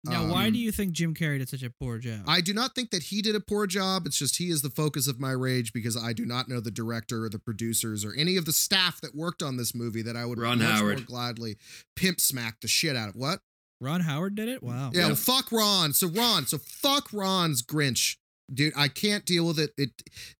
Now, 0.04 0.26
why 0.26 0.46
um, 0.46 0.52
do 0.52 0.58
you 0.58 0.72
think 0.72 0.92
Jim 0.92 1.14
Carrey 1.14 1.38
did 1.38 1.48
such 1.48 1.62
a 1.62 1.70
poor 1.70 1.98
job? 1.98 2.24
I 2.26 2.40
do 2.40 2.52
not 2.52 2.74
think 2.74 2.90
that 2.90 3.04
he 3.04 3.22
did 3.22 3.36
a 3.36 3.40
poor 3.40 3.68
job. 3.68 4.04
It's 4.04 4.18
just 4.18 4.36
he 4.38 4.50
is 4.50 4.60
the 4.60 4.70
focus 4.70 5.06
of 5.06 5.20
my 5.20 5.30
rage 5.30 5.72
because 5.72 5.96
I 5.96 6.12
do 6.12 6.26
not 6.26 6.48
know 6.48 6.58
the 6.58 6.72
director 6.72 7.24
or 7.24 7.28
the 7.28 7.38
producers 7.38 8.04
or 8.04 8.12
any 8.14 8.36
of 8.36 8.44
the 8.44 8.52
staff 8.52 9.00
that 9.02 9.14
worked 9.14 9.42
on 9.44 9.58
this 9.58 9.76
movie 9.76 10.02
that 10.02 10.16
I 10.16 10.24
would 10.24 10.40
Ron 10.40 10.58
much 10.58 10.68
Howard. 10.68 10.98
more 10.98 11.06
gladly 11.06 11.56
pimp 11.94 12.20
smack 12.20 12.60
the 12.60 12.66
shit 12.68 12.96
out 12.96 13.10
of. 13.10 13.14
What? 13.14 13.40
Ron 13.80 14.00
Howard 14.00 14.34
did 14.34 14.48
it. 14.48 14.60
Wow. 14.60 14.90
Yeah, 14.92 15.02
Yeah. 15.02 15.06
well, 15.08 15.16
fuck 15.16 15.52
Ron. 15.52 15.92
So 15.92 16.08
Ron, 16.08 16.46
so 16.46 16.58
fuck 16.58 17.12
Ron's 17.12 17.62
Grinch. 17.62 18.16
Dude, 18.52 18.72
I 18.76 18.88
can't 18.88 19.24
deal 19.24 19.46
with 19.46 19.60
it. 19.60 19.72
It 19.78 19.90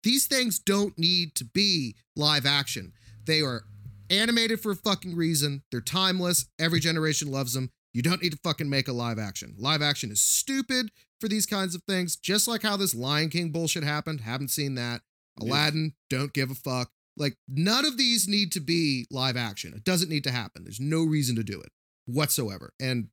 these 0.02 0.26
things 0.26 0.58
don't 0.58 0.98
need 0.98 1.36
to 1.36 1.44
be 1.44 1.94
live 2.16 2.46
action. 2.46 2.92
They 3.24 3.40
are 3.42 3.62
animated 4.12 4.60
for 4.60 4.72
a 4.72 4.76
fucking 4.76 5.16
reason. 5.16 5.62
They're 5.70 5.80
timeless. 5.80 6.46
Every 6.58 6.78
generation 6.78 7.30
loves 7.30 7.54
them. 7.54 7.70
You 7.92 8.02
don't 8.02 8.22
need 8.22 8.32
to 8.32 8.38
fucking 8.44 8.70
make 8.70 8.88
a 8.88 8.92
live 8.92 9.18
action. 9.18 9.54
Live 9.58 9.82
action 9.82 10.10
is 10.10 10.22
stupid 10.22 10.90
for 11.20 11.28
these 11.28 11.46
kinds 11.46 11.74
of 11.74 11.82
things, 11.82 12.16
just 12.16 12.48
like 12.48 12.62
how 12.62 12.76
this 12.76 12.94
Lion 12.94 13.28
King 13.28 13.50
bullshit 13.50 13.84
happened. 13.84 14.20
Haven't 14.20 14.50
seen 14.50 14.74
that. 14.76 15.02
Yeah. 15.40 15.48
Aladdin, 15.50 15.94
don't 16.08 16.32
give 16.32 16.50
a 16.50 16.54
fuck. 16.54 16.90
Like, 17.16 17.36
none 17.46 17.84
of 17.84 17.98
these 17.98 18.26
need 18.26 18.52
to 18.52 18.60
be 18.60 19.06
live 19.10 19.36
action. 19.36 19.74
It 19.74 19.84
doesn't 19.84 20.08
need 20.08 20.24
to 20.24 20.30
happen. 20.30 20.64
There's 20.64 20.80
no 20.80 21.02
reason 21.04 21.36
to 21.36 21.42
do 21.42 21.60
it 21.60 21.70
whatsoever. 22.06 22.72
And 22.80 23.08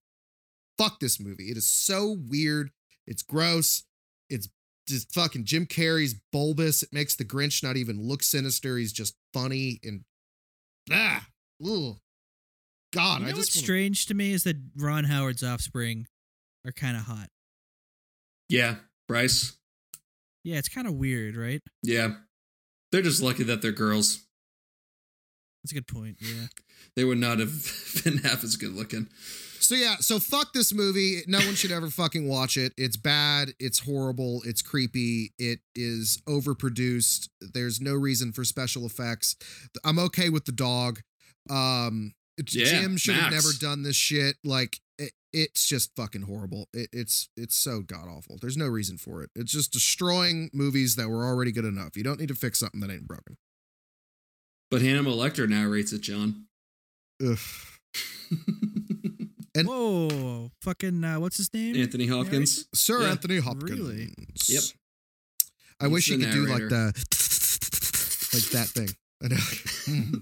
fuck 0.78 1.00
this 1.00 1.20
movie. 1.20 1.52
It 1.52 1.58
is 1.58 1.70
so 1.70 2.18
weird. 2.18 2.72
It's 3.06 3.22
gross. 3.22 3.84
It's 4.30 4.48
just 4.88 5.14
fucking 5.14 5.44
Jim 5.44 5.66
Carrey's 5.66 6.16
bulbous. 6.32 6.84
It 6.84 6.94
makes 6.94 7.16
the 7.16 7.26
Grinch 7.26 7.62
not 7.62 7.76
even 7.76 8.08
look 8.08 8.24
sinister. 8.24 8.78
He's 8.78 8.94
just 8.94 9.16
funny 9.34 9.80
and 9.84 10.06
ah, 10.92 11.26
ugh. 11.66 11.98
God, 12.92 13.20
You 13.20 13.26
know 13.26 13.32
I 13.32 13.34
what's 13.36 13.48
just 13.48 13.58
wanna- 13.58 13.66
strange 13.66 14.06
to 14.08 14.14
me 14.14 14.32
is 14.34 14.44
that 14.44 14.58
Ron 14.76 15.04
Howard's 15.06 15.44
offspring 15.44 16.08
are 16.66 16.72
kind 16.72 16.98
of 16.98 17.04
hot. 17.04 17.30
Yeah, 18.48 18.78
Bryce. 19.08 19.58
Yeah, 20.44 20.58
it's 20.58 20.70
kind 20.70 20.88
of 20.88 20.94
weird, 20.96 21.36
right? 21.36 21.62
Yeah. 21.84 22.16
They're 22.92 23.04
just 23.04 23.22
lucky 23.22 23.44
that 23.44 23.62
they're 23.62 23.72
girls. 23.72 24.26
That's 25.64 25.72
a 25.72 25.76
good 25.76 25.88
point. 25.88 26.18
Yeah. 26.22 26.48
They 26.96 27.04
would 27.06 27.18
not 27.20 27.40
have 27.40 27.52
been 28.04 28.18
half 28.18 28.44
as 28.44 28.56
good 28.56 28.74
looking. 28.74 29.10
So 29.60 29.76
yeah, 29.76 29.96
so 30.00 30.20
fuck 30.20 30.54
this 30.54 30.74
movie. 30.74 31.22
No 31.28 31.40
one 31.40 31.56
should 31.56 31.72
ever 31.72 31.90
fucking 31.90 32.28
watch 32.28 32.58
it. 32.58 32.74
It's 32.78 32.98
bad. 32.98 33.50
It's 33.60 33.80
horrible. 33.80 34.42
It's 34.46 34.62
creepy. 34.62 35.34
It 35.38 35.60
is 35.76 36.22
overproduced. 36.28 37.30
There's 37.42 37.80
no 37.82 37.94
reason 37.94 38.32
for 38.32 38.44
special 38.44 38.86
effects. 38.86 39.36
I'm 39.84 40.00
okay 40.00 40.30
with 40.30 40.46
the 40.46 40.52
dog. 40.52 41.02
Um, 41.50 42.14
Yeah, 42.50 42.66
Jim 42.66 42.98
should 42.98 43.16
have 43.16 43.32
never 43.32 43.50
done 43.60 43.84
this 43.84 43.96
shit. 43.96 44.38
Like 44.44 44.80
it, 44.98 45.12
it's 45.34 45.68
just 45.68 45.96
fucking 45.96 46.24
horrible. 46.24 46.68
It, 46.74 46.90
it's 46.94 47.30
it's 47.36 47.56
so 47.56 47.82
god 47.82 48.08
awful. 48.08 48.38
There's 48.40 48.58
no 48.58 48.68
reason 48.68 48.98
for 48.98 49.22
it. 49.24 49.30
It's 49.36 49.52
just 49.52 49.72
destroying 49.74 50.50
movies 50.54 50.96
that 50.96 51.10
were 51.10 51.26
already 51.26 51.52
good 51.52 51.66
enough. 51.66 51.98
You 51.98 52.04
don't 52.04 52.20
need 52.20 52.30
to 52.30 52.36
fix 52.36 52.60
something 52.60 52.80
that 52.82 52.92
ain't 52.92 53.08
broken. 53.08 53.38
But 54.72 54.82
Hannibal 54.82 55.18
Lecter 55.18 55.50
narrates 55.50 55.92
it, 55.94 56.02
John. 56.02 56.46
Ugh. 57.26 57.38
And- 59.60 59.68
Whoa, 59.70 60.52
fucking 60.62 61.04
uh, 61.04 61.20
what's 61.20 61.38
his 61.38 61.54
name? 61.54 61.76
Anthony 61.76 62.08
Hopkins. 62.08 62.68
Sir 62.74 63.02
Yeah. 63.04 63.12
Anthony 63.12 63.40
Hopkins. 63.40 63.72
Really? 63.80 64.14
Yep. 64.48 64.64
I 65.82 65.86
He's 65.86 65.92
wish 65.94 66.06
he 66.08 66.16
the 66.18 66.26
could 66.26 66.34
do 66.34 66.46
like 66.46 66.60
narrator. 66.64 66.70
the 66.70 66.86
like 68.34 68.44
that 68.52 68.68
thing. 68.68 68.90
I 69.24 69.28
know. 69.28 70.20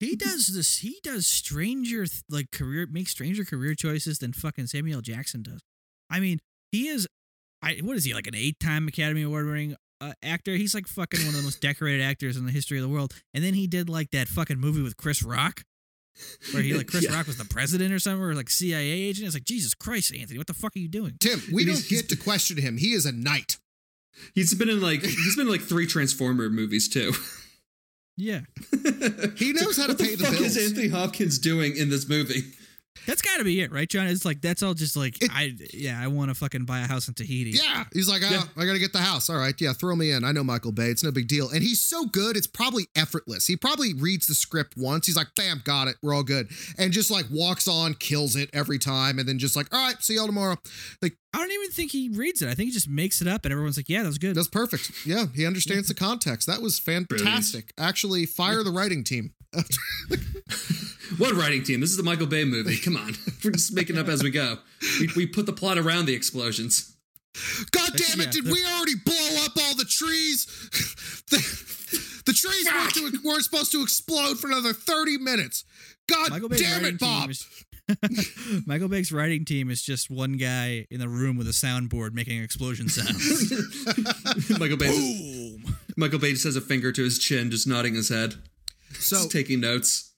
He 0.00 0.14
does 0.14 0.46
this. 0.46 0.78
He 0.78 1.00
does 1.02 1.26
stranger 1.26 2.06
like 2.30 2.52
career 2.52 2.86
makes 2.88 3.10
stranger 3.10 3.44
career 3.44 3.74
choices 3.74 4.20
than 4.20 4.32
fucking 4.32 4.68
Samuel 4.68 5.00
Jackson 5.00 5.42
does. 5.42 5.58
I 6.08 6.20
mean, 6.20 6.38
he 6.70 6.86
is. 6.86 7.08
I 7.62 7.78
what 7.82 7.96
is 7.96 8.04
he 8.04 8.14
like 8.14 8.28
an 8.28 8.36
eight 8.36 8.60
time 8.60 8.86
Academy 8.86 9.22
Award 9.22 9.46
winning 9.46 9.74
uh, 10.00 10.12
actor? 10.22 10.52
He's 10.52 10.72
like 10.72 10.86
fucking 10.86 11.18
one 11.18 11.30
of 11.30 11.34
the 11.34 11.42
most 11.42 11.60
decorated 11.60 12.04
actors 12.04 12.36
in 12.36 12.46
the 12.46 12.52
history 12.52 12.78
of 12.78 12.82
the 12.82 12.88
world. 12.88 13.12
And 13.34 13.42
then 13.42 13.54
he 13.54 13.66
did 13.66 13.88
like 13.88 14.12
that 14.12 14.28
fucking 14.28 14.60
movie 14.60 14.82
with 14.82 14.96
Chris 14.96 15.20
Rock. 15.20 15.64
Where 16.52 16.62
he 16.62 16.74
like 16.74 16.86
Chris 16.90 17.04
Yeah. 17.04 17.14
Rock 17.16 17.26
was 17.26 17.36
the 17.38 17.44
president 17.44 17.92
or 17.92 17.98
something, 17.98 18.22
or 18.22 18.34
like 18.34 18.50
CIA 18.50 18.90
agent. 18.90 19.26
It's 19.26 19.34
like 19.36 19.44
Jesus 19.44 19.74
Christ, 19.74 20.12
Anthony, 20.14 20.38
what 20.38 20.46
the 20.46 20.54
fuck 20.54 20.74
are 20.76 20.78
you 20.78 20.88
doing? 20.88 21.14
Tim, 21.20 21.40
we 21.52 21.62
And 21.62 21.68
don't 21.68 21.76
he's- 21.76 21.88
he's- 21.88 22.02
get 22.02 22.08
to 22.10 22.16
question 22.16 22.56
him. 22.58 22.76
He 22.78 22.92
is 22.92 23.06
a 23.06 23.12
knight. 23.12 23.58
He's 24.34 24.52
been 24.54 24.68
in 24.68 24.80
like 24.80 25.02
he's 25.04 25.36
been 25.36 25.46
in 25.46 25.52
like 25.52 25.62
three 25.62 25.86
Transformer 25.86 26.48
movies 26.50 26.88
too. 26.88 27.12
Yeah, 28.16 28.40
He 29.36 29.52
knows 29.52 29.76
how 29.76 29.86
to 29.86 29.92
what 29.92 29.98
pay 30.00 30.16
the 30.16 30.24
fuck 30.24 30.32
bills. 30.38 30.56
is 30.56 30.70
Anthony 30.70 30.88
Hopkins 30.88 31.38
doing 31.38 31.76
in 31.76 31.88
this 31.88 32.08
movie? 32.08 32.42
That's 33.06 33.22
got 33.22 33.38
to 33.38 33.44
be 33.44 33.60
it, 33.60 33.72
right, 33.72 33.88
John? 33.88 34.06
It's 34.06 34.24
like 34.24 34.40
that's 34.40 34.62
all 34.62 34.74
just 34.74 34.96
like 34.96 35.22
It- 35.22 35.30
I 35.32 35.54
yeah, 35.72 36.00
I 36.02 36.06
want 36.08 36.30
to 36.30 36.34
fucking 36.34 36.64
buy 36.64 36.80
a 36.80 36.86
house 36.86 37.08
in 37.08 37.14
Tahiti. 37.14 37.50
Yeah, 37.52 37.84
he's 37.92 38.08
like, 38.08 38.22
oh, 38.24 38.30
Yeah. 38.30 38.42
I 38.56 38.66
gotta 38.66 38.78
get 38.78 38.92
the 38.92 39.00
house. 39.00 39.28
All 39.30 39.36
right, 39.38 39.54
yeah, 39.60 39.72
throw 39.72 39.94
me 39.96 40.10
in. 40.10 40.24
I 40.24 40.32
know 40.32 40.44
Michael 40.44 40.72
Bay. 40.72 40.86
It's 40.88 41.02
no 41.04 41.10
big 41.10 41.28
deal. 41.28 41.48
And 41.50 41.62
he's 41.62 41.80
so 41.80 42.06
good, 42.06 42.36
it's 42.36 42.46
probably 42.46 42.88
effortless. 42.96 43.46
He 43.46 43.56
probably 43.56 43.94
reads 43.94 44.26
the 44.26 44.34
script 44.34 44.74
once. 44.76 45.06
He's 45.06 45.16
like, 45.16 45.28
bam, 45.36 45.62
got 45.64 45.88
it. 45.88 45.96
We're 46.02 46.14
all 46.14 46.22
good. 46.22 46.48
And 46.78 46.92
just 46.92 47.10
like 47.10 47.26
walks 47.30 47.68
on, 47.68 47.94
kills 47.94 48.36
it 48.36 48.50
every 48.52 48.78
time, 48.78 49.18
and 49.18 49.28
then 49.28 49.38
just 49.38 49.56
like, 49.56 49.72
all 49.74 49.84
right, 49.86 50.00
see 50.02 50.14
y'all 50.16 50.26
tomorrow. 50.26 50.56
Like, 51.02 51.16
I 51.34 51.38
don't 51.38 51.52
even 51.52 51.70
think 51.70 51.92
he 51.92 52.08
reads 52.08 52.40
it. 52.42 52.48
I 52.48 52.54
think 52.54 52.68
he 52.68 52.72
just 52.72 52.88
makes 52.88 53.20
it 53.20 53.28
up, 53.28 53.44
and 53.44 53.52
everyone's 53.52 53.76
like, 53.76 53.88
"Yeah, 53.90 54.02
that 54.02 54.08
was 54.08 54.16
good." 54.16 54.34
that's 54.34 54.48
perfect. 54.48 54.90
Yeah, 55.04 55.26
he 55.34 55.44
understands 55.46 55.86
the 55.86 55.94
context. 55.94 56.46
That 56.48 56.62
was 56.62 56.78
fantastic. 56.78 57.72
Actually, 57.78 58.24
fire 58.26 58.62
the 58.64 58.70
writing 58.70 59.04
team. 59.04 59.34
What 61.16 61.34
writing 61.34 61.62
team? 61.64 61.80
This 61.80 61.90
is 61.90 61.96
the 61.96 62.02
Michael 62.02 62.26
Bay 62.26 62.44
movie. 62.44 62.76
Come 62.78 62.96
on, 62.96 63.14
we're 63.44 63.50
just 63.52 63.72
making 63.72 63.96
up 63.98 64.08
as 64.08 64.22
we 64.22 64.30
go. 64.30 64.58
We, 65.00 65.08
we 65.16 65.26
put 65.26 65.46
the 65.46 65.52
plot 65.54 65.78
around 65.78 66.04
the 66.06 66.14
explosions. 66.14 66.94
God 67.72 67.90
damn 67.96 68.20
it, 68.20 68.26
Yeah, 68.26 68.30
did 68.30 68.44
the- 68.44 68.52
we 68.52 68.64
already 68.64 68.94
blow 69.04 69.44
up 69.44 69.52
all 69.56 69.74
the 69.74 69.86
trees? 69.88 70.44
the, 71.30 71.38
the 72.26 72.32
trees 72.32 72.66
weren't, 72.72 72.94
to, 72.94 73.18
weren't 73.24 73.42
supposed 73.42 73.72
to 73.72 73.82
explode 73.82 74.38
for 74.38 74.48
another 74.48 74.72
30 74.74 75.18
minutes. 75.18 75.64
God 76.08 76.30
Michael 76.30 76.50
Bay's 76.50 76.60
damn 76.60 76.82
writing 76.82 76.94
it, 76.96 77.00
Bob. 77.00 77.22
team 77.22 77.30
is- 77.30 78.64
Michael 78.66 78.88
Bay's 78.88 79.10
writing 79.10 79.46
team 79.46 79.70
is 79.70 79.82
just 79.82 80.10
one 80.10 80.32
guy 80.34 80.86
in 80.90 81.00
the 81.00 81.08
room 81.08 81.38
with 81.38 81.48
a 81.48 81.52
soundboard 81.52 82.12
making 82.12 82.42
explosion 82.42 82.88
sounds. 82.90 83.50
Michael 84.58 84.76
Bay. 84.76 84.88
Boom. 84.90 85.74
Michael 85.96 86.18
Bay 86.18 86.32
just 86.32 86.44
has 86.44 86.54
a 86.54 86.60
finger 86.60 86.92
to 86.92 87.02
his 87.02 87.18
chin, 87.18 87.50
just 87.50 87.66
nodding 87.66 87.94
his 87.94 88.10
head, 88.10 88.34
So, 88.94 89.16
just 89.16 89.30
taking 89.30 89.60
notes. 89.60 90.14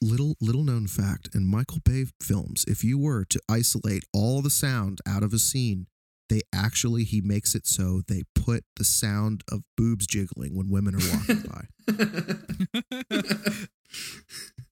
little 0.00 0.36
little 0.40 0.62
known 0.62 0.86
fact 0.86 1.28
in 1.34 1.46
Michael 1.46 1.80
Bay 1.84 2.06
films, 2.20 2.64
if 2.68 2.84
you 2.84 2.98
were 2.98 3.24
to 3.26 3.40
isolate 3.48 4.04
all 4.12 4.42
the 4.42 4.50
sound 4.50 5.00
out 5.06 5.22
of 5.22 5.32
a 5.32 5.38
scene, 5.38 5.86
they 6.28 6.40
actually 6.54 7.04
he 7.04 7.20
makes 7.20 7.54
it 7.54 7.66
so 7.66 8.00
they 8.08 8.22
put 8.34 8.64
the 8.76 8.84
sound 8.84 9.44
of 9.50 9.62
boobs 9.76 10.06
jiggling 10.06 10.56
when 10.56 10.70
women 10.70 10.94
are 10.94 11.18
walking 11.18 11.42
by. 11.50 11.66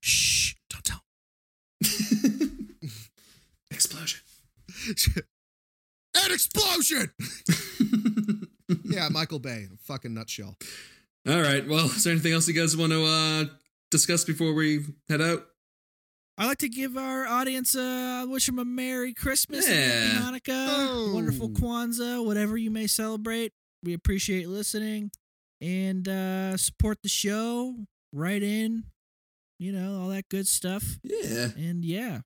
Shh, 0.01 0.55
don't 0.71 0.85
tell. 0.85 1.03
Explosion. 3.71 4.21
bullshit. 6.55 7.11
yeah, 8.85 9.09
Michael 9.11 9.39
Bay, 9.39 9.67
fucking 9.83 10.15
nutshell. 10.15 10.57
All 11.29 11.41
right. 11.41 11.67
Well, 11.67 11.87
is 11.97 12.05
there 12.05 12.13
anything 12.13 12.33
else 12.33 12.49
you 12.49 12.55
guys 12.55 12.77
want 12.77 12.93
to 12.93 13.05
uh, 13.05 13.45
discuss 13.91 14.25
before 14.25 14.53
we 14.55 14.85
head 15.09 15.21
out? 15.21 15.45
I'd 16.39 16.47
like 16.47 16.59
to 16.59 16.69
give 16.71 16.97
our 16.97 17.27
audience 17.27 17.77
uh 17.77 18.25
wish 18.27 18.47
them 18.47 18.59
a 18.59 18.65
Merry 18.65 19.13
Christmas, 19.13 19.69
and 19.69 19.77
Yeah. 19.77 20.09
Happy 20.23 20.39
Hanukkah, 20.41 20.67
Oh. 20.89 21.13
wonderful 21.15 21.51
Kwanzaa, 21.51 22.25
whatever 22.25 22.57
you 22.57 22.71
may 22.71 22.87
celebrate. 22.87 23.53
We 23.83 23.93
appreciate 23.93 24.49
listening 24.49 25.11
and 25.61 26.09
uh 26.09 26.57
support 26.57 26.99
the 27.03 27.11
show. 27.11 27.77
Write 28.15 28.43
in, 28.43 28.85
you 29.59 29.73
know, 29.73 30.01
all 30.01 30.09
that 30.09 30.31
good 30.31 30.49
stuff. 30.49 30.99
Yeah, 31.03 31.49
And 31.59 31.85
yeah, 31.85 32.21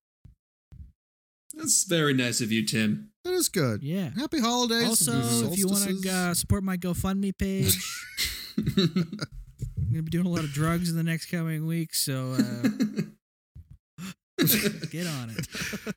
that's 1.54 1.82
very 1.84 2.14
nice 2.14 2.40
of 2.40 2.52
you, 2.52 2.64
Tim. 2.64 3.10
That 3.24 3.32
is 3.34 3.48
good. 3.48 3.82
yeah. 3.82 4.10
Happy 4.16 4.38
holidays. 4.40 4.86
Also, 4.86 5.12
if 5.50 5.58
you 5.58 5.66
want 5.66 6.02
to 6.02 6.08
uh, 6.10 6.34
support 6.34 6.62
my 6.62 6.76
GoFundMe 6.76 7.36
page, 7.36 7.76
I'm 8.56 9.18
gonna 9.90 10.02
be 10.02 10.10
doing 10.10 10.26
a 10.26 10.30
lot 10.30 10.44
of 10.44 10.52
drugs 10.52 10.90
in 10.90 10.96
the 10.96 11.02
next 11.02 11.26
coming 11.26 11.66
weeks, 11.66 12.04
so 12.04 12.32
uh, 12.32 12.68
get 14.90 15.06
on 15.06 15.30
it. 15.30 15.46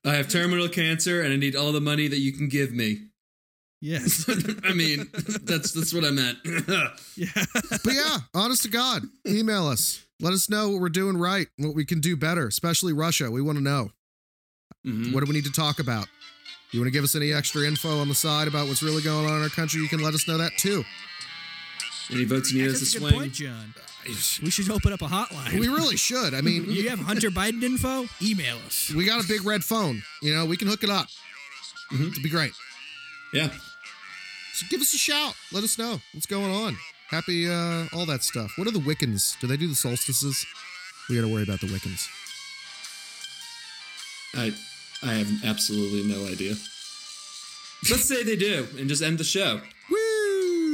I 0.06 0.16
have 0.16 0.28
terminal 0.30 0.70
cancer, 0.70 1.22
and 1.22 1.34
I 1.34 1.36
need 1.36 1.56
all 1.56 1.72
the 1.72 1.82
money 1.82 2.08
that 2.08 2.20
you 2.20 2.32
can 2.32 2.48
give 2.50 2.72
me. 2.72 3.08
Yes, 3.80 4.26
I 4.64 4.74
mean, 4.74 5.08
that's 5.44 5.72
that's 5.72 5.94
what 5.94 6.04
I 6.04 6.12
meant. 6.12 6.40
yeah. 7.16 7.28
but 7.84 7.94
yeah, 7.94 8.18
honest 8.34 8.64
to 8.64 8.70
God, 8.70 9.04
email 9.28 9.68
us. 9.68 10.04
Let 10.20 10.34
us 10.34 10.50
know 10.50 10.70
what 10.70 10.82
we're 10.82 10.90
doing 10.90 11.18
right, 11.18 11.48
what 11.58 11.76
we 11.76 11.86
can 11.86 12.00
do 12.02 12.18
better, 12.18 12.48
especially 12.48 12.94
Russia. 12.94 13.30
We 13.30 13.42
want 13.42 13.58
to 13.60 13.64
know. 13.64 13.92
Mhm. 14.86 15.14
What 15.14 15.24
do 15.24 15.30
we 15.30 15.36
need 15.36 15.46
to 15.46 15.52
talk 15.52 15.80
about? 15.80 16.08
You 16.72 16.80
want 16.80 16.88
to 16.88 16.92
give 16.92 17.04
us 17.04 17.16
any 17.16 17.32
extra 17.32 17.64
info 17.64 18.00
on 18.00 18.10
the 18.10 18.16
side 18.16 18.48
about 18.48 18.68
what's 18.68 18.82
really 18.84 19.02
going 19.02 19.26
on 19.26 19.38
in 19.38 19.44
our 19.44 19.50
country? 19.50 19.82
You 19.82 19.88
can 19.88 20.02
let 20.02 20.14
us 20.14 20.28
know 20.28 20.38
that 20.38 20.52
too. 20.58 20.84
Any 22.12 22.24
votes 22.24 22.52
you 22.52 22.62
need 22.62 22.72
us 22.72 22.80
to 22.80 22.86
That's 22.86 22.96
a 22.96 23.00
good 23.00 23.10
swing? 23.10 23.20
point, 23.22 23.34
John. 23.34 23.74
We 24.42 24.50
should 24.50 24.72
open 24.72 24.94
up 24.94 25.02
a 25.02 25.06
hotline. 25.06 25.60
We 25.60 25.68
really 25.68 25.98
should. 25.98 26.34
I 26.34 26.40
mean, 26.42 26.66
you 26.70 26.90
have 26.90 27.00
Hunter 27.00 27.30
Biden 27.30 27.62
info? 27.62 28.06
Email 28.22 28.58
us. 28.66 28.90
we 28.96 29.06
got 29.06 29.24
a 29.24 29.28
big 29.28 29.44
red 29.44 29.64
phone. 29.64 30.02
You 30.22 30.34
know, 30.34 30.46
we 30.46 30.56
can 30.56 30.68
hook 30.70 30.84
it 30.84 30.90
up. 30.90 31.08
It'd 31.94 32.24
be 32.24 32.30
great. 32.30 32.54
Yeah. 33.34 33.50
So 34.54 34.66
give 34.70 34.80
us 34.82 34.94
a 34.94 34.98
shout. 34.98 35.34
Let 35.52 35.64
us 35.64 35.78
know 35.78 36.00
what's 36.14 36.26
going 36.26 36.52
on. 36.52 36.78
Happy, 37.10 37.50
uh, 37.50 37.86
all 37.94 38.06
that 38.06 38.24
stuff. 38.24 38.54
What 38.58 38.68
are 38.68 38.72
the 38.72 38.80
Wiccans? 38.80 39.40
Do 39.40 39.48
they 39.48 39.58
do 39.58 39.68
the 39.68 39.76
solstices? 39.76 40.46
We 41.10 41.16
got 41.16 41.22
to 41.22 41.28
worry 41.34 41.44
about 41.44 41.60
the 41.62 41.68
Wiccans. 41.68 42.08
I 44.36 44.54
I 45.04 45.14
have 45.14 45.46
absolutely 45.46 46.04
no 46.04 46.26
idea. 46.28 46.56
Let's 47.90 48.06
say 48.06 48.24
they 48.24 48.36
do, 48.36 48.68
and 48.78 48.90
just 48.90 49.04
end 49.04 49.18
the 49.20 49.24
show. 49.24 49.62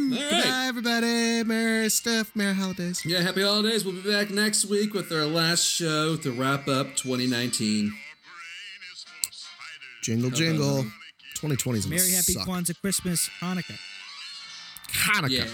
Woo! 0.10 0.18
All 0.18 0.22
right. 0.24 0.32
Goodbye, 0.32 0.66
everybody. 0.68 1.44
Merry 1.44 1.90
stuff. 1.90 2.36
Merry 2.36 2.54
holidays. 2.54 3.06
Yeah, 3.06 3.22
happy 3.22 3.42
holidays. 3.42 3.86
We'll 3.86 3.96
be 3.96 4.12
back 4.12 4.30
next 4.30 4.66
week 4.66 4.94
with 4.94 5.12
our 5.12 5.26
last 5.26 5.66
show 5.66 6.16
to 6.18 6.32
wrap 6.32 6.68
up 6.68 6.96
2019. 6.96 7.94
Jingle, 10.02 10.30
jingle. 10.32 10.84
that? 10.84 10.92
2020 11.36 11.80
is 11.80 11.88
Merry 11.88 12.12
Happy 12.12 12.34
suck. 12.34 12.48
Kwanzaa, 12.48 12.80
Christmas, 12.82 13.30
Hanukkah. 13.40 13.78
Hanukkah. 14.92 15.30
Yeah. 15.30 15.44
I 15.44 15.48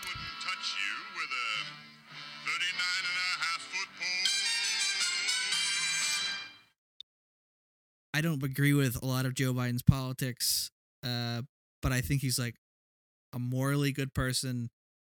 wouldn't 0.00 0.26
touch 0.40 0.76
you 0.76 0.92
with 1.16 1.30
a 1.30 1.46
39 2.46 2.80
and 2.98 3.16
a 3.16 3.36
half 3.44 3.60
foot 3.60 3.88
pole. 3.98 4.28
I 8.14 8.20
don't 8.22 8.42
agree 8.42 8.72
with 8.72 9.02
a 9.02 9.06
lot 9.06 9.26
of 9.26 9.34
Joe 9.34 9.52
Biden's 9.52 9.82
politics, 9.82 10.70
uh, 11.04 11.42
but 11.82 11.92
I 11.92 12.00
think 12.00 12.22
he's 12.22 12.38
like 12.38 12.54
a 13.34 13.38
morally 13.38 13.92
good 13.92 14.14
person, 14.14 14.70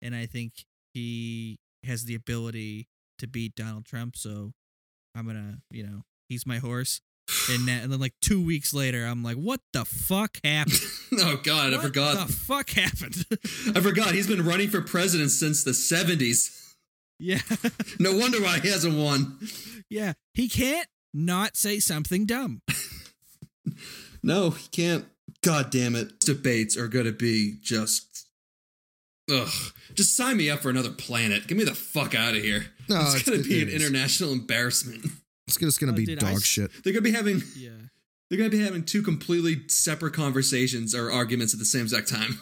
and 0.01 0.15
I 0.15 0.25
think 0.25 0.65
he 0.93 1.59
has 1.83 2.05
the 2.05 2.15
ability 2.15 2.87
to 3.19 3.27
beat 3.27 3.55
Donald 3.55 3.85
Trump. 3.85 4.15
So 4.17 4.51
I'm 5.15 5.25
gonna, 5.25 5.59
you 5.71 5.83
know, 5.83 6.03
he's 6.29 6.45
my 6.45 6.57
horse. 6.59 7.01
And, 7.49 7.67
that, 7.67 7.83
and 7.83 7.91
then 7.91 7.99
like 7.99 8.13
two 8.21 8.43
weeks 8.43 8.73
later, 8.73 9.05
I'm 9.05 9.23
like, 9.23 9.35
what 9.37 9.59
the 9.73 9.85
fuck 9.85 10.37
happened? 10.43 10.79
Oh 11.19 11.37
God, 11.41 11.73
I 11.73 11.77
forgot. 11.81 12.27
the 12.27 12.33
fuck 12.33 12.69
happened? 12.71 13.25
I 13.75 13.79
forgot. 13.79 14.13
He's 14.13 14.27
been 14.27 14.45
running 14.45 14.67
for 14.69 14.81
president 14.81 15.31
since 15.31 15.63
the 15.63 15.71
70s. 15.71 16.73
yeah, 17.17 17.39
No 17.99 18.15
wonder 18.17 18.41
why 18.41 18.59
he 18.59 18.69
hasn't 18.69 18.93
won. 18.95 19.39
yeah. 19.89 20.13
He 20.33 20.49
can't 20.49 20.87
not 21.13 21.55
say 21.55 21.79
something 21.79 22.25
dumb. 22.25 22.61
No, 24.21 24.49
he 24.49 24.67
can't. 24.69 25.05
God 25.43 25.69
damn 25.69 25.95
it. 25.95 26.19
Debates 26.19 26.75
are 26.77 26.87
going 26.87 27.05
to 27.05 27.11
be 27.11 27.57
just. 27.61 28.25
Ugh. 29.31 29.47
Just 29.93 30.15
sign 30.15 30.37
me 30.37 30.49
up 30.49 30.59
for 30.61 30.69
another 30.69 30.89
planet. 30.91 31.47
Get 31.47 31.57
me 31.57 31.63
the 31.63 31.75
fuck 31.75 32.15
out 32.15 32.35
of 32.35 32.41
here. 32.41 32.65
No, 32.89 33.01
it's 33.01 33.15
it's- 33.15 33.23
going 33.29 33.43
to 33.43 33.47
be 33.49 33.61
an 33.61 33.69
is. 33.69 33.75
international 33.83 34.31
embarrassment. 34.33 35.05
It's 35.47 35.57
just 35.57 35.79
going 35.79 35.93
to 35.93 35.93
Oh, 35.93 35.97
be 35.97 36.05
dude, 36.05 36.23
I 36.23 36.27
dog 36.31 36.37
s- 36.37 36.43
shit. 36.43 36.71
They're 36.83 36.93
going 36.93 37.03
to 37.03 37.09
be 37.09 37.15
having. 37.15 37.41
Yeah. 37.55 37.69
They're 38.29 38.37
going 38.37 38.51
to 38.51 38.57
be 38.57 38.63
having 38.63 38.83
two 38.83 39.01
completely 39.01 39.61
separate 39.69 40.13
conversations 40.13 40.93
or 40.93 41.09
arguments 41.11 41.53
at 41.53 41.59
the 41.59 41.65
same 41.65 41.83
exact 41.83 42.09
time. 42.09 42.39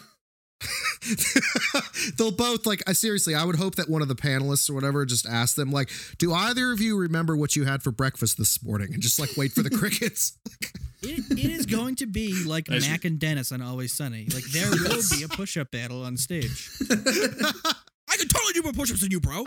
They'll 2.18 2.32
both 2.32 2.66
like 2.66 2.82
I 2.88 2.94
seriously, 2.94 3.36
I 3.36 3.44
would 3.46 3.58
hope 3.58 3.76
that 3.76 3.90
one 3.90 4.02
of 4.02 4.08
the 4.08 4.16
panelists 4.16 4.70
or 4.70 4.74
whatever 4.74 5.06
just 5.06 5.28
ask 5.28 5.56
them 5.56 5.72
like, 5.72 5.92
"Do 6.18 6.34
either 6.34 6.72
of 6.72 6.82
you 6.82 6.98
remember 6.98 7.36
what 7.38 7.56
you 7.56 7.66
had 7.66 7.84
for 7.84 7.92
breakfast 7.92 8.38
this 8.40 8.64
morning?" 8.64 8.94
and 8.94 9.04
just 9.04 9.20
like 9.20 9.30
wait 9.38 9.52
for 9.52 9.62
the 9.62 9.70
crickets. 9.78 10.38
It, 11.06 11.40
it 11.40 11.52
is 11.52 11.66
going 11.66 11.96
to 11.98 12.06
be 12.06 12.44
like 12.46 12.68
I 12.72 12.80
Mac 12.80 13.06
and 13.06 13.20
Dennis 13.20 13.52
on 13.52 13.62
Always 13.62 13.94
Sunny. 13.94 14.28
Like 14.34 14.44
there 14.46 14.70
will 14.72 15.02
be 15.12 15.24
a 15.24 15.28
push-up 15.28 15.72
battle 15.72 16.04
on 16.04 16.18
stage. 16.18 16.70
I 16.90 18.18
can 18.18 18.28
totally 18.28 18.54
do 18.54 18.62
more 18.64 18.74
push-ups 18.74 19.02
than 19.02 19.12
you, 19.12 19.20
bro. 19.20 19.44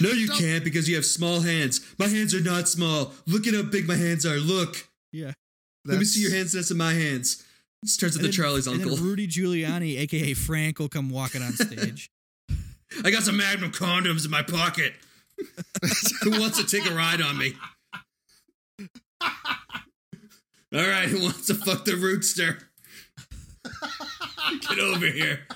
No, 0.00 0.10
you 0.10 0.26
Don't- 0.28 0.38
can't 0.38 0.64
because 0.64 0.88
you 0.88 0.94
have 0.96 1.04
small 1.04 1.40
hands. 1.40 1.80
My 1.98 2.06
hands 2.08 2.34
are 2.34 2.40
not 2.40 2.68
small. 2.68 3.12
Look 3.26 3.46
at 3.46 3.54
how 3.54 3.62
big 3.62 3.86
my 3.86 3.96
hands 3.96 4.24
are. 4.24 4.36
Look. 4.38 4.88
Yeah. 5.12 5.32
Let 5.84 5.98
me 5.98 6.04
see 6.04 6.20
your 6.22 6.34
hands 6.34 6.54
next 6.54 6.68
to 6.68 6.74
my 6.74 6.92
hands. 6.94 7.44
It 7.82 7.88
starts 7.90 8.14
with 8.14 8.22
the 8.22 8.28
then- 8.28 8.32
Charlie's 8.32 8.66
and 8.66 8.80
then 8.80 8.88
uncle. 8.88 9.04
Rudy 9.04 9.26
Giuliani, 9.28 9.98
aka 9.98 10.32
Frank, 10.34 10.78
will 10.78 10.88
come 10.88 11.10
walking 11.10 11.42
on 11.42 11.52
stage. 11.52 12.10
I 13.04 13.10
got 13.10 13.22
some 13.24 13.36
Magnum 13.36 13.72
condoms 13.72 14.24
in 14.24 14.30
my 14.30 14.42
pocket. 14.42 14.94
who 16.22 16.30
wants 16.40 16.62
to 16.62 16.64
take 16.64 16.88
a 16.90 16.94
ride 16.94 17.20
on 17.20 17.36
me? 17.36 17.54
All 20.74 20.80
right, 20.80 21.08
who 21.08 21.22
wants 21.22 21.46
to 21.46 21.54
fuck 21.54 21.84
the 21.84 21.92
rootster? 21.92 22.60
Get 24.68 24.78
over 24.80 25.06
here. 25.06 25.46